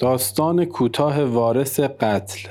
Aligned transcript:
داستان 0.00 0.64
کوتاه 0.64 1.24
وارث 1.24 1.80
قتل. 1.80 2.48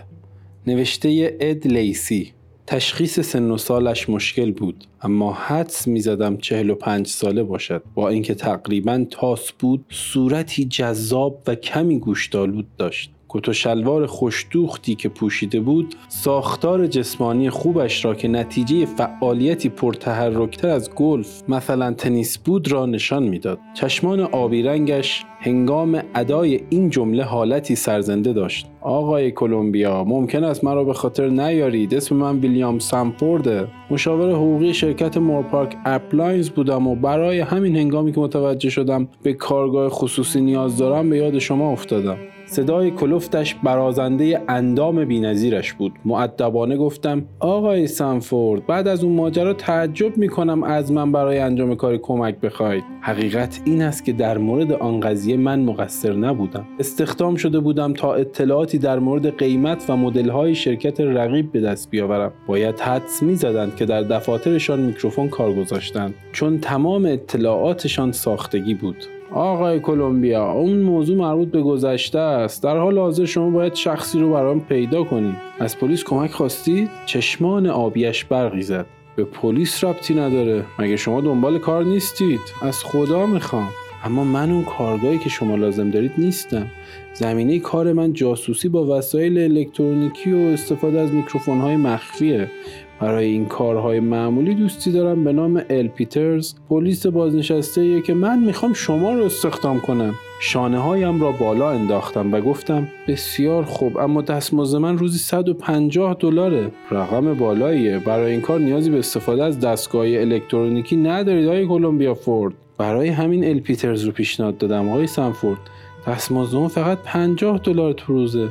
نوشته 0.68 1.38
اد 1.40 1.68
لیسی. 1.68 2.33
تشخیص 2.68 3.20
سن 3.20 3.52
و 3.52 3.58
سالش 3.58 4.10
مشکل 4.10 4.52
بود 4.52 4.86
اما 5.02 5.33
حدس 5.33 5.88
می‌زدم 5.88 6.38
چهل 6.38 6.70
و 6.70 6.75
پنج 6.75 7.07
ساله 7.07 7.43
باشد. 7.43 7.83
با 7.96 8.09
اینکه 8.09 8.33
تقریبا 8.33 9.05
تاس 9.12 9.51
بود 9.51 9.85
صورتی 9.89 10.65
جذاب 10.65 11.41
و 11.47 11.55
کمی 11.55 11.99
گوشتالود 11.99 12.67
داشت. 12.77 13.12
کت 13.30 13.50
و 13.50 13.54
شلوار 13.54 14.05
خوشدوختی 14.05 14.96
که 14.96 15.09
پوشیده 15.09 15.59
بود 15.59 15.96
ساختار 16.07 16.88
جسمانی 16.88 17.50
خوبش 17.50 18.05
را 18.05 18.16
که 18.16 18.28
نتیجه 18.28 18.86
فعالیتی 18.86 19.70
پرتحرکتر 19.70 20.68
از 20.70 20.96
گلف 20.96 21.43
مثلا 21.50 21.93
تنیس 21.93 22.38
بود 22.38 22.71
را 22.71 22.86
نشان 22.86 23.23
می‌داد. 23.23 23.60
چشمان 23.73 24.20
آبی 24.20 24.64
رنگش 24.64 25.25
هنگام 25.39 26.02
ادای 26.15 26.60
این 26.70 26.89
جمله 26.89 27.23
حالتی 27.23 27.75
سرزنده 27.75 28.34
داشت. 28.34 28.68
آقای 28.82 29.32
کلمبیا 29.32 30.04
ممکن 30.04 30.43
است 30.43 30.64
مرا 30.64 30.83
به 30.83 30.93
خاطر 30.93 31.30
نیارید؟ 31.30 31.96
اسم 31.96 32.16
من 32.16 32.39
ویلیام 32.39 32.80
سنفورده 32.80 33.67
مشاور 33.91 34.31
حقوقی 34.31 34.73
شرکت 34.73 35.17
مورپارک 35.17 35.75
اپلاینز 35.86 36.50
بودم 36.50 36.88
و 36.88 36.95
برای 36.95 37.39
همین 37.39 37.75
هنگامی 37.75 38.11
که 38.11 38.19
متوجه 38.19 38.69
شدم 38.69 39.08
به 39.23 39.33
کارگاه 39.33 39.89
خصوصی 39.89 40.41
نیاز 40.41 40.77
دارم 40.77 41.09
به 41.09 41.17
یاد 41.17 41.39
شما 41.39 41.72
افتادم. 41.72 42.17
صدای 42.50 42.92
کلفتش 42.92 43.56
برازنده 43.56 44.42
اندام 44.48 45.06
بینظیرش 45.06 45.73
بود. 45.73 45.92
معدبانه 46.06 46.78
گفتم 46.78 47.25
آقای 47.39 47.88
سانفورد 47.88 48.66
بعد 48.66 48.88
از 48.88 49.03
اون 49.03 49.16
ماجرا 49.16 49.53
تعجب 49.53 50.17
می‌کنم 50.17 50.64
از 50.64 50.92
من 50.92 51.12
برای 51.12 51.39
انجام 51.39 51.75
کاری 51.75 51.98
کمک 51.98 52.39
بخواید. 52.39 52.84
حقیقت 53.02 53.62
این 53.66 53.81
است 53.81 54.06
که 54.06 54.14
در 54.14 54.38
مورد 54.38 54.72
آن 54.72 55.00
قضیه 55.00 55.38
من 55.38 55.59
مقصر 55.59 56.14
نبودم. 56.14 56.66
استخدام 56.80 57.36
شده 57.36 57.59
بودم 57.59 57.94
تا 57.94 58.14
اطلاعاتی 58.14 58.78
در 58.78 59.00
مورد 59.00 59.38
قیمت 59.38 59.86
و 59.89 59.97
مدل‌های 59.97 60.56
شرکت 60.56 61.02
رقیب 61.02 61.52
به 61.52 61.61
دست 61.61 61.89
بیاورم. 61.89 62.31
باید 62.47 62.80
حدس 62.80 63.23
می‌زدند 63.23 63.75
که 63.75 63.86
در 63.86 64.02
دفاترشان 64.02 64.80
میکروفون 64.80 65.30
کار 65.30 65.53
گذاشتند. 65.53 66.13
چون 66.31 66.59
تمام 66.59 67.06
اطلاعاتشان 67.06 68.11
ساختگی 68.11 68.73
بود. 68.73 69.19
آقای 69.31 69.80
کلمبیا 69.80 70.52
اون 70.52 70.80
موضوع 70.80 71.17
مربوط 71.17 71.47
به 71.52 71.61
گذشته 71.61 72.19
است. 72.19 72.63
در 72.63 72.77
حال 72.77 72.97
حاضر 72.97 73.25
شما 73.25 73.49
باید 73.49 73.75
شخصی 73.75 74.19
رو 74.19 74.33
برام 74.33 74.59
پیدا 74.59 75.03
کنید 75.03 75.35
از 75.59 75.77
پلیس 75.77 76.03
کمک 76.03 76.31
خواستی؟ 76.31 76.89
چشمان 77.05 77.67
آبیش 77.67 78.25
برقی 78.25 78.61
زد 78.61 78.85
به 79.16 79.23
پلیس 79.23 79.83
ربطی 79.83 80.16
نداره. 80.16 80.66
مگه 80.80 80.97
شما 80.97 81.22
دنبال 81.22 81.59
کار 81.59 81.83
نیستید؟ 81.83 82.39
از 82.61 82.83
خدا 82.83 83.25
می‌خوام. 83.25 83.69
اما 84.03 84.23
من 84.23 84.52
اون 84.52 84.63
کارآگاهی 84.63 85.17
که 85.17 85.30
شما 85.30 85.55
لازم 85.55 85.89
دارید 85.89 86.11
نیستم. 86.17 86.67
زمینه 87.13 87.59
کار 87.59 87.94
من 87.94 88.13
جاسوسی 88.13 88.69
با 88.69 88.97
وسایل 88.97 89.39
الکترونیکی 89.39 90.31
و 90.31 90.38
استفاده 90.38 91.00
از 91.00 91.13
میکروفون 91.13 91.59
های 91.59 91.75
مخفیه. 91.75 92.52
برای 93.00 93.25
این 93.25 93.45
کارهای 93.45 94.00
معمولی 94.00 94.55
دوستی 94.55 94.92
دارم 94.92 95.23
به 95.23 95.33
نام 95.33 95.61
ال 95.69 95.88
پیترز 95.88 96.53
پلیس 96.69 97.06
بازنشسته 97.06 98.02
که 98.02 98.14
من 98.14 98.39
می‌خوام 98.39 98.73
شما 98.73 99.14
رو 99.14 99.23
استخدام 99.23 99.80
کنم. 99.80 100.14
شانه 100.41 100.80
هایم 100.80 101.22
را 101.22 101.31
بالا 101.31 101.69
انداختم 101.69 102.33
و 102.33 102.41
گفتم 102.41 102.88
بسیار 103.08 103.64
خوب 103.64 103.97
اما 103.97 104.22
دستمزد 104.22 104.78
من 104.78 104.97
روزی 104.97 105.17
150 105.17 106.17
دلاره. 106.19 106.72
رقم 106.91 107.33
بالاییه. 107.33 108.00
برای 108.00 108.31
این 108.31 108.41
کار 108.41 108.59
نیازی 108.59 108.89
به 108.89 109.00
استفاده 109.00 109.44
از 109.44 109.59
دستگاه 109.59 110.06
الکترونیکی 110.06 110.95
ندارید 110.95 111.47
آقای 111.47 111.67
کلمبیا 111.67 112.13
فورد. 112.13 112.53
برای 112.78 113.08
همین 113.08 113.44
ال 113.44 113.59
پیترز 113.59 114.03
رو 114.03 114.11
پیشنهاد 114.11 114.58
دادم 114.58 114.89
آقای 114.89 115.08
سنفورد. 115.08 115.59
دستمزد 116.08 116.67
فقط 116.67 116.97
50 117.06 117.59
دلار 117.63 117.94
تو 117.94 118.13
روزه. 118.13 118.47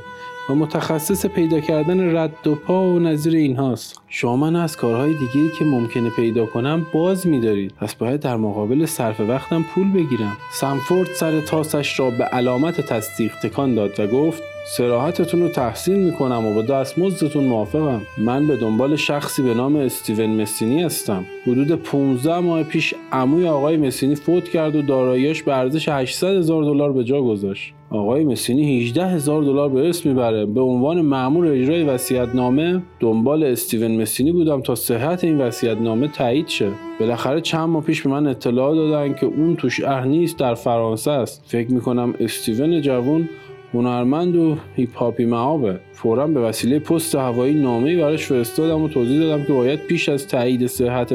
و 0.50 0.54
متخصص 0.54 1.26
پیدا 1.26 1.60
کردن 1.60 2.16
رد 2.16 2.46
و 2.46 2.54
پا 2.54 2.82
و 2.82 2.98
نظیر 2.98 3.34
اینهاست. 3.34 4.00
شما 4.08 4.36
من 4.36 4.56
از 4.56 4.76
کارهای 4.76 5.12
دیگه 5.12 5.50
که 5.58 5.64
ممکنه 5.64 6.10
پیدا 6.10 6.46
کنم 6.46 6.86
باز 6.92 7.26
میدارید. 7.26 7.74
پس 7.80 7.94
باید 7.94 8.20
در 8.20 8.36
مقابل 8.36 8.86
صرف 8.86 9.20
وقتم 9.20 9.62
پول 9.62 9.92
بگیرم. 9.92 10.36
سمفورد 10.52 11.08
سر 11.12 11.40
تاسش 11.40 12.00
را 12.00 12.10
به 12.10 12.24
علامت 12.24 12.80
تصدیق 12.80 13.32
تکان 13.42 13.74
داد 13.74 14.00
و 14.00 14.06
گفت 14.06 14.42
سراحتتون 14.76 15.40
رو 15.40 15.48
تحسین 15.48 15.96
می‌کنم 15.96 16.46
و 16.46 16.54
با 16.54 16.62
دستمزدتون 16.62 17.44
موافقم. 17.44 18.02
من 18.18 18.46
به 18.46 18.56
دنبال 18.56 18.96
شخصی 18.96 19.42
به 19.42 19.54
نام 19.54 19.76
استیون 19.76 20.40
مسینی 20.42 20.82
هستم. 20.82 21.24
حدود 21.46 21.72
15 21.72 22.38
ماه 22.38 22.62
پیش 22.62 22.94
عموی 23.12 23.48
آقای 23.48 23.76
مسینی 23.76 24.14
فوت 24.14 24.48
کرد 24.48 24.76
و 24.76 24.82
داراییاش 24.82 25.42
به 25.42 25.56
ارزش 25.56 25.88
800 25.88 26.36
هزار 26.36 26.62
دلار 26.62 26.92
به 26.92 27.04
جا 27.04 27.22
گذاشت. 27.22 27.74
آقای 27.90 28.24
مسینی 28.24 28.80
18 28.80 29.06
هزار 29.06 29.42
دلار 29.42 29.68
به 29.68 29.88
اسم 29.88 30.08
می‌بره. 30.08 30.46
به 30.46 30.60
عنوان 30.60 31.00
مأمور 31.00 31.46
اجرای 31.46 31.84
وصیت‌نامه 31.84 32.82
دنبال 33.00 33.44
استیون 33.44 34.00
مسینی 34.02 34.32
بودم 34.32 34.60
تا 34.60 34.74
صحت 34.74 35.24
این 35.24 35.38
وصیت‌نامه 35.38 36.08
تایید 36.08 36.48
شه. 36.48 36.70
بالاخره 37.00 37.40
چند 37.40 37.68
ماه 37.68 37.84
پیش 37.84 38.02
به 38.02 38.10
من 38.10 38.26
اطلاع 38.26 38.74
دادن 38.74 39.14
که 39.14 39.26
اون 39.26 39.56
تو 39.56 39.70
شهر 39.70 40.04
نیست 40.04 40.38
در 40.38 40.54
فرانسه 40.54 41.10
است. 41.10 41.44
فکر 41.46 41.72
می‌کنم 41.72 42.14
استیون 42.20 42.80
جوون 42.80 43.28
هنرمند 43.74 44.36
و 44.36 44.56
هیپ 44.76 44.96
هاپی 44.96 45.24
معابه 45.24 45.80
فورا 45.92 46.26
به 46.26 46.40
وسیله 46.40 46.78
پست 46.78 47.14
هوایی 47.14 47.54
نامه‌ای 47.54 47.96
براش 47.96 48.26
فرستادم 48.26 48.82
و 48.82 48.88
توضیح 48.88 49.20
دادم 49.20 49.44
که 49.44 49.52
باید 49.52 49.80
پیش 49.80 50.08
از 50.08 50.28
تایید 50.28 50.66
صحت 50.66 51.12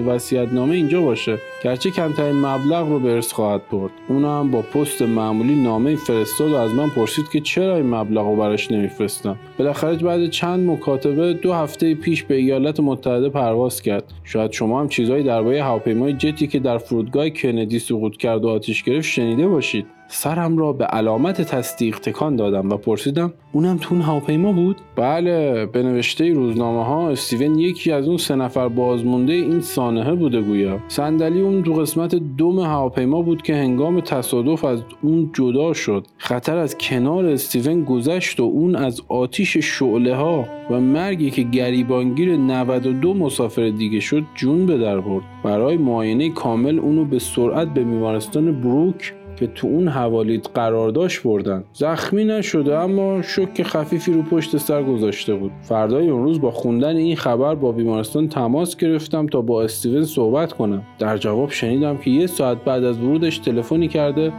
نامه 0.53 0.75
اینجا 0.75 1.02
باشه. 1.02 1.38
گرچه 1.63 1.92
کمترین 1.92 2.36
مبلغ 2.36 2.90
رو 2.90 3.00
به 3.00 3.13
ارث 3.13 3.31
خواهد 3.31 3.62
برد. 3.72 3.92
اونم 4.08 4.52
با 4.52 4.62
پست 4.62 5.02
معمولی 5.02 5.56
نامه 5.56 5.96
فرستاد 5.96 6.52
و 6.52 6.56
از 6.56 6.74
من 6.74 6.90
پرسید 6.90 7.30
که 7.30 7.40
چرا 7.40 7.75
این 7.75 7.96
مبلغ 7.96 8.25
رو 8.25 8.36
براش 8.36 8.72
نمیفرستم. 8.72 9.36
بالاخره 9.59 9.96
بعد 9.96 10.30
چند 10.30 10.69
مکاتبه 10.69 11.34
دو 11.34 11.53
هفته 11.53 11.96
پیش 11.96 12.24
به 12.24 12.36
ایالات 12.36 12.80
متحده 12.80 13.30
پرواز 13.30 13.81
کرد. 13.81 14.13
شاید 14.24 14.52
شما 14.52 14.80
هم 14.80 14.88
چیزهایی 14.88 15.24
درباره 15.24 15.63
هواپیمای 15.63 16.13
جتی 16.13 16.47
که 16.47 16.59
در 16.59 16.78
فرودگاه 16.78 17.30
کندی 17.30 17.80
سقوط 17.80 18.18
کرد 18.18 18.46
و 18.46 18.50
آتیش 18.50 18.84
گرفت 18.84 19.08
شنیده 19.08 19.47
باشید. 19.47 19.86
سرم 20.08 20.58
را 20.58 20.74
به 20.74 20.86
علامت 20.86 21.41
تصدیق 21.41 22.00
تکان 22.00 22.36
دادم 22.36 22.69
و 22.69 22.78
پرسیدم 22.78 23.34
اونم 23.52 23.78
تون 23.78 24.02
هواپیما 24.02 24.52
بود؟ 24.52 24.81
بله 24.96 25.66
به 25.66 25.84
نوشته 25.84 26.34
روزنامه 26.34 26.86
ها 26.86 27.09
استیون 27.09 27.59
یکی 27.59 27.91
از 27.91 28.08
اون 28.08 28.18
سه 28.18 28.36
نفر 28.36 28.68
بازمونده 28.68 29.34
این 29.34 29.62
سانحه 29.62 30.16
بوده 30.16 30.42
گویا. 30.42 30.80
صندلی 30.88 31.42
اون 31.42 31.63
تو 31.63 31.74
قسمت 31.74 32.16
دوم 32.16 32.59
هواپیما 32.59 33.22
بود 33.22 33.42
که 33.42 33.56
هنگام 33.56 34.02
تصادف 34.02 34.66
از 34.66 34.84
اون 35.02 35.30
جدا 35.34 35.74
شد. 35.74 36.08
خطر 36.18 36.58
از 36.58 36.78
کنار 36.78 37.25
استیون 37.25 37.84
گذشت 37.84 38.40
و 38.40 38.44
اون 38.44 38.75
از 38.75 39.02
آتیش 39.08 39.58
شعله 39.58 40.16
ها 40.16 40.46
و 40.69 40.80
مرگی 40.80 41.31
که 41.31 41.44
گریبانگیر 41.44 42.38
92 42.38 43.13
مسافر 43.13 43.69
دیگه 43.69 44.00
شد 44.00 44.24
جون 44.36 44.66
به 44.66 44.78
در 44.78 45.00
برد. 45.00 45.24
برای 45.44 45.78
معاینه 45.78 46.30
کامل 46.30 46.80
اونو 46.80 47.06
به 47.06 47.19
سرعت 47.19 47.74
به 47.74 47.84
بیمارستان 47.84 48.62
بروک 48.62 49.13
که 49.35 49.47
تو 49.47 49.67
اون 49.67 49.88
حوالید 49.88 50.49
قرار 50.53 50.89
داشت 50.89 51.23
بردن. 51.23 51.63
زخمی 51.73 52.25
نشده 52.25 52.77
اما 52.77 53.21
شک 53.21 53.63
خفیفی 53.63 54.13
رو 54.13 54.21
پشت 54.21 54.57
سر 54.57 54.83
گذاشته 54.83 55.35
بود. 55.35 55.51
فردای 55.61 56.09
اون 56.09 56.23
روز 56.23 56.41
با 56.41 56.51
خوندن 56.51 56.95
این 56.95 57.16
خبر 57.16 57.55
با 57.55 57.71
بیمارستان 57.71 58.27
تماس 58.27 58.77
گرفتم 58.77 59.27
تا 59.27 59.41
با 59.41 59.63
استیون 59.63 60.03
صحبت 60.03 60.53
کنم. 60.53 60.83
در 60.99 61.17
جواب 61.17 61.51
شنیدم 61.51 61.97
که 61.97 62.11
یه 62.11 62.27
ساعت 62.27 62.63
بعد 62.63 62.83
از 62.83 62.99
ورودش 62.99 63.38
تلفنی 63.38 63.88
کرده. 63.88 64.33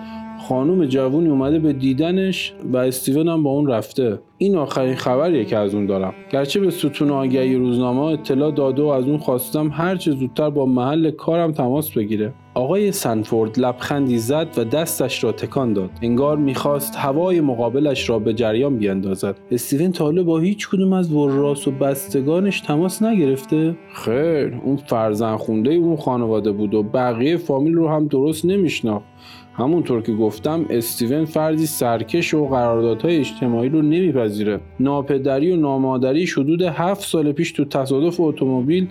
خانم 0.48 0.86
جوونی 0.86 1.28
اومده 1.28 1.58
به 1.58 1.72
دیدنش 1.72 2.52
و 2.72 2.76
استیون 2.76 3.28
هم 3.28 3.42
با 3.42 3.50
اون 3.50 3.66
رفته. 3.66 4.18
این 4.38 4.56
آخرین 4.56 4.94
خبریه 4.94 5.44
که 5.44 5.56
از 5.56 5.74
اون 5.74 5.86
دارم. 5.86 6.14
گرچه 6.30 6.60
به 6.60 6.70
ستون 6.70 7.10
آگهی 7.10 7.56
روزنامه 7.56 8.00
اطلاع 8.00 8.50
داده 8.50 8.82
و 8.82 8.86
از 8.86 9.04
اون 9.04 9.18
خواستم 9.18 9.70
هر 9.72 9.96
چه 9.96 10.10
زودتر 10.10 10.50
با 10.50 10.66
محل 10.66 11.10
کارم 11.10 11.52
تماس 11.52 11.90
بگیره. 11.90 12.32
آقای 12.54 12.92
سنفورد 12.92 13.58
لبخندی 13.58 14.18
زد 14.18 14.48
و 14.56 14.64
دستش 14.64 15.24
را 15.24 15.32
تکان 15.32 15.72
داد. 15.72 15.90
انگار 16.02 16.36
می‌خواست 16.36 16.96
هوای 16.96 17.40
مقابلش 17.40 18.10
را 18.10 18.18
به 18.18 18.34
جریان 18.34 18.78
بیاندازد. 18.78 19.36
استیون 19.50 19.92
تاله 19.92 20.22
با 20.22 20.38
هیچ 20.38 20.68
کدوم 20.68 20.92
از 20.92 21.12
وراس 21.12 21.68
و 21.68 21.70
بستگانش 21.70 22.60
تماس 22.60 23.02
نگرفته؟ 23.02 23.76
خیر 23.94 24.60
اون 24.64 24.76
فرزن 24.76 25.36
خونده 25.36 25.70
اون 25.70 25.96
خانواده 25.96 26.52
بود 26.52 26.74
و 26.74 26.82
بقیه 26.82 27.36
فامیل 27.36 27.74
رو 27.74 27.88
هم 27.88 28.06
درست 28.06 28.44
نمیشناخت. 28.44 29.06
همونطور 29.56 30.02
که 30.02 30.12
گفتم 30.12 30.66
استیون 30.70 31.24
فردی 31.24 31.66
سرکش 31.66 32.34
و 32.34 32.46
قراردادهای 32.46 33.16
اجتماعی 33.16 33.68
رو 33.68 33.82
نمیپذیره. 33.82 34.60
ناپدری 34.80 35.52
و 35.52 35.56
نامادری 35.56 36.26
حدود 36.26 36.62
هفت 36.62 37.08
سال 37.08 37.32
پیش 37.32 37.52
تو 37.52 37.64
تصادف 37.64 38.20
اتومبیل 38.20 38.86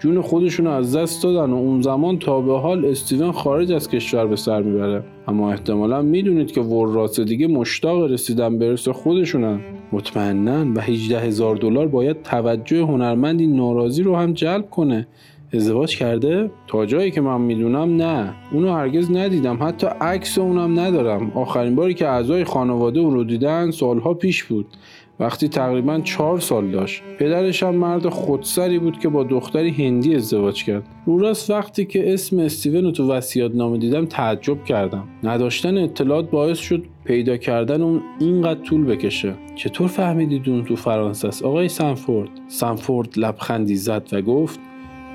جون 0.00 0.20
خودشون 0.20 0.66
از 0.66 0.96
دست 0.96 1.22
دادن 1.22 1.52
و 1.52 1.56
اون 1.56 1.82
زمان 1.82 2.18
تا 2.18 2.40
به 2.40 2.58
حال 2.58 2.84
استیون 2.84 3.32
خارج 3.32 3.72
از 3.72 3.88
کشور 3.88 4.26
به 4.26 4.36
سر 4.36 4.62
می‌بره. 4.62 5.04
اما 5.28 5.50
احتمالا 5.50 6.02
می‌دونید 6.02 6.52
که 6.52 6.60
وراس 6.60 7.20
دیگه 7.20 7.46
مشتاق 7.46 8.02
رسیدن 8.12 8.58
به 8.58 8.68
ارث 8.68 8.88
خودشونن 8.88 9.60
مطمئنا 9.92 10.72
و 10.74 10.80
18 10.80 11.20
هزار 11.20 11.56
دلار 11.56 11.88
باید 11.88 12.22
توجه 12.22 12.82
هنرمندی 12.82 13.46
ناراضی 13.46 14.02
رو 14.02 14.16
هم 14.16 14.32
جلب 14.32 14.70
کنه. 14.70 15.06
ازدواج 15.54 15.96
کرده؟ 15.96 16.50
تا 16.66 16.86
جایی 16.86 17.10
که 17.10 17.20
من 17.20 17.40
می‌دونم 17.40 17.96
نه. 17.96 18.34
اونو 18.52 18.72
هرگز 18.72 19.10
ندیدم. 19.10 19.58
حتی 19.62 19.86
عکس 20.00 20.38
اونم 20.38 20.80
ندارم. 20.80 21.30
آخرین 21.34 21.74
باری 21.74 21.94
که 21.94 22.08
اعضای 22.08 22.44
خانواده 22.44 23.00
اون 23.00 23.14
رو 23.14 23.24
دیدن 23.24 23.70
سالها 23.70 24.14
پیش 24.14 24.44
بود. 24.44 24.66
وقتی 25.20 25.48
تقریبا 25.48 26.00
چهار 26.00 26.40
سال 26.40 26.70
داشت. 26.70 27.02
پدرش 27.18 27.62
هم 27.62 27.74
مرد 27.74 28.08
خودسری 28.08 28.78
بود 28.78 28.98
که 28.98 29.08
با 29.08 29.24
دختری 29.24 29.70
هندی 29.70 30.14
ازدواج 30.14 30.64
کرد. 30.64 30.82
رو 31.06 31.18
راست 31.18 31.50
وقتی 31.50 31.84
که 31.84 32.12
اسم 32.12 32.38
استیون 32.38 32.84
رو 32.84 32.90
تو 32.90 33.12
وسیعت 33.12 33.54
نامه 33.54 33.78
دیدم 33.78 34.06
تعجب 34.06 34.64
کردم. 34.64 35.04
نداشتن 35.22 35.78
اطلاعات 35.78 36.30
باعث 36.30 36.58
شد 36.58 36.82
پیدا 37.04 37.36
کردن 37.36 37.82
اون 37.82 38.02
اینقدر 38.20 38.60
طول 38.60 38.84
بکشه. 38.84 39.34
چطور 39.54 39.88
فهمیدید 39.88 40.48
اون 40.48 40.64
تو 40.64 40.76
فرانسه 40.76 41.28
است؟ 41.28 41.42
آقای 41.42 41.68
سنفورد. 41.68 42.30
سنفورد 42.48 43.08
لبخندی 43.16 43.76
زد 43.76 44.08
و 44.12 44.22
گفت 44.22 44.60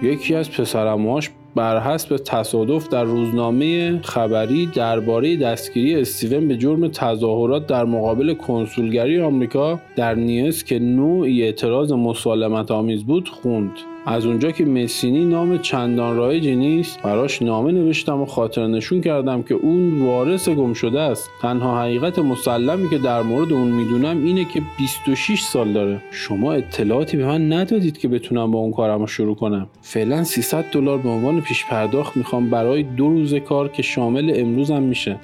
یکی 0.02 0.36
از 0.36 0.52
پسرماش 0.52 1.30
بر 1.56 1.80
حسب 1.80 2.18
تصادف 2.18 2.88
در 2.88 3.04
روزنامه 3.04 4.02
خبری 4.02 4.66
درباره 4.66 5.38
دستگیری 5.38 5.96
استیون 5.96 6.48
به 6.48 6.58
جرم 6.58 6.88
تظاهرات 6.88 7.68
در 7.68 7.86
مقابل 7.86 8.34
کنسولگری 8.34 9.22
آمریکا 9.22 9.80
در 9.96 10.16
نیس 10.16 10.64
که 10.64 10.80
نوعی 10.80 11.44
اعتراض 11.44 11.92
مسالمت 11.92 12.72
آمیز 12.72 13.04
بود 13.04 13.30
خوند. 13.30 13.72
از 14.06 14.26
اونجا 14.26 14.52
که 14.52 14.66
مسینی 14.66 15.26
نام 15.26 15.58
چندان 15.58 16.18
رایجی 16.18 16.56
نیست 16.56 17.02
براش 17.02 17.42
نامه 17.42 17.72
نوشتم 17.72 18.22
و 18.22 18.26
خاطر 18.26 18.68
نشون 18.68 19.02
کردم 19.02 19.44
که 19.44 19.54
اون 19.54 20.02
وارث 20.02 20.50
گم 20.50 20.74
شده 20.74 21.00
است. 21.00 21.30
تنها 21.42 21.82
حقیقت 21.82 22.20
مسلمی 22.20 22.90
که 22.90 22.98
در 22.98 23.22
مورد 23.22 23.54
اون 23.54 23.68
می‌دونم 23.68 24.26
اینه 24.26 24.46
که 24.46 24.62
26 24.78 25.42
سال 25.42 25.74
داره. 25.74 26.02
شما 26.12 26.54
اطلاعاتی 26.54 27.18
به 27.18 27.26
من 27.26 27.54
ندادید 27.54 27.98
که 27.98 28.08
بتونم 28.08 28.52
با 28.52 28.60
اون 28.60 28.72
کارم 28.72 29.00
رو 29.00 29.08
شروع 29.08 29.36
کنم. 29.36 29.68
فعلا 29.82 30.24
300 30.24 30.66
دلار 30.72 30.98
به 30.98 31.10
عنوان 31.10 31.42
پیش 31.42 31.66
پرداخت 31.66 32.18
می‌خوام 32.18 32.50
برای 32.50 32.84
دو 32.84 33.10
روز 33.10 33.34
کار 33.34 33.68
که 33.68 33.82
شامل 33.82 34.34
امروزم 34.36 34.84
میشه. 34.84 35.20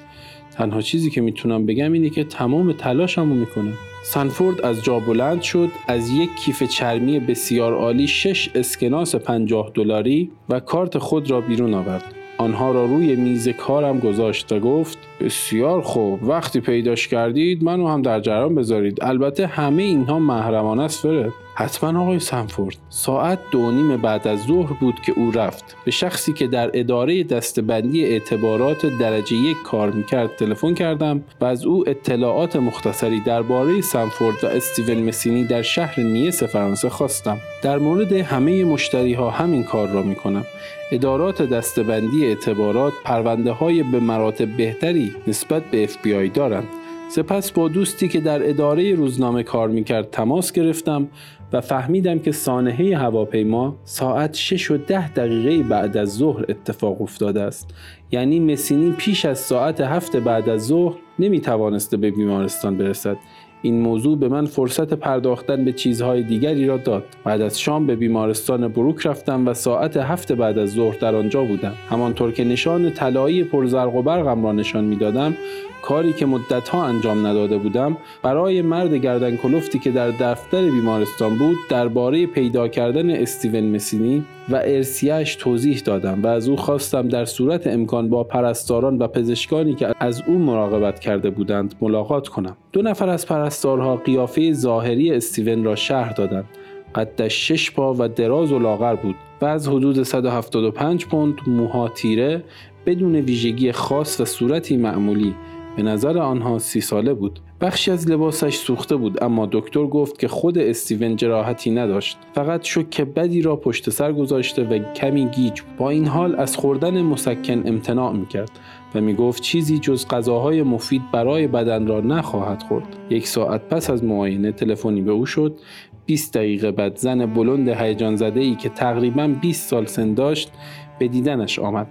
تنها 0.58 0.82
چیزی 0.82 1.10
که 1.10 1.20
می‌تونم 1.20 1.66
بگم 1.66 1.92
اینه 1.92 2.10
که 2.10 2.24
تمام 2.24 2.72
تلاشمو 2.72 3.34
می‌کنم. 3.34 3.74
سنفورد 4.04 4.60
از 4.60 4.84
جا 4.84 5.00
بلند 5.00 5.42
شد 5.42 5.68
از 5.88 6.10
یک 6.10 6.30
کیف 6.36 6.62
چرمی 6.62 7.20
بسیار 7.20 7.72
عالی 7.72 8.06
شش 8.06 8.50
اسکناس 8.54 9.14
پنجاه 9.14 9.70
دلاری 9.74 10.30
و 10.48 10.60
کارت 10.60 10.98
خود 10.98 11.30
را 11.30 11.40
بیرون 11.40 11.74
آورد. 11.74 12.14
آنها 12.38 12.72
را 12.72 12.84
روی 12.86 13.16
میز 13.16 13.48
کارم 13.48 13.98
گذاشت 13.98 14.52
و 14.52 14.60
گفت 14.60 14.98
بسیار 15.20 15.80
خوب. 15.80 16.28
وقتی 16.28 16.60
پیداش 16.60 17.08
کردید 17.08 17.64
منو 17.64 17.88
هم 17.88 18.02
در 18.02 18.20
جریان 18.20 18.54
بذارید. 18.54 18.98
البته 19.02 19.46
همه 19.46 19.82
اینها 19.82 20.18
محرمانه 20.18 20.82
است 20.82 21.00
فرد 21.00 21.32
حتما 21.54 22.02
آقای 22.02 22.18
سنفورد 22.18 22.76
ساعت 22.88 23.38
دو 23.50 23.70
نیم 23.70 23.96
بعد 23.96 24.28
از 24.28 24.38
ظهر 24.42 24.72
بود 24.72 24.94
که 25.06 25.12
او 25.16 25.30
رفت. 25.30 25.76
به 25.84 25.90
شخصی 25.90 26.32
که 26.32 26.46
در 26.46 26.70
اداره 26.74 27.24
دستبندی 27.24 28.04
اعتبارات 28.04 28.86
درجه 28.86 29.36
یک 29.36 29.56
کار 29.64 29.90
می‌کرد 29.90 30.36
تلفن 30.36 30.74
کردم 30.74 31.22
و 31.40 31.44
از 31.44 31.64
او 31.64 31.88
اطلاعات 31.88 32.56
مختصری 32.56 33.20
درباره 33.20 33.80
سنفورد 33.80 34.44
و 34.44 34.46
استیون 34.46 35.02
مسینی 35.02 35.44
در 35.44 35.62
شهر 35.62 36.00
نیس 36.00 36.42
فرانسه 36.42 36.88
خواستم. 36.88 37.38
در 37.62 37.78
مورد 37.78 38.12
همه 38.12 38.64
مشتری 38.64 39.12
ها 39.12 39.30
همین 39.30 39.64
کار 39.64 39.88
را 39.88 40.02
می‌کنم. 40.02 40.44
ادارات 40.92 41.42
دستبندی 41.42 42.26
اعتبارات 42.26 42.92
پرونده 43.04 43.52
های 43.52 43.82
به 43.82 44.00
مراتب 44.00 44.56
بهتری 44.56 45.07
نسبت 45.26 45.62
به 45.62 45.86
FBI 45.86 46.30
دارند 46.34 46.68
سپس 47.10 47.50
با 47.50 47.68
دوستی 47.68 48.08
که 48.08 48.20
در 48.20 48.48
اداره 48.48 48.94
روزنامه 48.94 49.42
کار 49.42 49.68
می‌کرد 49.68 50.10
تماس 50.10 50.52
گرفتم 50.52 51.08
و 51.52 51.60
فهمیدم 51.60 52.18
که 52.18 52.32
سانحه 52.32 52.96
هواپیما 52.96 53.76
ساعت 53.84 54.34
6 54.34 54.70
و 54.70 54.76
10 54.76 55.12
دقیقه 55.12 55.68
بعد 55.68 55.96
از 55.96 56.16
ظهر 56.16 56.44
اتفاق 56.48 57.02
افتاده 57.02 57.42
است. 57.42 57.74
یعنی 58.12 58.40
مسینی 58.40 58.90
پیش 58.90 59.24
از 59.24 59.38
ساعت 59.38 59.80
هفت 59.80 60.16
بعد 60.16 60.48
از 60.48 60.66
ظهر 60.66 60.96
نمی 61.18 61.40
توانسته 61.40 61.96
به 61.96 62.10
بیمارستان 62.10 62.78
برسد. 62.78 63.16
این 63.62 63.80
موضوع 63.80 64.18
به 64.18 64.28
من 64.28 64.46
فرصت 64.46 64.94
پرداختن 64.94 65.64
به 65.64 65.72
چیزهای 65.72 66.22
دیگری 66.22 66.66
را 66.66 66.76
داد. 66.76 67.04
بعد 67.24 67.40
از 67.40 67.60
شام 67.60 67.86
به 67.86 67.96
بیمارستان 67.96 68.68
بروک 68.68 69.06
رفتم 69.06 69.48
و 69.48 69.54
ساعت 69.54 69.96
هفت 69.96 70.32
بعد 70.32 70.58
از 70.58 70.70
ظهر 70.70 70.96
در 70.98 71.14
آنجا 71.14 71.44
بودم. 71.44 71.74
همانطور 71.90 72.32
که 72.32 72.44
نشان 72.44 72.90
طلایی 72.90 73.44
پرزرق 73.44 73.94
و 73.94 74.02
برقم 74.02 74.44
را 74.44 74.52
نشان 74.52 74.84
می‌دادم 74.84 75.34
کاری 75.82 76.12
که 76.12 76.26
مدتها 76.26 76.84
انجام 76.84 77.26
نداده 77.26 77.58
بودم 77.58 77.96
برای 78.22 78.62
مرد 78.62 78.94
گردن 78.94 79.36
کلفتی 79.36 79.78
که 79.78 79.90
در 79.90 80.10
دفتر 80.10 80.62
بیمارستان 80.62 81.38
بود 81.38 81.56
درباره 81.68 82.26
پیدا 82.26 82.68
کردن 82.68 83.10
استیون 83.10 83.64
مسینی 83.64 84.24
و 84.50 84.56
ارسیهش 84.56 85.34
توضیح 85.34 85.78
دادم 85.78 86.22
و 86.22 86.26
از 86.26 86.48
او 86.48 86.56
خواستم 86.56 87.08
در 87.08 87.24
صورت 87.24 87.66
امکان 87.66 88.08
با 88.08 88.24
پرستاران 88.24 88.98
و 88.98 89.06
پزشکانی 89.06 89.74
که 89.74 89.94
از 90.00 90.22
او 90.26 90.38
مراقبت 90.38 91.00
کرده 91.00 91.30
بودند 91.30 91.74
ملاقات 91.80 92.28
کنم. 92.28 92.56
دو 92.72 92.82
نفر 92.82 93.08
از 93.08 93.26
پرستارها 93.26 93.96
قیافه 93.96 94.52
ظاهری 94.52 95.12
استیون 95.12 95.64
را 95.64 95.76
شهر 95.76 96.12
دادند. 96.12 96.48
قدش 96.94 97.48
شش 97.48 97.70
پا 97.70 97.94
و 97.98 98.08
دراز 98.08 98.52
و 98.52 98.58
لاغر 98.58 98.94
بود 98.94 99.16
و 99.40 99.44
از 99.44 99.68
حدود 99.68 100.02
175 100.02 101.06
پوند 101.06 101.34
موها 101.46 101.88
تیره 101.88 102.44
بدون 102.86 103.14
ویژگی 103.16 103.72
خاص 103.72 104.20
و 104.20 104.24
صورتی 104.24 104.76
معمولی 104.76 105.34
به 105.78 105.84
نظر 105.84 106.18
آنها 106.18 106.58
سی 106.58 106.80
ساله 106.80 107.14
بود. 107.14 107.40
بخشی 107.60 107.90
از 107.90 108.10
لباسش 108.10 108.56
سوخته 108.56 108.96
بود 108.96 109.24
اما 109.24 109.48
دکتر 109.52 109.86
گفت 109.86 110.18
که 110.18 110.28
خود 110.28 110.58
استیون 110.58 111.16
جراحتی 111.16 111.70
نداشت. 111.70 112.18
فقط 112.34 112.64
شک 112.64 113.00
بدی 113.00 113.42
را 113.42 113.56
پشت 113.56 113.90
سر 113.90 114.12
گذاشته 114.12 114.64
و 114.64 114.78
کمی 114.92 115.26
گیج. 115.26 115.60
با 115.78 115.90
این 115.90 116.06
حال 116.06 116.36
از 116.36 116.56
خوردن 116.56 117.02
مسکن 117.02 117.68
امتناع 117.68 118.12
می‌کرد 118.12 118.50
و 118.94 119.00
می 119.00 119.14
گفت 119.14 119.42
چیزی 119.42 119.78
جز 119.78 120.06
غذاهای 120.08 120.62
مفید 120.62 121.02
برای 121.12 121.46
بدن 121.46 121.86
را 121.86 122.00
نخواهد 122.00 122.62
خورد. 122.62 122.96
یک 123.10 123.26
ساعت 123.26 123.68
پس 123.68 123.90
از 123.90 124.04
معاینه 124.04 124.52
تلفنی 124.52 125.00
به 125.00 125.12
او 125.12 125.26
شد. 125.26 125.58
20 126.06 126.34
دقیقه 126.34 126.70
بعد 126.70 126.96
زن 126.96 127.26
بلند 127.26 127.68
هیجان 127.68 128.16
زده 128.16 128.40
ای 128.40 128.54
که 128.54 128.68
تقریبا 128.68 129.34
20 129.40 129.70
سال 129.70 129.86
سن 129.86 130.14
داشت 130.14 130.52
به 130.98 131.08
دیدنش 131.08 131.58
آمد. 131.58 131.86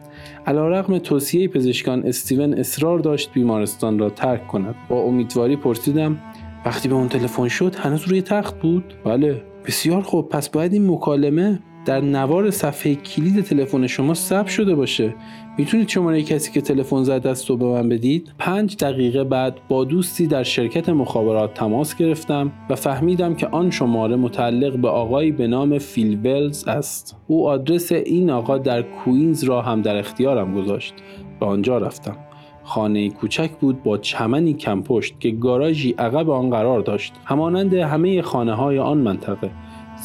رقم 0.48 0.98
توصیه 0.98 1.48
پزشکان 1.48 2.06
استیون 2.06 2.54
اصرار 2.54 3.00
داشت 3.00 3.34
بیمارستان 3.34 4.00
را 4.00 4.10
ترک 4.10 4.48
کند. 4.48 4.76
با 4.90 5.02
امیدواری 5.02 5.56
پرسیدم 5.56 6.18
وقتی 6.66 6.90
به 6.90 6.96
اون 6.96 7.10
تلفن 7.10 7.48
شد 7.48 7.76
هنوز 7.76 8.08
روی 8.08 8.22
تخت 8.22 8.60
بود؟ 8.60 8.94
بله 9.06 9.42
بسیار 9.66 10.02
خوب 10.02 10.30
پس 10.30 10.50
باید 10.50 10.74
این 10.74 10.92
مکالمه 10.92 11.60
در 11.88 12.02
نوار 12.02 12.52
صفحه 12.52 12.96
کلید 12.96 13.42
تلفن 13.42 13.88
شما 13.88 14.14
ثبت 14.14 14.48
شده 14.48 14.76
باشه. 14.76 15.16
می‌تونید 15.58 15.88
شماره 15.90 16.24
کسی 16.24 16.52
که 16.52 16.62
تلفن 16.62 17.04
زد 17.04 17.28
است 17.28 17.50
رو 17.50 17.58
به 17.58 17.66
من 17.66 17.90
بدید. 17.90 18.34
پنج 18.40 18.78
دقیقه 18.78 19.24
بعد 19.24 19.58
با 19.70 19.84
دوستی 19.84 20.28
در 20.28 20.44
شرکت 20.44 20.90
مخابرات 20.90 21.54
تماس 21.54 21.96
گرفتم 21.96 22.52
و 22.70 22.76
فهمیدم 22.76 23.36
که 23.36 23.48
آن 23.48 23.72
شماره 23.72 24.16
متعلق 24.16 24.78
به 24.78 24.88
آقایی 24.88 25.32
به 25.32 25.48
نام 25.48 25.78
فیل 25.78 26.20
ولز 26.24 26.68
است. 26.68 27.16
او 27.28 27.48
آدرس 27.48 27.92
این 27.92 28.30
آقا 28.30 28.58
در 28.58 28.82
کوینز 28.82 29.44
را 29.44 29.62
هم 29.62 29.82
در 29.82 29.98
اختیارم 29.98 30.62
گذاشت. 30.62 30.94
به 31.40 31.46
آنجا 31.46 31.78
رفتم. 31.78 32.16
خانه 32.64 33.10
کوچک 33.10 33.52
بود 33.52 33.84
با 33.84 33.98
چمنی 33.98 34.54
کم 34.54 34.82
پشت 34.82 35.20
که 35.20 35.32
گاراژی 35.32 35.96
عقب 35.98 36.30
آن 36.30 36.50
قرار 36.50 36.82
داشت. 36.82 37.14
همانند 37.26 37.74
همه 37.74 38.22
خانه 38.22 38.54
های 38.54 38.80
آن 38.80 38.98
منطقه. 38.98 39.52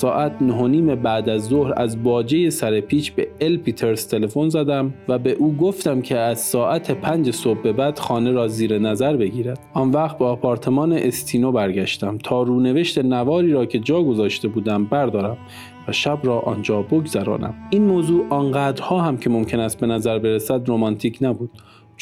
ساعت 0.02 0.42
نیم 0.42 0.94
بعد 0.94 1.28
از 1.28 1.44
ظهر 1.44 1.72
از 1.76 2.02
باجه 2.02 2.50
سر 2.50 2.80
پیچ 2.80 3.12
به 3.12 3.28
ال 3.40 3.56
پیترز 3.56 4.08
تلفن 4.08 4.48
زدم 4.48 4.94
و 5.08 5.18
به 5.18 5.32
او 5.32 5.56
گفتم 5.56 6.00
که 6.00 6.18
از 6.18 6.40
ساعت 6.40 6.90
پنج 6.90 7.30
صبح 7.30 7.62
به 7.62 7.72
بعد 7.72 7.98
خانه 7.98 8.32
را 8.32 8.48
زیر 8.48 8.78
نظر 8.78 9.16
بگیرد. 9.16 9.58
آن 9.74 9.90
وقت 9.90 10.18
به 10.18 10.24
آپارتمان 10.24 10.92
استینو 10.92 11.52
برگشتم 11.52 12.18
تا 12.18 12.42
رونوشت 12.42 12.98
نواری 12.98 13.52
را 13.52 13.66
که 13.66 13.78
جا 13.78 14.02
گذاشته 14.02 14.48
بودم 14.48 14.84
بردارم 14.84 15.36
و 15.88 15.92
شب 15.92 16.18
را 16.22 16.40
آنجا 16.40 16.82
بگذرانم. 16.82 17.54
این 17.70 17.84
موضوع 17.84 18.26
آنقدرها 18.30 19.00
هم 19.00 19.16
که 19.16 19.30
ممکن 19.30 19.60
است 19.60 19.80
به 19.80 19.86
نظر 19.86 20.18
برسد 20.18 20.70
رمانتیک 20.70 21.18
نبود. 21.20 21.50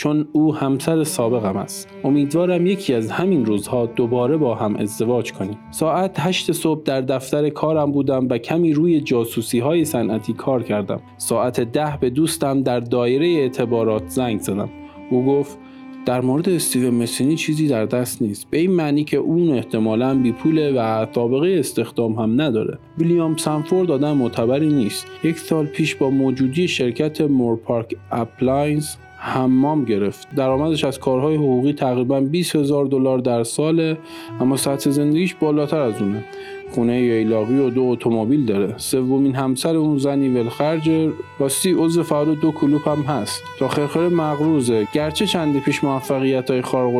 چون 0.00 0.28
او 0.33 0.54
همسر 0.54 1.04
سابقم 1.04 1.57
است. 1.57 1.88
امیدوارم 2.04 2.66
یکی 2.66 2.95
از 2.95 3.11
همین 3.11 3.47
روزها 3.47 3.87
دوباره 3.87 4.37
با 4.37 4.54
هم 4.54 4.76
ازدواج 4.76 5.33
کنیم. 5.33 5.59
ساعت 5.71 6.21
هشت 6.21 6.52
صبح 6.52 6.83
در 6.83 7.00
دفتر 7.00 7.49
کارم 7.49 7.92
بودم 7.92 8.28
و 8.30 8.38
کمی 8.38 8.73
روی 8.73 9.00
جاسوسی 9.00 9.59
های 9.59 9.85
صنعتی 9.85 10.33
کار 10.33 10.62
کردم. 10.62 11.00
ساعت 11.16 11.61
ده 11.61 11.99
به 12.00 12.11
دوستم 12.11 12.62
در 12.62 12.80
دایره 12.80 13.26
اعتبارات 13.26 14.09
زنگ 14.09 14.40
زدم. 14.40 14.69
او 15.11 15.25
گفت 15.26 15.59
در 16.07 16.21
مورد 16.21 16.49
استیو 16.49 16.90
مسینی 16.90 17.37
چیزی 17.37 17.69
در 17.69 17.87
دست 17.87 18.23
نیست. 18.23 18.50
به 18.50 18.59
این 18.59 18.71
معنی 18.71 19.04
که 19.04 19.16
اون 19.16 19.50
احتمالا 19.50 20.14
بی 20.14 20.33
پوله 20.33 20.73
و 20.73 21.07
سابقه 21.07 21.57
استخدام 21.59 22.12
هم 22.12 22.40
نداره. 22.40 22.78
ویلیام 22.99 23.37
سنفورد 23.37 23.90
آدم 23.90 24.16
معتبری 24.16 24.69
نیست. 24.69 25.07
یک 25.25 25.38
سال 25.38 25.66
پیش 25.66 25.95
با 25.95 26.11
موجودی 26.11 26.69
شرکت 26.69 27.21
مورپارک 27.21 27.95
اپلاینز 28.11 28.97
حمام 29.23 29.85
گرفت. 29.85 30.35
درآمدش 30.35 30.85
از 30.85 30.99
کارهای 30.99 31.37
حقوقی 31.37 31.73
تقریبا 31.73 32.21
20 32.21 32.57
هزار 32.57 32.87
دلار 32.87 33.19
در 33.19 33.45
ساله 33.45 33.99
اما 34.41 34.57
سطح 34.57 34.91
زندگیش 34.91 35.35
بالاتر 35.35 35.81
از 35.81 36.03
اونه. 36.03 36.25
خونه 36.71 37.00
ییلاقی 37.00 37.59
و 37.59 37.71
دو 37.71 37.83
اتومبیل 37.83 38.47
داره. 38.47 38.75
سومین 38.77 39.35
همسر 39.35 39.77
اون 39.77 39.99
زنی 39.99 40.29
ولخرج 40.29 40.91
راستی 41.39 41.73
عضو 41.73 42.03
فعال 42.03 42.35
دو 42.35 42.50
کلوپ 42.50 42.89
هم 42.89 43.03
هست. 43.03 43.43
تا 43.59 43.69
خرخره 43.69 44.09
مغروزه. 44.09 44.87
گرچه 44.93 45.27
چندی 45.27 45.61
پیش 45.61 45.85
موفقیت 45.85 46.50
های 46.50 46.62
خارق 46.62 46.91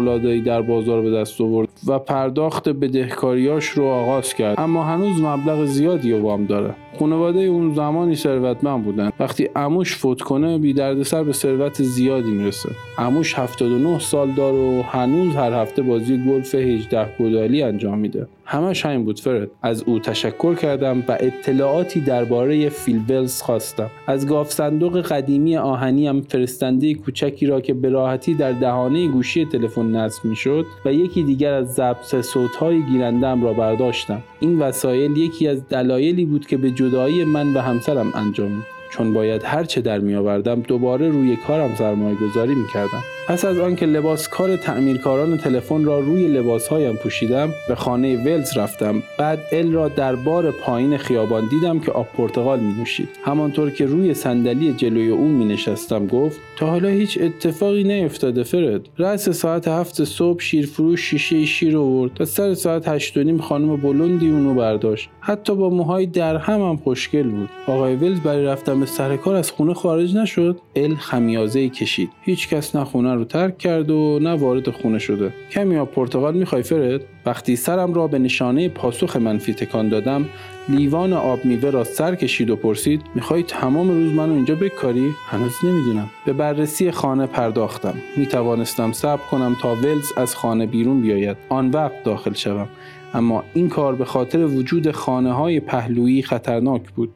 در 0.45 0.63
بازار 0.63 1.03
به 1.03 1.11
دست 1.11 1.41
آورد 1.41 1.69
و 1.87 1.99
پرداخت 1.99 2.69
بدهکاریاش 2.69 3.69
رو 3.69 3.85
آغاز 3.85 4.35
کرد. 4.35 4.61
اما 4.61 4.85
هنوز 4.85 5.21
مبلغ 5.21 5.65
زیادی 5.65 6.13
وام 6.13 6.45
داره. 6.47 6.75
خانواده 6.99 7.41
اون 7.41 7.75
زمانی 7.75 8.17
ثروتمند 8.17 8.85
بودن. 8.85 9.11
وقتی 9.21 9.49
اموش 9.57 9.97
فوت 9.97 10.21
کنه 10.21 10.59
بی 10.59 10.73
دردسر 10.73 11.23
به 11.23 11.33
ثروت 11.33 11.83
زیادی 11.83 12.31
می‌رسه. 12.31 12.69
اموش 12.99 13.39
79 13.39 13.99
سال 13.99 14.31
داره 14.31 14.57
و 14.57 14.83
هنوز 14.83 15.35
هر 15.35 15.53
هفته 15.53 15.83
بازی 15.83 16.25
گلف 16.29 16.55
18 16.55 17.09
گودالی 17.19 17.63
انجام 17.63 17.99
میده. 17.99 18.27
همش 18.53 18.87
همین 18.87 19.05
بود 19.05 19.21
فرد. 19.21 19.51
از 19.63 19.83
او 19.83 19.99
تشکر 19.99 20.55
کردم 20.55 21.05
و 21.09 21.17
اطلاعاتی 21.21 22.01
درباره 22.01 22.69
فیلبلز 22.69 23.43
خواستم. 23.43 23.91
از 24.07 24.27
گاف 24.27 24.51
صندوق 24.51 25.01
قدیمی 25.01 25.57
آهنی 25.57 26.09
هم 26.09 26.21
فرستنده 26.21 26.95
کوچکی 26.95 27.47
را 27.47 27.61
که 27.61 27.75
به 27.75 27.89
راحتی 27.89 28.35
در 28.35 28.53
دهانه 28.53 29.09
گوشی 29.09 29.45
تلفن 29.45 29.97
نصب 29.97 30.25
می‌شد 30.25 30.65
و 30.85 30.93
یکی 30.93 31.23
دیگر 31.23 31.53
از 31.53 31.75
ضبط 31.75 32.21
صوتهای 32.21 32.83
گیرندم 32.83 33.45
را 33.45 33.53
برداشتم. 33.53 34.23
این 34.41 34.59
وسایل 34.59 35.17
یکی 35.17 35.49
از 35.49 35.69
دلایلی 35.69 36.25
بود 36.25 36.47
که 36.47 36.57
به 36.57 36.71
جدایی 36.71 37.25
من 37.25 37.55
و 37.55 37.61
همسرم 37.61 38.13
انجام 38.15 38.63
چون 38.91 39.15
باید 39.15 39.43
هر 39.45 39.65
چه 39.65 39.81
در 39.81 39.99
می 39.99 40.15
آوردم 40.15 40.61
دوباره 40.61 41.09
روی 41.09 41.37
کارم 41.37 41.75
سرمایه 41.75 42.17
گذاری 42.17 42.55
می 42.55 42.69
کردم. 42.75 43.03
پس 43.29 43.45
از 43.45 43.59
آنکه 43.59 43.87
لباس 43.87 44.29
کار 44.29 44.57
تعمیرکاران 44.57 45.39
تلفن 45.39 45.85
را 45.85 46.01
روی 46.01 46.29
لباسهایم 46.29 46.97
پوشیدم 46.97 47.51
به 47.69 47.75
خانه 47.75 48.25
ولز 48.25 48.57
رفتم. 48.57 49.03
بعد 49.19 49.39
ال 49.53 49.73
را 49.73 49.89
در 49.89 50.17
بار 50.17 50.51
پایین 50.51 50.97
خیابان 50.97 51.49
دیدم 51.49 51.81
که 51.81 51.93
آب 51.93 52.07
پرتغال 52.17 52.61
می 52.61 52.73
نوشید 52.73 53.09
همانطور 53.25 53.71
که 53.71 53.87
روی 53.87 54.15
صندلی 54.15 54.73
جلوی 54.73 55.11
او 55.11 55.29
می 55.29 55.45
نشستم 55.45 56.07
گفت 56.07 56.41
تا 56.57 56.67
حالا 56.67 56.89
هیچ 56.89 57.19
اتفاقی 57.21 57.85
نیفتاده 57.85 58.43
فرد. 58.43 58.89
رأس 58.99 59.29
ساعت 59.29 59.69
هفت 59.69 60.05
صبح 60.05 60.41
شیرفروش 60.41 61.11
شیشه 61.11 61.45
شیر 61.45 61.77
آورد. 61.77 62.21
و 62.21 62.25
سر 62.25 62.55
ساعت 62.55 62.89
هشت 62.89 63.17
و 63.17 63.23
نیم 63.23 63.39
خانم 63.39 63.77
بلندی 63.77 64.31
اونو 64.31 64.55
برداشت. 64.55 65.09
حتی 65.21 65.55
با 65.55 65.71
موهای 65.71 66.07
در 66.07 66.37
هم 66.37 66.61
هم 66.61 66.77
خوشگل 66.77 67.31
بود. 67.31 67.49
آقای 67.67 67.97
ولز 67.97 68.21
برای 68.21 68.45
رفتن 68.45 68.80
به 68.81 68.87
سر 68.87 69.17
کار 69.17 69.35
از 69.35 69.51
خونه 69.51 69.75
خارج 69.75 70.17
نشد. 70.17 70.61
ال 70.77 70.95
خمیازه 70.95 71.69
کشید. 71.69 72.11
هیچ 72.23 72.49
کس 72.49 72.77
نه 72.77 72.85
خونه 72.85 73.15
رو 73.15 73.25
ترک 73.25 73.59
کرد 73.59 73.91
و 73.91 74.19
نه 74.23 74.35
وارد 74.35 74.71
خونه 74.71 74.99
شده. 74.99 75.35
کمی 75.51 75.77
آب 75.77 75.91
پرتغال 75.91 76.35
می‌خوای 76.35 76.63
فرد؟ 76.63 77.01
وقتی 77.27 77.57
سرم 77.57 77.95
را 77.95 78.07
به 78.07 78.19
نشانه 78.19 78.69
پاسخ 78.69 79.17
منفی 79.17 79.55
تکان 79.55 79.89
دادم 79.89 80.29
لیوان 80.69 81.13
آب 81.13 81.45
میوه 81.45 81.71
را 81.71 81.85
سر 81.85 82.15
کشید 82.15 82.51
و 82.51 82.57
پرسید 82.57 83.03
می‌خوای 83.15 83.43
تمام 83.43 83.89
روز 83.89 84.13
منو 84.13 84.35
اینجا 84.35 84.55
بکاری؟ 84.55 85.15
هنوز 85.27 85.53
نمی‌دونم. 85.65 86.11
به 86.27 86.33
بررسی 86.33 86.91
خانه 86.91 87.27
پرداختم. 87.27 87.95
می‌توانستم 88.17 88.93
صبر 88.93 89.23
کنم 89.31 89.57
تا 89.63 89.75
ولز 89.75 90.13
از 90.17 90.35
خانه 90.37 90.67
بیرون 90.67 91.01
بیاید. 91.01 91.37
آن 91.49 91.71
وقت 91.71 92.05
داخل 92.05 92.33
شوم. 92.33 92.69
اما 93.15 93.45
این 93.55 93.69
کار 93.69 93.95
به 93.95 94.05
خاطر 94.05 94.45
وجود 94.45 94.91
خانه 94.91 95.33
های 95.33 95.61
پهلویی 95.61 96.23
خطرناک 96.23 96.91
بود. 96.91 97.11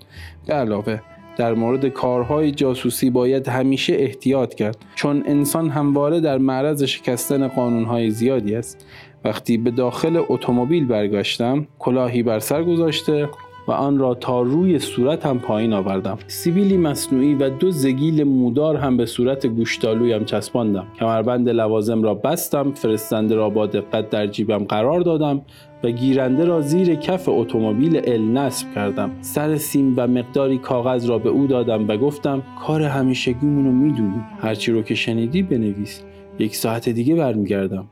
به 0.47 0.55
علاوه 0.55 1.01
در 1.37 1.55
مورد 1.55 1.89
کارهای 1.89 2.51
جاسوسی 2.51 3.11
باید 3.11 3.49
همیشه 3.49 3.95
احتیاط 3.99 4.55
کرد. 4.55 4.77
چون 4.95 5.23
انسان 5.27 5.71
همواره 5.71 6.21
در 6.21 6.39
معرض 6.39 6.83
شکستن 6.83 7.49
قانونهای 7.49 8.11
زیادی 8.11 8.55
است. 8.55 8.87
وقتی 9.25 9.57
به 9.57 9.71
داخل 9.71 10.23
اتومبیل 10.29 10.87
برگشتم 10.87 11.67
کلاهی 11.79 12.23
بر 12.23 12.39
سر 12.39 12.63
گذاشته 12.63 13.29
و 13.69 13.73
آن 13.73 13.99
را 13.99 14.15
تا 14.15 14.43
روی 14.43 14.79
صورت 14.79 15.27
هم 15.27 15.39
پایین 15.39 15.73
آوردم. 15.73 16.19
سیبیلی 16.27 16.77
مصنوعی 16.77 17.35
و 17.35 17.51
دو 17.51 17.71
زگیل 17.71 18.25
مودار 18.25 18.77
هم 18.77 18.97
به 18.97 19.07
صورت 19.07 19.47
گوشتالویم 19.47 20.25
چسباندم. 20.25 20.87
کمربند 20.99 21.49
لوازم 21.49 22.03
را 22.03 22.15
بستم 22.15 22.73
فرستنده 22.73 23.35
را 23.35 23.51
با 23.51 23.67
دقت 23.67 24.11
در 24.11 24.27
جیبم 24.27 24.65
قرار 24.65 25.01
دادم 25.01 25.43
و 25.85 25.91
گیرنده 25.91 26.45
را 26.45 26.61
زیر 26.61 26.95
کف 26.95 27.29
اتومبیل 27.29 28.01
ال 28.05 28.21
نصب 28.21 28.75
کردم. 28.75 29.11
سر 29.21 29.57
سیم 29.57 29.95
و 29.97 30.07
مقداری 30.07 30.59
کاغذ 30.59 31.07
را 31.07 31.19
به 31.19 31.29
او 31.29 31.47
دادم 31.47 31.89
و 31.89 31.97
گفتم 31.97 32.43
کار 32.61 32.83
همیشگیمونو 32.83 33.73
می‌دونی. 33.73 34.25
هرچی 34.41 34.73
رو 34.73 34.83
که 34.83 34.95
شنیدی 34.95 35.43
بنویس. 35.43 36.03
یک 36.39 36.57
ساعت 36.57 36.89
دیگه 36.89 37.15
برمیگردم. 37.15 37.85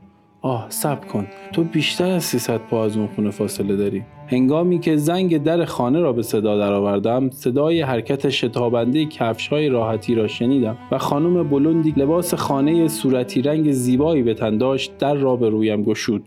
آه 0.45 0.65
سب 0.69 1.05
کن. 1.05 1.27
تو 1.53 1.63
بیشتر 1.63 2.11
از 2.11 2.23
300 2.23 2.57
پا 2.57 2.85
از 2.85 2.97
اون 2.97 3.07
خونه 3.07 3.31
فاصله 3.31 3.75
داری. 3.75 4.03
هنگامی 4.27 4.79
که 4.79 4.97
زنگ 4.97 5.43
در 5.43 5.65
خانه 5.65 5.99
را 5.99 6.13
به 6.13 6.21
صدا 6.21 6.57
درآوردم 6.57 7.29
صدای 7.29 7.81
حرکت 7.81 8.29
شتابنده 8.29 9.05
کفش 9.05 9.47
های 9.47 9.69
راحتی 9.69 10.15
را 10.15 10.27
شنیدم 10.27 10.77
و 10.91 10.97
خانم 10.97 11.49
بلندی 11.49 11.93
لباس 11.97 12.33
خانه 12.33 12.87
صورتی 12.87 13.41
رنگ 13.41 13.71
زیبایی 13.71 14.23
به 14.23 14.33
تن 14.33 14.57
داشت 14.57 14.97
در 14.97 15.13
را 15.13 15.35
به 15.35 15.49
رویم 15.49 15.83
گشود. 15.83 16.23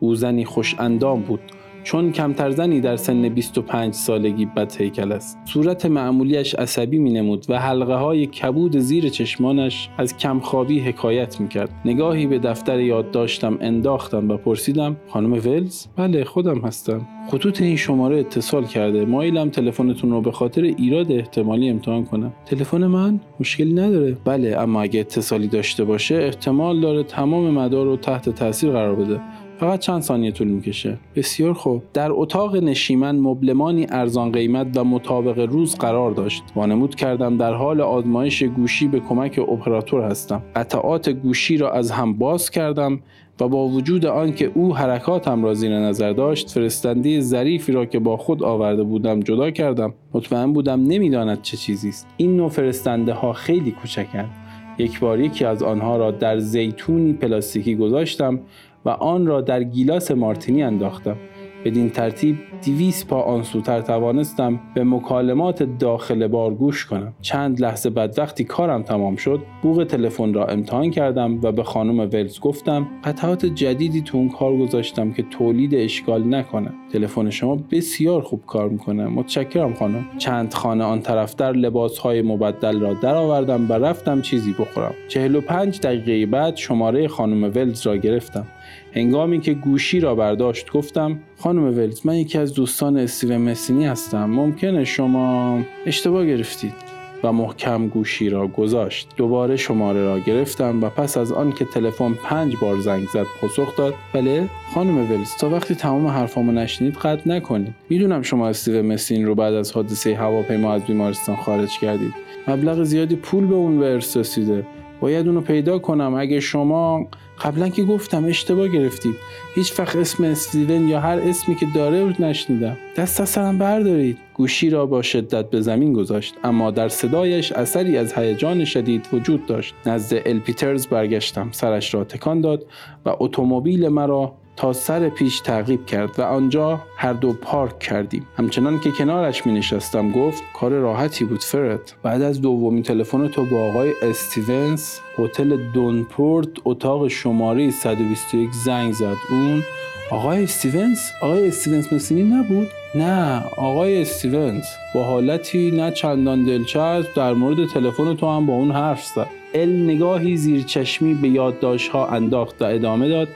او 0.00 0.14
زنی 0.14 0.44
خوش 0.44 0.76
اندام 0.78 1.22
بود. 1.22 1.40
چون 1.86 2.12
کمتر 2.12 2.50
زنی 2.50 2.80
در 2.80 2.96
سن 2.96 3.28
25 3.28 3.94
سالگی 3.94 4.46
بد 4.46 4.76
هیکل 4.80 5.12
است. 5.12 5.38
صورت 5.44 5.86
معمولیش 5.86 6.54
عصبی 6.54 6.98
می 6.98 7.12
نمود 7.12 7.46
و 7.48 7.58
حلقه 7.58 7.94
های 7.94 8.26
کبود 8.26 8.78
زیر 8.78 9.08
چشمانش 9.08 9.88
از 9.98 10.16
کمخوابی 10.16 10.80
حکایت 10.80 11.40
می 11.40 11.48
کرد 11.48 11.70
نگاهی 11.84 12.26
به 12.26 12.38
دفتر 12.38 12.80
یادداشتم 12.80 13.58
انداختم 13.60 14.30
و 14.30 14.36
پرسیدم 14.36 14.96
خانم 15.08 15.32
ولز؟ 15.32 15.86
بله 15.96 16.24
خودم 16.24 16.58
هستم. 16.58 17.08
خطوط 17.28 17.62
این 17.62 17.76
شماره 17.76 18.18
اتصال 18.18 18.64
کرده. 18.64 19.04
مایلم 19.04 19.50
تلفنتون 19.50 20.10
رو 20.10 20.20
به 20.20 20.32
خاطر 20.32 20.62
ایراد 20.62 21.12
احتمالی 21.12 21.70
امتحان 21.70 22.04
کنم. 22.04 22.32
تلفن 22.46 22.86
من؟ 22.86 23.20
مشکلی 23.40 23.72
نداره. 23.72 24.16
بله 24.24 24.56
اما 24.58 24.82
اگه 24.82 25.00
اتصالی 25.00 25.48
داشته 25.48 25.84
باشه 25.84 26.14
احتمال 26.14 26.80
داره 26.80 27.02
تمام 27.02 27.50
مدار 27.50 27.86
رو 27.86 27.96
تحت 27.96 28.28
تاثیر 28.28 28.70
قرار 28.70 28.94
بده. 28.94 29.20
فقط 29.58 29.80
چند 29.80 30.02
ثانیه 30.02 30.30
طول 30.30 30.48
می‌کشه. 30.48 30.98
بسیار 31.16 31.52
خوب. 31.52 31.82
در 31.92 32.12
اتاق 32.12 32.56
نشیمن 32.56 33.16
مبلمانی 33.16 33.86
ارزان 33.90 34.32
قیمت 34.32 34.76
و 34.76 34.84
مطابق 34.84 35.38
روز 35.38 35.76
قرار 35.76 36.10
داشت. 36.10 36.42
وانمود 36.56 36.94
کردم 36.94 37.36
در 37.36 37.52
حال 37.52 37.80
آزمایش 37.80 38.42
گوشی 38.42 38.88
به 38.88 39.00
کمک 39.00 39.38
اپراتور 39.38 40.02
هستم. 40.02 40.42
قطعات 40.56 41.08
گوشی 41.08 41.56
را 41.56 41.70
از 41.70 41.90
هم 41.90 42.12
باز 42.12 42.50
کردم 42.50 43.00
و 43.40 43.48
با 43.48 43.68
وجود 43.68 44.06
آنکه 44.06 44.50
او 44.54 44.76
حرکاتم 44.76 45.44
را 45.44 45.54
زیر 45.54 45.78
نظر 45.78 46.12
داشت 46.12 46.50
فرستنده 46.50 47.20
ظریفی 47.20 47.72
را 47.72 47.86
که 47.86 47.98
با 47.98 48.16
خود 48.16 48.42
آورده 48.42 48.82
بودم 48.82 49.20
جدا 49.20 49.50
کردم. 49.50 49.94
مطمئن 50.14 50.52
بودم 50.52 50.82
نمی‌داند 50.82 51.42
چه 51.42 51.56
چیزی 51.56 51.88
است. 51.88 52.06
این 52.16 52.36
نوع 52.36 52.48
فرستنده 52.48 53.12
ها 53.12 53.32
خیلی 53.32 53.70
کوچکند. 53.70 54.30
یک 54.78 55.00
بار 55.00 55.20
یکی 55.20 55.44
از 55.44 55.62
آنها 55.62 55.96
را 55.96 56.10
در 56.10 56.38
زیتونی 56.38 57.12
پلاستیکی 57.12 57.76
گذاشتم 57.76 58.40
و 58.86 58.88
آن 58.88 59.26
را 59.26 59.40
در 59.40 59.62
گیلاس 59.62 60.10
مارتینی 60.10 60.62
انداختم. 60.62 61.16
بدین 61.64 61.90
ترتیب 61.90 62.36
دیویس 62.62 63.06
پا 63.06 63.20
آنسوتر 63.20 63.80
توانستم 63.80 64.60
به 64.74 64.84
مکالمات 64.84 65.62
داخل 65.62 66.26
بار 66.26 66.54
گوش 66.54 66.86
کنم. 66.86 67.12
چند 67.20 67.60
لحظه 67.60 67.90
بعد 67.90 68.18
وقتی 68.18 68.44
کارم 68.44 68.82
تمام 68.82 69.16
شد 69.16 69.40
بوغ 69.62 69.84
تلفن 69.84 70.34
را 70.34 70.46
امتحان 70.46 70.90
کردم 70.90 71.40
و 71.42 71.52
به 71.52 71.62
خانم 71.62 71.98
ولز 71.98 72.40
گفتم 72.40 72.86
قطعات 73.04 73.46
جدیدی 73.46 74.02
تو 74.02 74.18
اون 74.18 74.28
کار 74.28 74.56
گذاشتم 74.56 75.12
که 75.12 75.22
تولید 75.22 75.74
اشکال 75.74 76.34
نکنه. 76.34 76.70
تلفن 76.92 77.30
شما 77.30 77.58
بسیار 77.70 78.20
خوب 78.20 78.42
کار 78.46 78.68
می‌کنه. 78.68 79.06
متشکرم 79.06 79.74
خانم. 79.74 80.04
چند 80.18 80.54
خانه 80.54 80.84
آن 80.84 81.00
طرفتر 81.00 81.52
لباس 81.52 81.98
های 81.98 82.22
مبدل 82.22 82.80
را 82.80 82.94
درآوردم 82.94 83.70
و 83.70 83.72
رفتم 83.72 84.20
چیزی 84.20 84.52
بخورم. 84.52 84.94
45 85.08 85.80
دقیقه 85.80 86.26
بعد 86.26 86.56
شماره 86.56 87.08
خانم 87.08 87.42
ولز 87.42 87.86
را 87.86 87.96
گرفتم. 87.96 88.46
هنگامی 88.92 89.40
که 89.40 89.54
گوشی 89.54 90.00
را 90.00 90.14
برداشت 90.14 90.72
گفتم 90.72 91.18
خانم 91.38 91.64
ولز 91.64 92.06
من 92.06 92.16
یکی 92.16 92.38
از 92.38 92.54
دوستان 92.54 92.96
استیو 92.96 93.38
مسینی 93.38 93.86
هستم. 93.86 94.24
ممکنه 94.24 94.84
شما 94.84 95.60
اشتباه 95.86 96.26
گرفتید. 96.26 96.96
و 97.24 97.32
محکم 97.32 97.88
گوشی 97.88 98.30
را 98.30 98.46
گذاشت. 98.46 99.08
دوباره 99.16 99.56
شماره 99.56 100.04
را 100.04 100.18
گرفتم 100.18 100.82
و 100.82 100.88
پس 100.88 101.16
از 101.16 101.32
آن 101.32 101.52
که 101.52 101.64
تلفن 101.64 102.14
پنج 102.24 102.54
بار 102.62 102.80
زنگ 102.80 103.08
زد 103.08 103.26
پاسخ 103.40 103.76
داد. 103.76 103.94
بله 104.12 104.48
خانم 104.74 105.10
ولز 105.10 105.36
تا 105.40 105.50
وقتی 105.50 105.74
تمام 105.74 106.06
حرفامو 106.06 106.52
نشنید 106.52 106.94
قطع 106.94 107.28
نکنید. 107.28 107.74
می‌دونم 107.88 108.22
شما 108.22 108.48
استیو 108.48 108.82
مسین 108.82 109.26
رو 109.26 109.34
بعد 109.34 109.54
از 109.54 109.72
حادثه 109.72 110.14
هواپیما 110.14 110.72
از 110.72 110.84
بیمارستان 110.84 111.36
خارج 111.36 111.78
کردید. 111.78 112.14
مبلغ 112.48 112.82
زیادی 112.82 113.16
پول 113.16 113.46
به 113.46 113.54
اون 113.54 113.78
ورس 113.78 114.16
رسیده 114.16 114.66
باید 115.00 115.26
اونو 115.26 115.40
پیدا 115.40 115.78
کنم. 115.78 116.14
اگه 116.14 116.40
شما 116.40 117.08
قبلا 117.40 117.68
که 117.68 117.84
گفتم 117.84 118.24
اشتباه 118.24 118.68
گرفتید 118.68 119.14
هیچ 119.54 119.80
وقت 119.80 119.96
اسم 119.96 120.24
استیون 120.24 120.88
یا 120.88 121.00
هر 121.00 121.18
اسمی 121.18 121.54
که 121.54 121.66
داره 121.74 122.00
رو 122.00 122.12
نشنیدم. 122.18 122.76
دست 122.96 123.20
از 123.20 123.28
سرم 123.28 123.58
بردارید. 123.58 124.18
گوشی 124.34 124.70
را 124.70 124.86
با 124.86 125.02
شدت 125.02 125.50
به 125.50 125.60
زمین 125.60 125.92
گذاشت 125.92 126.34
اما 126.44 126.70
در 126.70 126.88
صدایش 126.88 127.52
اثری 127.52 127.98
از 127.98 128.12
هیجان 128.12 128.64
شدید 128.64 129.08
وجود 129.12 129.46
داشت. 129.46 129.74
نزد 129.86 130.22
ال 130.26 130.38
پیترز 130.38 130.86
برگشتم. 130.86 131.48
سرش 131.52 131.94
را 131.94 132.04
تکان 132.04 132.40
داد 132.40 132.66
و 133.06 133.16
اتومبیل 133.18 133.88
مرا 133.88 134.34
تا 134.56 134.72
سر 134.72 135.08
پیش 135.08 135.40
تعقیب 135.40 135.86
کرد 135.86 136.18
و 136.18 136.22
آنجا 136.22 136.80
هر 136.96 137.12
دو 137.12 137.32
پارک 137.32 137.78
کردیم. 137.78 138.26
همچنان 138.38 138.80
که 138.80 138.90
کنارش 138.90 139.46
می 139.46 139.52
نشستم 139.52 140.10
گفت 140.10 140.42
کار 140.54 140.70
راحتی 140.70 141.24
بود 141.24 141.44
فرد. 141.44 141.92
بعد 142.02 142.22
از 142.22 142.40
دومین 142.40 142.82
تلفن 142.82 143.28
تو 143.28 143.44
با 143.44 143.64
آقای 143.64 143.92
استیونز 144.02 144.98
هتل 145.18 145.56
دونپورت 145.72 146.48
اتاق 146.64 147.08
شماره 147.08 147.70
121 147.70 148.50
زنگ 148.52 148.92
زد. 148.92 149.16
اون 149.30 149.62
آقای 150.10 150.44
استیونز؟ 150.44 150.98
آقای 151.22 151.48
استیونز 151.48 151.92
مسینی 151.92 152.22
نبود؟ 152.22 152.68
نه 152.94 153.44
آقای 153.56 154.02
استیونز. 154.02 154.64
با 154.94 155.04
حالتی 155.04 155.70
نه 155.70 155.90
چندان 155.90 156.44
دلچسب 156.44 157.14
در 157.14 157.32
مورد 157.32 157.68
تلفن 157.68 158.16
تو 158.16 158.30
هم 158.30 158.46
با 158.46 158.52
اون 158.52 158.70
حرف 158.70 159.04
زد. 159.04 159.26
ال 159.54 159.68
نگاهی 159.68 160.36
زیر 160.36 160.62
چشمی 160.62 161.14
به 161.14 161.28
یادداشت 161.28 161.90
ها 161.90 162.06
انداخت 162.06 162.62
و 162.62 162.64
ادامه 162.64 163.08
داد. 163.08 163.28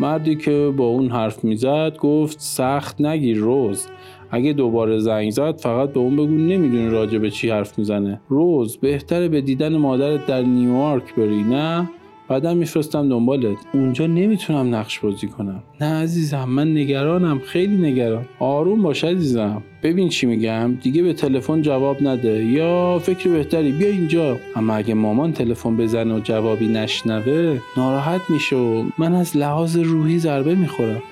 مردی 0.00 0.36
که 0.36 0.72
با 0.76 0.84
اون 0.84 1.10
حرف 1.10 1.44
می‌زد 1.44 1.96
گفت 1.96 2.40
سخت 2.40 3.00
نگیر 3.00 3.38
روز. 3.38 3.86
اگه 4.30 4.52
دوباره 4.52 4.98
زنگ 4.98 5.30
زد 5.30 5.60
فقط 5.60 5.92
به 5.92 6.00
اون 6.00 6.16
بگو 6.16 6.34
نمی‌دونی 6.34 6.88
راجع 6.88 7.18
به 7.18 7.30
چی 7.30 7.50
حرف 7.50 7.78
می‌زنه. 7.78 8.20
روز 8.28 8.76
بهتره 8.76 9.28
به 9.28 9.40
دیدن 9.40 9.76
مادرت 9.76 10.26
در 10.26 10.42
نیویورک 10.42 11.14
بری 11.14 11.42
نه؟ 11.42 11.90
بعدم 12.30 12.56
میفرستم 12.56 13.08
دنبالت. 13.08 13.56
اونجا 13.72 14.06
نمی‌تونم 14.06 14.74
نقش 14.74 14.98
بازی 14.98 15.26
کنم. 15.26 15.62
نه 15.80 15.86
عزیزم 15.86 16.44
من 16.44 16.76
نگرانم 16.76 17.38
خیلی 17.38 17.76
نگران. 17.76 18.24
آروم 18.38 18.82
باش 18.82 19.04
عزیزم. 19.04 19.62
ببین 19.82 20.08
چی 20.08 20.26
میگم 20.26 20.74
دیگه 20.82 21.02
به 21.02 21.12
تلفن 21.12 21.62
جواب 21.62 22.02
نده. 22.02 22.44
یا 22.44 22.98
فکر 22.98 23.30
بهتری 23.30 23.72
بیا 23.72 23.88
اینجا. 23.88 24.36
اما 24.56 24.74
اگه 24.74 24.94
مامان 24.94 25.32
تلفن 25.32 25.76
بزنه 25.76 26.14
و 26.14 26.20
جوابی 26.20 26.68
نشنوه 26.68 27.58
ناراحت 27.76 28.20
میشه 28.28 28.56
و 28.56 28.84
من 28.98 29.14
از 29.14 29.36
لحاظ 29.36 29.76
روحی 29.76 30.18
ضربه 30.18 30.54
می‌خورم. 30.54 31.02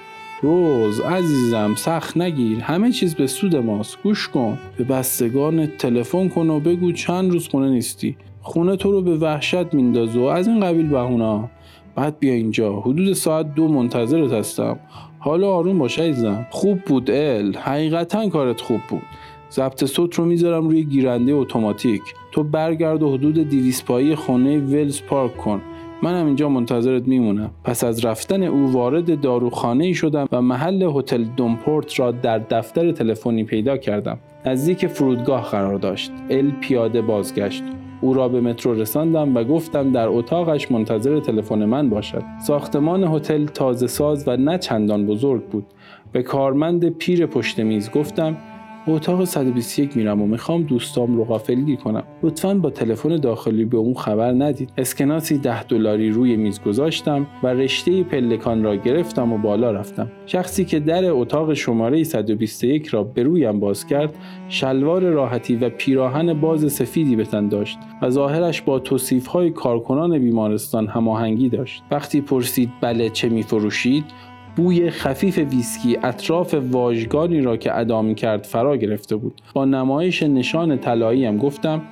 روز 0.42 1.00
عزیزم 1.00 1.74
سخت 1.76 2.16
نگیر. 2.16 2.60
همه 2.60 2.92
چیز 2.92 3.14
به 3.14 3.26
سود 3.26 3.56
ماست. 3.56 3.98
گوش 4.02 4.28
کن. 4.28 4.58
به 4.76 4.84
بستگان 4.84 5.66
تلفن 5.66 6.28
کن 6.28 6.50
و 6.50 6.60
بگو 6.60 6.92
چند 6.92 7.30
روز 7.30 7.48
خونه 7.48 7.70
نیستی. 7.70 8.16
خونه 8.48 8.76
تو 8.76 8.92
رو 8.92 9.02
به 9.02 9.16
وحشت 9.16 9.74
میندازه 9.74 10.20
و 10.20 10.22
از 10.22 10.48
این 10.48 10.60
قبیل 10.60 10.88
بهونا 10.88 11.48
بعد 11.94 12.18
بیا 12.18 12.32
اینجا. 12.32 12.80
حدود 12.80 13.12
ساعت 13.12 13.54
دو 13.54 13.68
منتظرت 13.68 14.32
هستم. 14.32 14.78
حالا 15.18 15.50
آروم 15.50 15.78
باش 15.78 15.98
عزیزم. 15.98 16.46
خوب 16.50 16.78
بود 16.80 17.10
ال. 17.10 17.56
حقیقتا 17.56 18.28
کارت 18.28 18.60
خوب 18.60 18.80
بود. 18.88 19.02
ضبط 19.52 19.84
صوت 19.84 20.14
رو 20.14 20.24
می‌ذارم 20.24 20.68
روی 20.68 20.84
گیرنده 20.84 21.32
اتوماتیک. 21.32 22.02
تو 22.32 22.42
برگرد 22.42 23.02
و 23.02 23.12
حدود 23.12 23.48
دیویس 23.48 23.84
پایی 23.84 24.14
خانه 24.14 24.58
ولز 24.58 25.02
پارک 25.02 25.36
کن. 25.36 25.60
منم 26.02 26.26
اینجا 26.26 26.48
منتظرت 26.48 27.08
میمونم. 27.08 27.50
پس 27.64 27.84
از 27.84 28.04
رفتن 28.04 28.42
او 28.42 28.72
وارد 28.72 29.20
داروخانه 29.20 29.84
ای 29.84 29.94
شدم 29.94 30.26
و 30.32 30.42
محل 30.42 30.90
هتل 30.94 31.24
دومپورت 31.24 32.00
را 32.00 32.12
در 32.12 32.38
دفتر 32.38 32.92
تلفنی 32.92 33.44
پیدا 33.44 33.76
کردم. 33.76 34.18
نزدیک 34.46 34.86
فرودگاه 34.86 35.42
قرار 35.42 35.78
داشت. 35.78 36.12
ال 36.30 36.50
پیاده 36.50 37.02
بازگشت. 37.02 37.62
او 38.00 38.14
را 38.14 38.28
به 38.28 38.40
مترو 38.40 38.74
رساندم 38.74 39.36
و 39.36 39.44
گفتم 39.44 39.92
در 39.92 40.08
اتاقش 40.08 40.70
منتظر 40.70 41.20
تلفن 41.20 41.64
من 41.64 41.90
باشد. 41.90 42.22
ساختمان 42.46 43.04
هتل 43.04 43.46
تازه 43.46 43.86
ساز 43.86 44.28
و 44.28 44.36
نه 44.36 44.58
چندان 44.58 45.06
بزرگ 45.06 45.44
بود. 45.44 45.66
به 46.12 46.22
کارمند 46.22 46.88
پیر 46.88 47.26
پشت 47.26 47.60
میز 47.60 47.90
گفتم 47.90 48.36
به 48.88 48.94
اتاق 48.94 49.24
121 49.24 49.96
میرم 49.96 50.22
و 50.22 50.26
می‌خوام 50.26 50.62
دوستام 50.62 51.16
رو 51.16 51.24
غافلگیر 51.24 51.76
کنم. 51.76 52.02
لطفا 52.22 52.54
با 52.54 52.70
تلفن 52.70 53.16
داخلی 53.16 53.64
به 53.64 53.76
اون 53.76 53.94
خبر 53.94 54.32
ندید. 54.32 54.72
اسکناسی 54.78 55.38
ده 55.38 55.62
دلاری 55.62 56.10
روی 56.10 56.36
میز 56.36 56.60
گذاشتم 56.60 57.26
و 57.42 57.46
رشته 57.46 58.02
پلکان 58.02 58.62
را 58.62 58.76
گرفتم 58.76 59.32
و 59.32 59.38
بالا 59.38 59.70
رفتم. 59.70 60.10
شخصی 60.26 60.64
که 60.64 60.80
در 60.80 61.10
اتاق 61.10 61.54
شماره 61.54 62.04
121 62.04 62.88
را 62.88 63.04
به 63.04 63.22
رویم 63.22 63.60
باز 63.60 63.86
کرد 63.86 64.14
شلوار 64.48 65.02
راحتی 65.02 65.56
و 65.56 65.68
پیراهن 65.68 66.40
باز 66.40 66.72
سفیدی 66.72 67.16
به 67.16 67.24
تن 67.24 67.48
داشت 67.48 67.78
و 68.02 68.10
ظاهرش 68.10 68.62
با 68.62 68.82
های 69.32 69.50
کارکنان 69.50 70.18
بیمارستان 70.18 70.86
هماهنگی 70.86 71.48
داشت. 71.48 71.82
وقتی 71.90 72.20
پرسید 72.20 72.70
بله 72.80 73.10
چه 73.10 73.28
میفروشید؟ 73.28 74.04
بوی 74.58 74.90
خفیف 74.90 75.38
ویسکی 75.38 75.98
اطراف 76.02 76.54
واژگانی 76.54 77.40
را 77.40 77.56
که 77.56 77.78
ادا 77.78 78.14
کرد 78.14 78.42
فرا 78.44 78.76
گرفته 78.76 79.16
بود. 79.16 79.40
با 79.54 79.64
نمایش 79.64 80.22
نشان 80.22 80.78
طلایی 80.78 81.24
هم 81.24 81.36
گفتم 81.36 81.82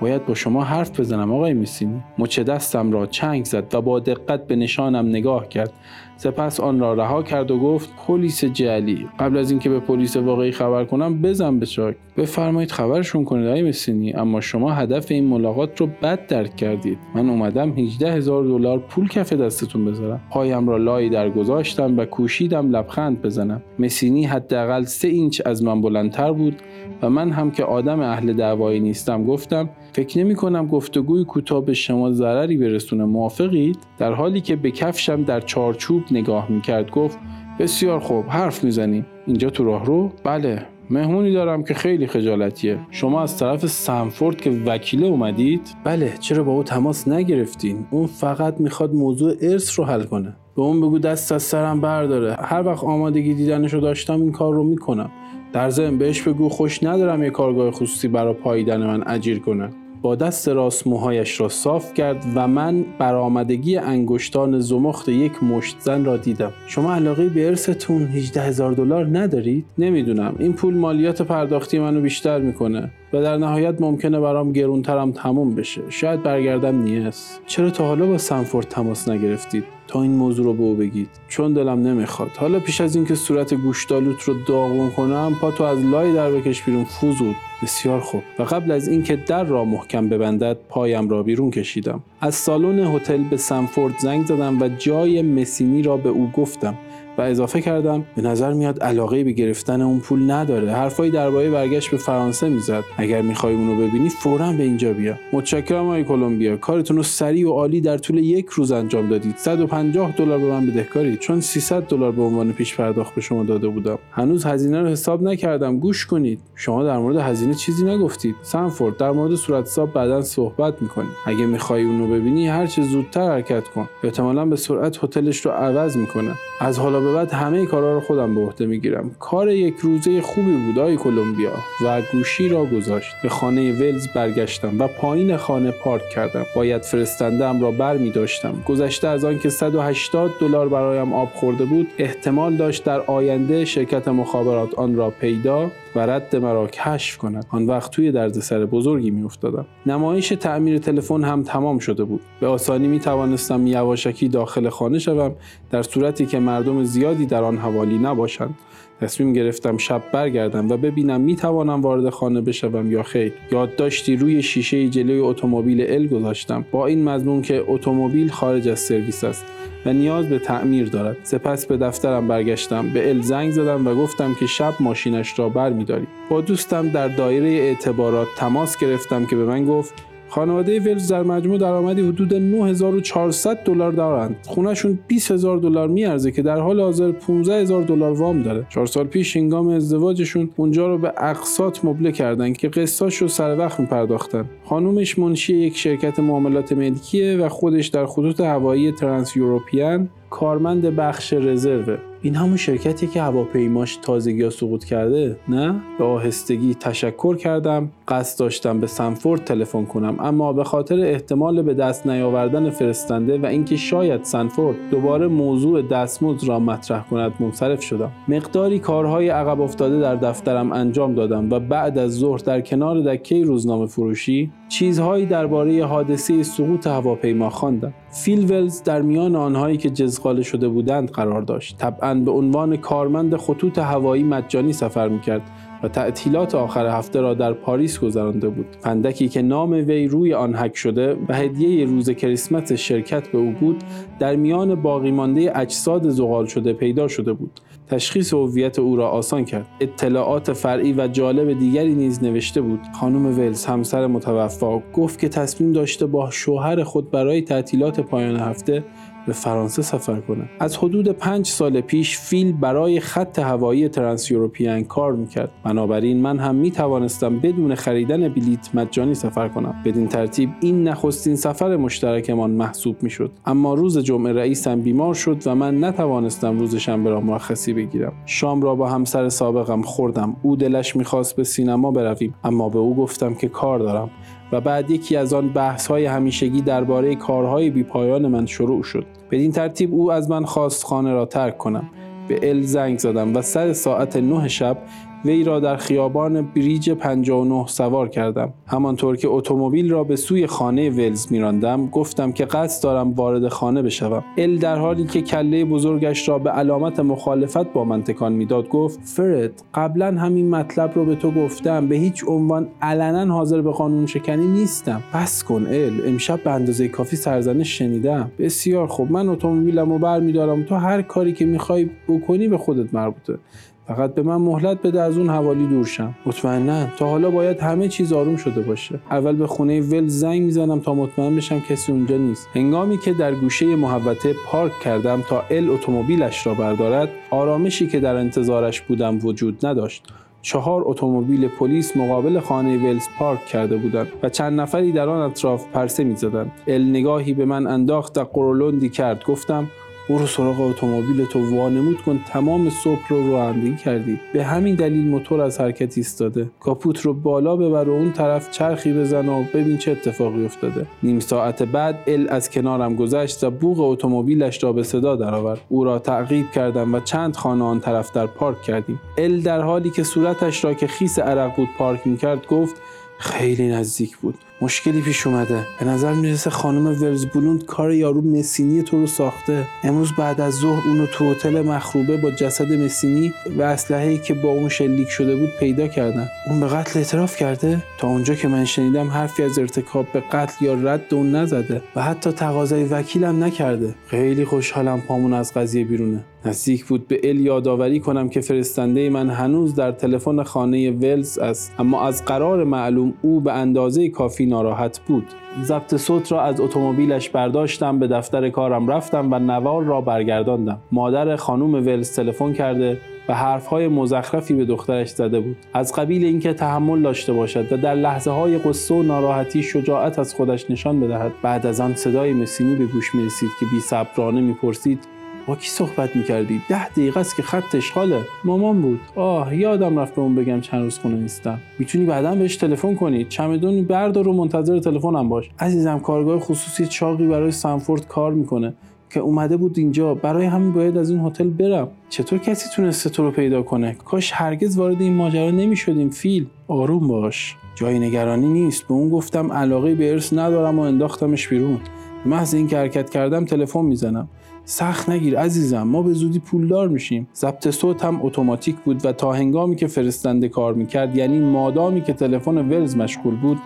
باید 0.00 0.26
با 0.26 0.34
شما 0.34 0.64
حرف 0.64 1.00
بزنم 1.00 1.32
آقای 1.32 1.54
میسینی. 1.54 2.02
مچ 2.18 2.40
دستم 2.40 2.92
را 2.92 3.06
چنگ 3.06 3.44
زد 3.44 3.74
و 3.74 3.80
با 3.80 4.00
دقت 4.00 4.46
به 4.46 4.56
نشانم 4.56 5.08
نگاه 5.08 5.48
کرد. 5.48 5.72
سپس 6.16 6.60
آن 6.60 6.80
را 6.80 6.94
رها 6.94 7.22
کرد 7.22 7.50
و 7.50 7.58
گفت 7.58 7.90
پلیس 8.06 8.44
جلی 8.44 9.08
قبل 9.18 9.38
از 9.38 9.50
اینکه 9.50 9.68
به 9.68 9.80
پلیس 9.80 10.16
واقعی 10.16 10.52
خبر 10.52 10.84
کنم 10.84 11.22
بزن 11.22 11.58
به 11.58 11.66
چاک. 11.66 11.96
بفرمایید 12.16 12.70
خبرشون 12.70 13.24
کنید 13.24 13.46
آقای 13.46 13.62
مسینی 13.62 14.12
اما 14.12 14.40
شما 14.40 14.72
هدف 14.72 15.10
این 15.10 15.24
ملاقات 15.24 15.80
رو 15.80 15.88
بد 16.02 16.26
درک 16.26 16.56
کردید. 16.56 16.98
من 17.14 17.28
اومدم 17.28 17.72
18 17.72 18.12
هزار 18.12 18.44
دلار 18.44 18.78
پول 18.78 19.08
کف 19.08 19.32
دستتون 19.32 19.84
بذارم. 19.84 20.20
پایم 20.30 20.68
را 20.68 20.76
لای 20.76 21.08
در 21.08 21.30
گذاشتم 21.30 21.98
و 21.98 22.04
کوشیدم 22.04 22.70
لبخند 22.70 23.22
بزنم. 23.22 23.62
مسینی 23.78 24.24
حداقل 24.24 24.82
سه 24.82 25.08
اینچ 25.08 25.42
از 25.46 25.62
من 25.62 25.80
بلندتر 25.80 26.32
بود 26.32 26.56
و 27.02 27.10
من 27.10 27.30
هم 27.30 27.50
که 27.50 27.64
آدم 27.64 28.00
اهل 28.00 28.32
دعوایی 28.32 28.80
نیستم 28.80 29.24
گفتم 29.24 29.68
فکر 29.92 30.18
نمی 30.18 30.34
کنم 30.34 30.66
گفتگوی 30.66 31.24
کوتاه 31.24 31.64
به 31.64 31.74
شما 31.74 32.12
ضرری 32.12 32.56
برسونه 32.56 33.04
موافقید؟ 33.04 33.78
در 33.98 34.12
حالی 34.12 34.40
که 34.40 34.56
به 34.56 34.70
کفشم 34.70 35.22
در 35.22 35.40
چارچوب 35.40 36.02
نگاه 36.10 36.50
می‌کرد 36.50 36.90
گفت 36.90 37.18
بسیار 37.58 37.98
خوب 37.98 38.24
حرف 38.28 38.64
می‌زنیم 38.64 39.06
اینجا 39.26 39.50
تو 39.50 39.64
راه 39.64 39.84
رو؟ 39.84 40.10
بله 40.24 40.66
مهمونی 40.90 41.32
دارم 41.32 41.62
که 41.62 41.74
خیلی 41.74 42.06
خجالتیه. 42.06 42.78
شما 42.90 43.22
از 43.22 43.38
طرف 43.38 43.66
سنفورد 43.66 44.36
که 44.36 44.50
وکیله 44.50 45.06
اومدید؟ 45.06 45.60
بله 45.84 46.12
چرا 46.20 46.44
با 46.44 46.52
او 46.52 46.62
تماس 46.62 47.08
نگرفتین؟ 47.08 47.86
اون 47.90 48.06
فقط 48.06 48.60
می‌خواد 48.60 48.94
موضوع 48.94 49.34
ارث 49.40 49.78
رو 49.78 49.84
حل 49.84 50.02
کنه. 50.02 50.36
به 50.56 50.62
اون 50.62 50.80
بگو 50.80 50.98
دست 50.98 51.32
از 51.32 51.42
سرم 51.42 51.80
برداره. 51.80 52.36
هر 52.38 52.66
وقت 52.66 52.84
آمادگی 52.84 53.34
دیدنشو 53.34 53.78
داشتم 53.78 54.20
این 54.20 54.32
کار 54.32 54.54
رو 54.54 54.64
می‌کنم. 54.64 55.10
در 55.52 55.70
ضمن 55.70 55.98
بهش 55.98 56.22
بگو 56.22 56.48
خوش 56.48 56.82
ندارم 56.82 57.22
یه 57.22 57.30
کارگاه 57.30 57.70
خصوصی 57.70 58.08
برای 58.08 58.34
پاییدن 58.34 58.86
من 58.86 59.02
اجیر 59.06 59.38
کنه. 59.38 59.68
با 60.02 60.14
دست 60.14 60.48
راست 60.48 60.86
موهایش 60.86 61.40
را 61.40 61.48
صاف 61.48 61.94
کرد 61.94 62.24
و 62.34 62.48
من 62.48 62.84
برآمدگی 62.98 63.76
انگشتان 63.76 64.60
زمخت 64.60 65.08
یک 65.08 65.42
مشت 65.42 65.76
زن 65.80 66.04
را 66.04 66.16
دیدم. 66.16 66.52
شما 66.66 66.94
علاقه 66.94 67.28
به 67.28 67.46
ارثتون 67.46 68.02
18 68.02 68.42
هزار 68.42 68.72
دلار 68.72 69.18
ندارید؟ 69.18 69.64
نمی‌دونم. 69.78 70.34
این 70.38 70.52
پول 70.52 70.74
مالیات 70.74 71.22
پرداختی 71.22 71.78
منو 71.78 72.00
بیشتر 72.00 72.38
می‌کنه 72.38 72.90
و 73.12 73.22
در 73.22 73.36
نهایت 73.36 73.80
ممکنه 73.80 74.20
برام 74.20 74.52
گرونترم 74.52 75.12
تموم 75.12 75.54
بشه. 75.54 75.80
شاید 75.88 76.22
برگردم 76.22 76.82
نیست 76.82 77.40
چرا 77.46 77.70
تا 77.70 77.86
حالا 77.86 78.06
با 78.06 78.18
سنفورد 78.18 78.68
تماس 78.68 79.08
نگرفتید؟ 79.08 79.64
تا 79.92 80.02
این 80.02 80.12
موضوع 80.12 80.44
رو 80.44 80.54
به 80.54 80.62
او 80.62 80.74
بگید. 80.74 81.08
چون 81.28 81.52
دلم 81.52 81.82
نمی‌خواد. 81.86 82.30
حالا 82.36 82.60
پیش 82.60 82.80
از 82.80 82.96
اینکه 82.96 83.14
صورت 83.14 83.54
گوشتالوت 83.54 84.22
رو 84.22 84.34
داغون 84.46 84.90
کنم 84.90 85.36
پا 85.40 85.50
تو 85.50 85.64
از 85.64 85.84
لای 85.84 86.12
در 86.12 86.30
بکش 86.30 86.62
بیرون 86.62 86.84
فوزود. 86.84 87.36
بسیار 87.62 88.00
خوب. 88.00 88.22
و 88.38 88.42
قبل 88.42 88.70
از 88.70 88.88
اینکه 88.88 89.16
در 89.16 89.44
را 89.44 89.64
محکم 89.64 90.08
ببندد 90.08 90.56
پایم 90.68 91.08
را 91.08 91.22
بیرون 91.22 91.50
کشیدم. 91.50 92.00
از 92.20 92.34
سالن 92.34 92.78
هتل 92.78 93.22
به 93.22 93.36
سنفورد 93.36 93.94
زنگ 93.98 94.26
زدم 94.26 94.62
و 94.62 94.68
جای 94.68 95.22
مسینی 95.22 95.82
را 95.82 95.96
به 95.96 96.08
او 96.08 96.30
گفتم. 96.30 96.74
و 97.18 97.22
اضافه 97.22 97.60
کردم 97.60 98.04
به 98.16 98.22
نظر 98.22 98.52
میاد 98.52 98.82
علاقه 98.82 99.24
به 99.24 99.32
گرفتن 99.32 99.82
اون 99.82 100.00
پول 100.00 100.30
نداره. 100.30 100.72
حرفایی 100.72 101.10
درباره 101.10 101.50
برگشت 101.50 101.90
به 101.90 101.96
فرانسه 101.96 102.48
می‌زد. 102.48 102.84
اگر 102.96 103.22
می‌خوای 103.22 103.54
اونو 103.54 103.76
ببینی 103.76 104.08
فورا 104.08 104.52
به 104.52 104.62
اینجا 104.62 104.92
بیا. 104.92 105.18
متشکرم 105.32 105.84
آقای 105.86 106.04
کلمبیا. 106.04 106.56
کارتون 106.56 106.96
رو 106.96 107.02
سریع 107.02 107.48
و 107.48 107.52
عالی 107.52 107.80
در 107.80 107.98
طول 107.98 108.18
یک 108.18 108.46
روز 108.46 108.72
انجام 108.72 109.08
دادید. 109.08 109.36
150 109.36 110.12
دلار 110.12 110.38
به 110.38 110.44
من 110.44 110.66
بدهکاری 110.66 111.16
چون 111.16 111.40
300 111.40 111.82
دلار 111.82 112.12
به 112.12 112.22
عنوان 112.22 112.52
پیش 112.52 112.76
پرداخت 112.76 113.14
به 113.14 113.20
شما 113.20 113.44
داده 113.44 113.68
بودم. 113.68 113.98
هنوز 114.12 114.46
هزینه 114.46 114.80
رو 114.82 114.88
حساب 114.88 115.22
نکردم. 115.22 115.78
گوش 115.78 116.06
کنید. 116.06 116.40
شما 116.54 116.84
در 116.84 116.98
مورد 116.98 117.16
هزینه 117.16 117.54
چیزی 117.54 117.84
نگفتید. 117.84 118.34
سنفورد 118.42 118.96
در 118.96 119.10
مورد 119.10 119.34
صورت 119.34 119.64
حساب 119.64 119.92
بعدا 119.92 120.22
صحبت 120.22 120.82
می‌کنیم. 120.82 121.10
اگه 121.26 121.46
می‌خوای 121.46 121.84
اونو 121.84 122.08
ببینی 122.08 122.48
هر 122.48 122.66
چه 122.66 122.82
زودتر 122.82 123.30
حرکت 123.30 123.68
کن. 123.68 123.88
احتمالا 124.04 124.44
به 124.46 124.56
سرعت 124.56 125.04
هتلش 125.04 125.46
رو 125.46 125.50
عوض 125.52 125.96
می‌کنه. 125.96 126.30
از 126.60 126.78
حالا 126.78 127.00
به 127.02 127.12
بعد 127.12 127.32
همه 127.32 127.66
کارا 127.66 127.94
رو 127.94 128.00
خودم 128.00 128.34
به 128.34 128.40
عهده 128.40 128.66
می‌گیرم. 128.66 129.10
کار 129.20 129.48
یک 129.48 129.74
روزه 129.78 130.20
خوبی 130.20 130.52
بود 130.52 130.78
آی 130.78 130.96
کلمبیا 130.96 131.52
و 131.84 132.02
گوشی 132.12 132.48
را 132.48 132.64
گذاشت. 132.64 133.14
به 133.22 133.28
خانه 133.28 133.72
ولز 133.72 134.08
برگشتم 134.08 134.78
و 134.78 134.86
پایین 134.86 135.36
خانه 135.36 135.70
پارک 135.70 136.08
کردم. 136.08 136.46
باید 136.56 136.82
فرستندم 136.82 137.60
را 137.60 137.70
بر 137.70 137.96
می 137.96 138.10
داشتم. 138.10 138.62
گذشته 138.66 139.08
از 139.08 139.24
آنکه 139.24 139.48
180 139.48 140.30
دلار 140.40 140.68
برایم 140.68 141.12
آب 141.12 141.28
خورده 141.34 141.64
بود 141.64 141.88
احتمال 141.98 142.56
داشت 142.56 142.84
در 142.84 143.00
آینده 143.00 143.64
شرکت 143.64 144.08
مخابرات 144.08 144.74
آن 144.74 144.96
را 144.96 145.10
پیدا 145.10 145.70
و 145.96 146.00
رد 146.00 146.36
مرا 146.36 146.66
کشف 146.66 147.16
کند. 147.16 147.46
آن 147.50 147.66
وقت 147.66 147.90
توی 147.90 148.12
دردسر 148.12 148.66
بزرگی 148.66 149.10
میافتادم. 149.10 149.66
نمایش 149.86 150.28
تعمیر 150.28 150.78
تلفن 150.78 151.24
هم 151.24 151.42
تمام 151.42 151.78
شده 151.78 152.04
بود. 152.04 152.20
به 152.40 152.46
آسانی 152.46 152.88
می 152.88 153.00
توانستم 153.00 153.66
یواشکی 153.66 154.28
داخل 154.28 154.68
خانه 154.68 154.98
شوم 154.98 155.34
در 155.70 155.82
صورتی 155.82 156.26
که 156.26 156.38
مردم 156.38 156.84
زیادی 156.84 157.26
در 157.26 157.44
آن 157.44 157.58
حوالی 157.58 157.98
نباشند. 157.98 158.54
تصمیم 159.00 159.32
گرفتم 159.32 159.76
شب 159.76 160.02
برگردم 160.12 160.70
و 160.70 160.76
ببینم 160.76 161.20
می 161.20 161.36
توانم 161.36 161.82
وارد 161.82 162.10
خانه 162.10 162.40
بشوم 162.40 162.92
یا 162.92 163.02
خیر. 163.02 163.32
یادداشتی 163.52 164.16
روی 164.16 164.42
شیشه 164.42 164.88
جلوی 164.88 165.20
اتومبیل 165.20 165.84
ال 165.88 166.06
گذاشتم. 166.06 166.64
با 166.70 166.86
این 166.86 167.04
مضمون 167.04 167.42
که 167.42 167.64
اتومبیل 167.68 168.30
خارج 168.30 168.68
از 168.68 168.80
سرویس 168.80 169.24
است. 169.24 169.44
و 169.86 169.92
نیاز 169.92 170.28
به 170.28 170.38
تعمیر 170.38 170.88
دارد. 170.88 171.16
سپس 171.22 171.66
به 171.66 171.76
دفترم 171.76 172.28
برگشتم 172.28 172.88
به 172.88 173.10
ال 173.10 173.20
زنگ 173.20 173.50
زدم 173.50 173.86
و 173.86 173.94
گفتم 173.94 174.34
که 174.34 174.46
شب 174.46 174.74
ماشینش 174.80 175.38
را 175.38 175.48
برمیداری 175.48 176.06
با 176.30 176.40
دوستم 176.40 176.88
در 176.88 177.08
دایره 177.08 177.48
اعتبارات 177.48 178.28
تماس 178.36 178.78
گرفتم 178.78 179.26
که 179.26 179.36
به 179.36 179.44
من 179.44 179.66
گفت 179.66 179.94
خانواده 180.34 180.80
ولز 180.80 181.12
در 181.12 181.22
مجموع 181.22 181.58
درآمدی 181.58 182.02
حدود 182.02 182.34
9400 182.34 183.64
دلار 183.64 183.92
دارند. 183.92 184.36
خونهشون 184.46 184.98
20000 185.08 185.58
دلار 185.58 185.88
میارزه 185.88 186.32
که 186.32 186.42
در 186.42 186.58
حال 186.60 186.80
حاضر 186.80 187.12
15000 187.12 187.82
دلار 187.82 188.12
وام 188.12 188.42
داره. 188.42 188.66
چهار 188.68 188.86
سال 188.86 189.06
پیش 189.06 189.36
هنگام 189.36 189.68
ازدواجشون 189.68 190.50
اونجا 190.56 190.88
رو 190.88 190.98
به 190.98 191.12
اقساط 191.18 191.84
مبله 191.84 192.12
کردن 192.12 192.52
که 192.52 192.68
قسطاش 192.68 193.16
رو 193.16 193.28
سر 193.28 193.58
وقت 193.58 193.80
میپرداختن. 193.80 194.44
خانومش 194.64 195.18
منشی 195.18 195.56
یک 195.56 195.76
شرکت 195.76 196.18
معاملات 196.18 196.72
ملکیه 196.72 197.36
و 197.36 197.48
خودش 197.48 197.86
در 197.86 198.06
خطوط 198.06 198.40
هوایی 198.40 198.92
ترانس 198.92 199.36
یوروپیان 199.36 200.08
کارمند 200.30 200.82
بخش 200.82 201.32
رزرو 201.32 202.11
این 202.24 202.34
همون 202.34 202.56
شرکتی 202.56 203.06
که 203.06 203.22
هواپیماش 203.22 203.96
تازگی 203.96 204.50
سقوط 204.50 204.84
کرده 204.84 205.36
نه؟ 205.48 205.74
به 205.98 206.04
آهستگی 206.04 206.74
تشکر 206.74 207.36
کردم 207.36 207.90
قصد 208.08 208.38
داشتم 208.38 208.80
به 208.80 208.86
سنفورد 208.86 209.44
تلفن 209.44 209.84
کنم 209.84 210.16
اما 210.20 210.52
به 210.52 210.64
خاطر 210.64 211.00
احتمال 211.00 211.62
به 211.62 211.74
دست 211.74 212.06
نیاوردن 212.06 212.70
فرستنده 212.70 213.38
و 213.38 213.46
اینکه 213.46 213.76
شاید 213.76 214.24
سنفورد 214.24 214.76
دوباره 214.90 215.26
موضوع 215.26 215.82
دستمزد 215.82 216.48
را 216.48 216.58
مطرح 216.58 217.08
کند 217.08 217.32
منصرف 217.40 217.82
شدم. 217.82 218.12
مقداری 218.28 218.78
کارهای 218.78 219.28
عقب 219.28 219.60
افتاده 219.60 220.00
در 220.00 220.16
دفترم 220.16 220.72
انجام 220.72 221.14
دادم 221.14 221.52
و 221.52 221.60
بعد 221.60 221.98
از 221.98 222.12
ظهر 222.12 222.38
در 222.38 222.60
کنار 222.60 223.00
دکه 223.00 223.44
روزنامه 223.44 223.86
فروشی 223.86 224.50
چیزهایی 224.68 225.26
درباره 225.26 225.84
حادثه 225.84 226.42
سقوط 226.42 226.86
هواپیما 226.86 227.50
خواندم. 227.50 227.94
فیل 228.10 228.50
ولز 228.50 228.82
در 228.82 229.02
میان 229.02 229.36
آنهایی 229.36 229.76
که 229.76 229.90
جزغاله 229.90 230.42
شده 230.42 230.68
بودند 230.68 231.10
قرار 231.10 231.42
داشت. 231.42 231.78
طبعا 231.78 232.11
به 232.20 232.30
عنوان 232.30 232.76
کارمند 232.76 233.36
خطوط 233.36 233.78
هوایی 233.78 234.22
مجانی 234.22 234.72
سفر 234.72 235.08
می‌کرد 235.08 235.42
و 235.82 235.88
تعطیلات 235.88 236.54
آخر 236.54 236.86
هفته 236.86 237.20
را 237.20 237.34
در 237.34 237.52
پاریس 237.52 237.98
گذرانده 238.00 238.48
بود. 238.48 238.66
فندکی 238.80 239.28
که 239.28 239.42
نام 239.42 239.70
وی 239.70 240.08
روی 240.08 240.34
آن 240.34 240.54
حک 240.54 240.76
شده 240.76 241.16
و 241.28 241.34
هدیه 241.34 241.84
روز 241.84 242.10
کریسمس 242.10 242.72
شرکت 242.72 243.28
به 243.28 243.38
او 243.38 243.50
بود 243.50 243.84
در 244.18 244.36
میان 244.36 244.74
باقی 244.74 245.10
مانده 245.10 245.58
اجساد 245.58 246.08
زغال 246.08 246.46
شده 246.46 246.72
پیدا 246.72 247.08
شده 247.08 247.32
بود. 247.32 247.60
تشخیص 247.88 248.34
هویت 248.34 248.78
او 248.78 248.96
را 248.96 249.08
آسان 249.08 249.44
کرد. 249.44 249.66
اطلاعات 249.80 250.52
فرعی 250.52 250.92
و 250.92 251.08
جالب 251.08 251.58
دیگری 251.58 251.94
نیز 251.94 252.22
نوشته 252.24 252.60
بود. 252.60 252.80
خانم 253.00 253.26
ولز 253.38 253.64
همسر 253.66 254.06
متوفا 254.06 254.78
گفت 254.78 255.18
که 255.18 255.28
تصمیم 255.28 255.72
داشته 255.72 256.06
با 256.06 256.30
شوهر 256.30 256.82
خود 256.82 257.10
برای 257.10 257.42
تعطیلات 257.42 258.00
پایان 258.00 258.36
هفته 258.36 258.84
به 259.26 259.32
فرانسه 259.32 259.82
سفر 259.82 260.20
کنه. 260.20 260.48
از 260.60 260.76
حدود 260.76 261.08
پنج 261.08 261.46
سال 261.46 261.80
پیش 261.80 262.18
فیل 262.18 262.52
برای 262.52 263.00
خط 263.00 263.38
هوایی 263.38 263.88
ترانس 263.88 264.30
یوروپیان 264.30 264.84
کار 264.84 265.12
می‌کرد. 265.12 265.50
بنابراین 265.64 266.22
من 266.22 266.38
هم 266.38 266.54
می 266.54 266.70
توانستم 266.70 267.38
بدون 267.38 267.74
خریدن 267.74 268.28
بلیت 268.28 268.74
مجانی 268.74 269.14
سفر 269.14 269.48
کنم. 269.48 269.74
بدین 269.84 270.08
ترتیب 270.08 270.50
این 270.60 270.88
نخستین 270.88 271.36
سفر 271.36 271.76
مشترکمان 271.76 272.50
محسوب 272.50 273.02
می‌شد. 273.02 273.30
اما 273.46 273.74
روز 273.74 273.98
جمعه 273.98 274.32
رئیسم 274.32 274.80
بیمار 274.80 275.14
شد 275.14 275.42
و 275.46 275.54
من 275.54 275.84
نتوانستم 275.84 276.58
روز 276.58 276.76
شنبه 276.76 277.10
را 277.10 277.20
مرخصی 277.20 277.72
بگیرم. 277.72 278.12
شام 278.26 278.62
را 278.62 278.74
با 278.74 278.88
همسر 278.88 279.28
سابقم 279.28 279.82
خوردم. 279.82 280.36
او 280.42 280.56
دلش 280.56 280.96
می‌خواست 280.96 281.36
به 281.36 281.44
سینما 281.44 281.90
برویم 281.90 282.34
اما 282.44 282.68
به 282.68 282.78
او 282.78 282.96
گفتم 282.96 283.34
که 283.34 283.48
کار 283.48 283.78
دارم. 283.78 284.10
و 284.52 284.60
بعد 284.60 284.90
یکی 284.90 285.16
از 285.16 285.32
آن 285.32 285.48
بحث 285.48 285.86
های 285.86 286.06
همیشگی 286.06 286.62
درباره 286.62 287.14
کارهای 287.14 287.70
بیپایان 287.70 288.26
من 288.26 288.46
شروع 288.46 288.82
شد. 288.82 289.06
بدین 289.30 289.52
ترتیب 289.52 289.94
او 289.94 290.12
از 290.12 290.30
من 290.30 290.44
خواست 290.44 290.84
خانه 290.84 291.12
را 291.12 291.26
ترک 291.26 291.58
کنم. 291.58 291.90
به 292.28 292.50
ال 292.50 292.62
زنگ 292.62 292.98
زدم 292.98 293.36
و 293.36 293.42
سر 293.42 293.72
ساعت 293.72 294.16
نه 294.16 294.48
شب 294.48 294.78
وی 295.24 295.44
را 295.44 295.60
در 295.60 295.76
خیابان 295.76 296.42
بریج 296.42 296.90
59 296.90 297.66
سوار 297.66 298.08
کردم. 298.08 298.52
همانطور 298.66 299.16
که 299.16 299.28
اتومبیل 299.28 299.90
را 299.90 300.04
به 300.04 300.16
سوی 300.16 300.46
خانه 300.46 300.90
ولز 300.90 301.32
میراندم 301.32 301.86
گفتم 301.86 302.32
که 302.32 302.44
قصد 302.44 302.82
دارم 302.82 303.12
وارد 303.12 303.48
خانه 303.48 303.82
بشوم. 303.82 304.24
ال 304.38 304.56
در 304.56 304.76
حالی 304.76 305.04
که 305.04 305.22
کله 305.22 305.64
بزرگش 305.64 306.28
را 306.28 306.38
به 306.38 306.50
علامت 306.50 307.00
مخالفت 307.00 307.72
با 307.72 307.84
من 307.84 308.02
تکان 308.02 308.32
می‌داد 308.32 308.68
گفت 308.68 309.00
فرد 309.04 309.62
قبلا 309.74 310.06
همین 310.06 310.50
مطلب 310.50 310.92
رو 310.94 311.04
به 311.04 311.14
تو 311.14 311.30
گفتم. 311.30 311.88
به 311.88 311.96
هیچ 311.96 312.24
عنوان 312.28 312.68
علنا 312.82 313.34
حاضر 313.34 313.60
به 313.60 313.70
قانون 313.70 314.06
شکنی 314.06 314.46
نیستم. 314.46 315.02
بس 315.14 315.44
کن 315.44 315.66
ال 315.66 316.06
امشب 316.06 316.44
به 316.44 316.50
اندازه 316.50 316.88
کافی 316.88 317.16
سرزنش 317.16 317.78
شنیدم. 317.78 318.30
بسیار 318.38 318.86
خوب 318.86 319.12
من 319.12 319.28
اتومبیلم 319.28 319.92
رو 319.92 319.98
برمیدارم. 319.98 320.62
تو 320.62 320.74
هر 320.74 321.02
کاری 321.02 321.32
که 321.32 321.44
می‌خوای 321.44 321.90
بکنی 322.08 322.48
به 322.48 322.58
خودت 322.58 322.94
مربوطه. 322.94 323.38
فقط 323.86 324.14
به 324.14 324.22
من 324.22 324.36
مهلت 324.36 324.82
بده 324.82 325.02
از 325.02 325.18
اون 325.18 325.30
حوالی 325.30 325.66
دور 325.66 325.86
شم. 325.86 326.14
مطمئنا. 326.26 326.86
تا 326.86 327.06
حالا 327.06 327.30
باید 327.30 327.60
همه 327.60 327.88
چیز 327.88 328.12
آروم 328.12 328.36
شده 328.36 328.60
باشه. 328.60 328.98
اول 329.10 329.36
به 329.36 329.46
خونه 329.46 329.80
ول 329.80 330.06
زنگ 330.06 330.42
می‌زنم 330.42 330.80
تا 330.80 330.94
مطمئن 330.94 331.36
بشم 331.36 331.60
کسی 331.60 331.92
اونجا 331.92 332.16
نیست. 332.16 332.48
هنگامی 332.54 332.98
که 332.98 333.12
در 333.12 333.34
گوشه 333.34 333.76
محوطه 333.76 334.34
پارک 334.46 334.80
کردم 334.80 335.22
تا 335.28 335.42
ال 335.50 335.70
اتومبیلش 335.70 336.46
را 336.46 336.54
بردارد 336.54 337.08
آرامشی 337.30 337.86
که 337.86 338.00
در 338.00 338.14
انتظارش 338.14 338.80
بودم 338.80 339.18
وجود 339.26 339.66
نداشت. 339.66 340.04
چهار 340.42 340.82
اتومبیل 340.84 341.48
پلیس 341.48 341.96
مقابل 341.96 342.40
خانه 342.40 342.76
ولز 342.78 343.06
پارک 343.18 343.46
کرده 343.46 343.76
بودند 343.76 344.08
و 344.22 344.28
چند 344.28 344.60
نفری 344.60 344.92
در 344.92 345.08
آن 345.08 345.30
اطراف 345.30 345.66
پرسه 345.72 346.04
می‌زدند. 346.04 346.52
ال 346.66 346.82
نگاهی 346.82 347.34
به 347.34 347.44
من 347.44 347.66
انداخت 347.66 348.18
و 348.18 348.24
قرولندی 348.24 348.88
کرد. 348.88 349.24
گفتم 349.24 349.68
برو 350.08 350.26
سراغ 350.26 350.60
اتومبیل 350.60 351.24
تو 351.24 351.56
وانمود 351.56 352.02
کن 352.02 352.20
تمام 352.26 352.70
صبح 352.70 353.08
رو 353.08 353.32
رانندگی 353.32 353.76
کردی. 353.76 354.20
به 354.32 354.44
همین 354.44 354.74
دلیل 354.74 355.06
موتور 355.06 355.40
از 355.40 355.60
حرکت 355.60 355.98
ایستاده. 355.98 356.50
کاپوت 356.60 357.00
رو 357.00 357.14
بالا 357.14 357.56
ببر 357.56 357.88
و 357.88 357.92
اون 357.92 358.12
طرف 358.12 358.50
چرخی 358.50 358.92
بزن 358.92 359.28
و 359.28 359.44
ببین 359.54 359.78
چه 359.78 359.90
اتفاقی 359.90 360.44
افتاده. 360.44 360.86
نیم 361.02 361.20
ساعت 361.20 361.62
بعد 361.62 361.98
ال 362.06 362.26
از 362.30 362.50
کنارم 362.50 362.94
گذشت 362.94 363.44
و 363.44 363.50
بوغ 363.50 363.80
اتومبیلش 363.80 364.64
را 364.64 364.72
به 364.72 364.82
صدا 364.82 365.16
درآورد. 365.16 365.60
او 365.68 365.84
را 365.84 365.98
تعقیب 365.98 366.50
کردم 366.50 366.94
و 366.94 367.00
چند 367.00 367.36
خانه 367.36 367.64
آن 367.64 367.80
طرف 367.80 368.12
در 368.12 368.26
پارک 368.26 368.62
کردیم. 368.62 369.00
ال 369.18 369.40
در 369.40 369.60
حالی 369.60 369.90
که 369.90 370.02
صورتش 370.02 370.64
را 370.64 370.74
که 370.74 370.86
خیس 370.86 371.18
عرق 371.18 371.56
بود 371.56 371.68
پارک 371.78 372.06
می‌کرد 372.06 372.46
گفت 372.46 372.76
خیلی 373.18 373.68
نزدیک 373.68 374.16
بود. 374.16 374.34
مشکلی 374.62 375.00
پیش 375.00 375.26
اومده. 375.26 375.66
به 375.80 375.86
نظر 375.86 376.12
می‌رسه 376.12 376.50
خانم 376.50 376.86
ولز 376.86 377.26
بلوند 377.26 377.64
کار 377.64 377.92
یارو 377.92 378.22
مسینی 378.22 378.82
تو 378.82 379.00
رو 379.00 379.06
ساخته. 379.06 379.66
امروز 379.82 380.12
بعد 380.18 380.40
از 380.40 380.54
ظهر 380.54 380.88
اونو 380.88 381.06
تو 381.06 381.30
هتل 381.30 381.62
مخروبه 381.62 382.16
با 382.16 382.30
جسد 382.30 382.72
مسینی 382.72 383.32
و 383.58 383.62
اسلحه‌ای 383.62 384.18
که 384.18 384.34
با 384.34 384.48
اون 384.48 384.68
شلیک 384.68 385.08
شده 385.08 385.36
بود 385.36 385.50
پیدا 385.60 385.88
کردن. 385.88 386.28
اون 386.46 386.60
به 386.60 386.66
قتل 386.66 386.98
اعتراف 386.98 387.36
کرده؟ 387.36 387.82
تا 387.98 388.08
اونجا 388.08 388.34
که 388.34 388.48
من 388.48 388.64
شنیدم 388.64 389.08
حرفی 389.08 389.42
از 389.42 389.58
ارتکاب 389.58 390.06
به 390.12 390.20
قتل 390.20 390.64
یا 390.64 390.74
رد 390.74 391.14
اون 391.14 391.34
نزده 391.34 391.82
و 391.96 392.02
حتی 392.02 392.32
تقاضای 392.32 392.84
وکیلم 392.84 393.44
نکرده. 393.44 393.94
خیلی 394.06 394.44
خوشحالم 394.44 395.00
پامون 395.00 395.32
از 395.32 395.54
قضیه 395.54 395.84
بیرونه. 395.84 396.24
نزدیک 396.44 396.84
بود 396.84 397.08
به 397.08 397.20
ال 397.24 397.40
یادآوری 397.40 398.00
کنم 398.00 398.28
که 398.28 398.40
فرستنده 398.40 399.10
من 399.10 399.30
هنوز 399.30 399.74
در 399.74 399.92
تلفن 399.92 400.42
خانه 400.42 400.90
ولز 400.90 401.38
است. 401.38 401.72
اما 401.78 402.02
از 402.02 402.24
قرار 402.24 402.64
معلوم 402.64 403.14
او 403.22 403.40
به 403.40 403.52
اندازه 403.52 404.08
کافی 404.08 404.46
ناراحت 404.52 405.00
بود. 405.00 405.26
ضبط 405.62 405.96
صوت 405.96 406.32
را 406.32 406.42
از 406.42 406.60
اتومبیلش 406.60 407.28
برداشتم 407.28 407.98
به 407.98 408.06
دفتر 408.06 408.50
کارم 408.50 408.88
رفتم 408.88 409.32
و 409.32 409.38
نوار 409.38 409.84
را 409.84 410.00
برگرداندم. 410.00 410.78
مادر 410.92 411.36
خانوم 411.36 411.74
ولز 411.74 412.16
تلفن 412.16 412.52
کرده 412.52 412.98
و 413.28 413.34
حرفهای 413.34 413.88
مزخرفی 413.88 414.54
به 414.54 414.64
دخترش 414.64 415.08
زده 415.08 415.40
بود. 415.40 415.56
از 415.74 415.92
قبیل 415.92 416.24
اینکه 416.24 416.52
تحمل 416.52 417.02
داشته 417.02 417.32
باشد 417.32 417.72
و 417.72 417.76
در 417.76 417.94
لحظه 417.94 418.30
های 418.30 418.58
قصه 418.58 418.94
و 418.94 419.02
ناراحتی 419.02 419.62
شجاعت 419.62 420.18
از 420.18 420.34
خودش 420.34 420.70
نشان 420.70 421.00
بدهد. 421.00 421.32
بعد 421.42 421.66
از 421.66 421.80
آن 421.80 421.94
صدای 421.94 422.32
مسینی 422.32 422.74
به 422.74 422.86
گوش 422.86 423.14
می 423.14 423.24
رسید 423.26 423.50
که 423.60 423.66
بی 423.72 423.80
صبرانه 423.80 424.40
می‌پرسید 424.40 424.98
با 425.46 425.56
کی 425.56 425.68
صحبت 425.68 426.16
می‌کردی؟ 426.16 426.62
ده 426.68 426.88
دقیقه 426.88 427.20
است 427.20 427.36
که 427.36 427.42
خط 427.42 427.74
اشغاله 427.74 428.20
مامان 428.44 428.82
بود. 428.82 429.00
آه 429.16 429.56
یادم 429.56 429.98
رفت 429.98 430.14
به 430.14 430.20
اون 430.20 430.34
بگم 430.34 430.60
چند 430.60 430.82
روز 430.82 430.98
خونه 430.98 431.16
نیستم. 431.16 431.58
می‌تونی 431.78 432.04
بعدا 432.04 432.34
بهش 432.34 432.56
تلفن 432.56 432.94
کنی. 432.94 433.24
چمدونی 433.24 433.82
بردار 433.82 434.28
و 434.28 434.32
منتظر 434.32 434.78
تلفنم 434.78 435.28
باش. 435.28 435.50
عزیزم 435.58 435.98
کارگاه 435.98 436.40
خصوصی 436.40 436.86
چاقی 436.86 437.26
برای 437.26 437.50
سنفورد 437.50 438.08
کار 438.08 438.32
می‌کنه. 438.32 438.74
که 439.10 439.20
اومده 439.20 439.56
بود 439.56 439.78
اینجا 439.78 440.14
برای 440.14 440.46
همین 440.46 440.72
باید 440.72 440.96
از 440.96 441.10
این 441.10 441.20
هتل 441.20 441.48
برم. 441.48 441.88
چطور 442.08 442.38
کسی 442.38 442.68
تونسته 442.76 443.10
تو 443.10 443.22
رو 443.22 443.30
پیدا 443.30 443.62
کنه؟ 443.62 443.96
کاش 444.04 444.32
هرگز 444.34 444.78
وارد 444.78 445.00
این 445.00 445.14
ماجرا 445.14 445.50
نمی‌شدیم 445.50 446.10
فیل. 446.10 446.46
آروم 446.68 447.08
باش. 447.08 447.56
جای 447.74 447.98
نگرانی 447.98 448.46
نیست. 448.46 448.88
به 448.88 448.94
اون 448.94 449.10
گفتم 449.10 449.52
علاقه 449.52 449.94
به 449.94 450.12
ارث 450.12 450.32
ندارم 450.32 450.78
و 450.78 450.82
انداختمش 450.82 451.48
بیرون. 451.48 451.78
محض 452.26 452.54
اینکه 452.54 452.76
حرکت 452.76 453.10
کردم 453.10 453.44
تلفن 453.44 453.84
می‌زنم. 453.84 454.28
سخت 454.64 455.08
نگیر 455.08 455.38
عزیزم 455.38 455.82
ما 455.82 456.02
به 456.02 456.12
زودی 456.12 456.38
پولدار 456.38 456.88
میشیم. 456.88 457.28
ضبط 457.34 457.70
صوت 457.70 458.04
هم 458.04 458.20
اتوماتیک 458.22 458.76
بود 458.76 459.06
و 459.06 459.12
تا 459.12 459.32
هنگامی 459.32 459.76
که 459.76 459.86
فرستنده 459.86 460.48
کار 460.48 460.74
می‌کرد 460.74 461.16
یعنی 461.16 461.38
مادامی 461.40 462.00
که 462.00 462.12
تلفن 462.12 462.58
ولز 462.58 462.96
مشغول 462.96 463.36
بود 463.36 463.58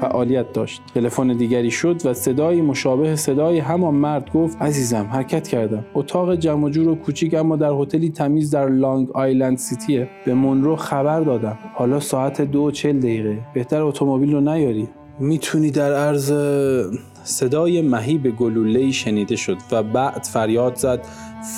فعالیت 0.00 0.52
داشت. 0.52 0.82
تلفن 0.94 1.36
دیگری 1.36 1.70
شد 1.70 2.06
و 2.06 2.14
صدای 2.14 2.60
مشابه 2.60 3.16
صدای 3.16 3.58
همان 3.58 3.94
مرد 3.94 4.32
گفت 4.32 4.62
عزیزم 4.62 5.06
حرکت 5.12 5.48
کردم. 5.48 5.84
اتاق 5.94 6.34
جمع 6.34 6.70
جور 6.70 6.88
و 6.88 6.94
کوچیک 6.94 7.34
اما 7.34 7.56
در 7.56 7.72
هتلی 7.72 8.10
تمیز 8.10 8.50
در 8.50 8.68
لانگ 8.68 9.10
آیلند 9.10 9.58
سیتیه. 9.58 10.08
به 10.26 10.34
مونرو 10.34 10.76
خبر 10.76 11.20
دادم. 11.20 11.58
حالا 11.74 12.00
ساعت 12.00 12.40
دو 12.40 12.60
و 12.60 12.70
چل 12.70 12.98
دقیقه. 12.98 13.38
بهتر 13.54 13.82
اتومبیل 13.82 14.32
رو 14.32 14.40
نیاری. 14.40 14.88
می‌تونی 15.20 15.70
در 15.70 15.92
عرض 15.92 16.32
صدای 17.24 17.82
مهیب 17.82 18.36
گلوله‌ای 18.36 18.92
شنیده 18.92 19.36
شد 19.36 19.56
و 19.72 19.82
بعد 19.82 20.22
فریاد 20.22 20.76
زد 20.76 21.06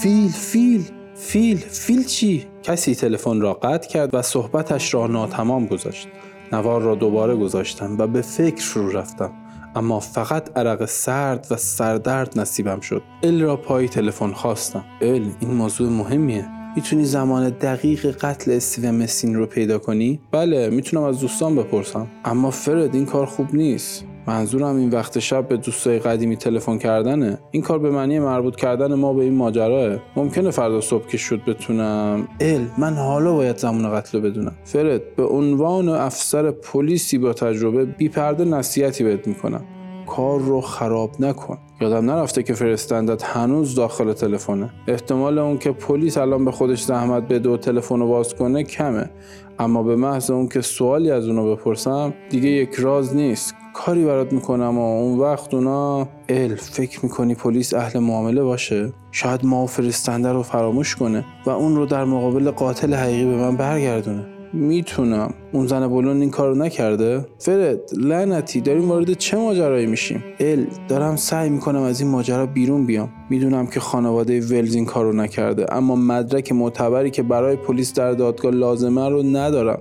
فیل 0.02 0.29
فیل 0.29 0.85
فیل 1.14 1.57
فیل 1.57 2.05
چی؟ 2.05 2.46
کسی 2.62 2.94
تلفن 2.94 3.40
را 3.40 3.55
قطع 3.55 3.88
کرد 3.88 4.14
و 4.14 4.22
صحبتش 4.22 4.94
را 4.94 5.07
ناتمام 5.07 5.66
گذاشت. 5.66 6.09
نوار 6.52 6.83
را 6.83 6.94
دوباره 6.94 7.37
گذاشتم 7.37 7.98
و 7.98 8.07
به 8.07 8.22
فکر 8.22 8.64
فرو 8.64 8.90
رفتم. 8.90 9.33
اما 9.76 10.00
فقط 10.00 10.59
عرق 10.59 10.85
سرد 10.85 11.46
و 11.50 11.57
سردرد 11.57 12.38
نصیبم 12.40 12.81
شد. 12.81 13.02
ال 13.22 13.42
را 13.42 13.57
پای 13.57 13.88
تلفن 13.88 14.33
خواستم. 14.33 14.85
ال 15.00 15.31
این 15.40 15.55
موضوع 15.55 15.88
مهمیه. 15.88 16.46
می‌تونی 16.76 17.05
زمان 17.05 17.48
دقیق 17.50 18.07
قتل 18.07 18.50
استیون 18.50 18.94
مسین 18.94 19.35
رو 19.35 19.46
پیدا 19.46 19.79
کنی؟ 19.79 20.20
بله 20.33 20.70
می‌تونم 20.70 21.02
از 21.02 21.20
دوستان 21.20 21.57
بپرسم. 21.57 22.07
اما 22.24 22.50
فرد 22.50 22.94
این 22.94 23.07
کار 23.07 23.26
خوب 23.26 23.55
نیست. 23.55 24.05
منظورم 24.26 24.76
این 24.76 24.90
وقت 24.90 25.18
شب 25.18 25.48
به 25.48 25.56
دوستای 25.56 25.98
قدیمی 25.98 26.36
تلفن 26.36 26.78
کردنه. 26.78 27.38
این 27.50 27.62
کار 27.62 27.78
به 27.78 27.90
معنی 27.90 28.18
مربوط 28.18 28.56
کردن 28.56 28.94
ما 28.94 29.12
به 29.12 29.22
این 29.22 29.34
ماجراه 29.34 29.98
ممکنه 30.16 30.50
فردا 30.50 30.80
صبح 30.80 31.06
که 31.06 31.16
شد 31.16 31.40
بتونم. 31.46 32.28
ال 32.40 32.66
من 32.78 32.94
حالا 32.94 33.34
باید 33.34 33.56
زمان 33.56 33.94
قتل 33.94 34.20
بدونم. 34.20 34.54
فرد 34.64 35.16
به 35.16 35.24
عنوان 35.24 35.88
افسر 35.88 36.50
پلیسی 36.50 37.18
با 37.18 37.32
تجربه 37.32 37.84
بی 37.84 38.08
پرده 38.08 38.44
نصیحتی 38.44 39.04
بهت 39.04 39.28
می‌کنم. 39.28 39.64
کار 40.06 40.40
رو 40.40 40.60
خراب 40.60 41.10
نکن. 41.20 41.58
یادم 41.80 42.10
نرفته 42.10 42.42
که 42.42 42.54
فرستندت 42.54 43.24
هنوز 43.24 43.74
داخل 43.74 44.12
تلفنه. 44.12 44.70
احتمال 44.88 45.38
اون 45.38 45.58
که 45.58 45.72
پلیس 45.72 46.18
الان 46.18 46.44
به 46.44 46.50
خودش 46.50 46.82
زحمت 46.82 47.28
بده 47.28 47.48
و 47.48 47.56
تلفن 47.56 48.00
رو 48.00 48.08
باز 48.08 48.34
کنه 48.34 48.62
کمه. 48.62 49.10
اما 49.58 49.82
به 49.82 49.96
محض 49.96 50.30
اون 50.30 50.48
که 50.48 50.60
سوالی 50.60 51.10
از 51.10 51.28
اونو 51.28 51.56
بپرسم 51.56 52.14
دیگه 52.30 52.48
یک 52.48 52.74
راز 52.74 53.16
نیست. 53.16 53.54
کاری 53.76 54.04
برات 54.04 54.32
می‌کنم 54.32 54.78
و 54.78 55.00
اون 55.00 55.18
وقت 55.18 55.54
اونا 55.54 56.08
ال 56.28 56.54
فکر 56.54 57.00
می‌کنی 57.02 57.34
پلیس 57.34 57.74
اهل 57.74 57.98
معامله 57.98 58.42
باشه؟ 58.42 58.92
شاید 59.12 59.44
ما 59.44 59.66
فرستنده 59.66 60.32
رو 60.32 60.42
فراموش 60.42 60.96
کنه 60.96 61.24
و 61.46 61.50
اون 61.50 61.76
رو 61.76 61.86
در 61.86 62.04
مقابل 62.04 62.50
قاتل 62.50 62.94
حقیقی 62.94 63.24
به 63.24 63.36
من 63.36 63.56
برگردونه. 63.56 64.26
می‌تونم. 64.52 65.34
اون 65.52 65.66
زن 65.66 65.88
بلون 65.88 66.20
این 66.20 66.30
کارو 66.30 66.54
نکرده؟ 66.54 67.26
فرد 67.38 67.80
لعنتی 67.96 68.60
داریم 68.60 68.88
وارد 68.88 69.12
چه 69.12 69.36
ماجرایی 69.36 69.86
میشیم؟ 69.86 70.24
ال 70.40 70.66
دارم 70.88 71.16
سعی 71.16 71.50
می‌کنم 71.50 71.82
از 71.82 72.00
این 72.00 72.10
ماجرا 72.10 72.46
بیرون 72.46 72.86
بیام. 72.86 73.08
می‌دونم 73.30 73.66
که 73.66 73.80
خانواده 73.80 74.40
ولز 74.40 74.74
این 74.74 74.84
کارو 74.84 75.12
نکرده 75.12 75.74
اما 75.74 75.96
مدرک 75.96 76.52
معتبری 76.52 77.10
که 77.10 77.22
برای 77.22 77.56
پلیس 77.56 77.94
در 77.94 78.12
دادگاه 78.12 78.52
لازمه 78.52 79.08
رو 79.08 79.22
ندارم. 79.22 79.78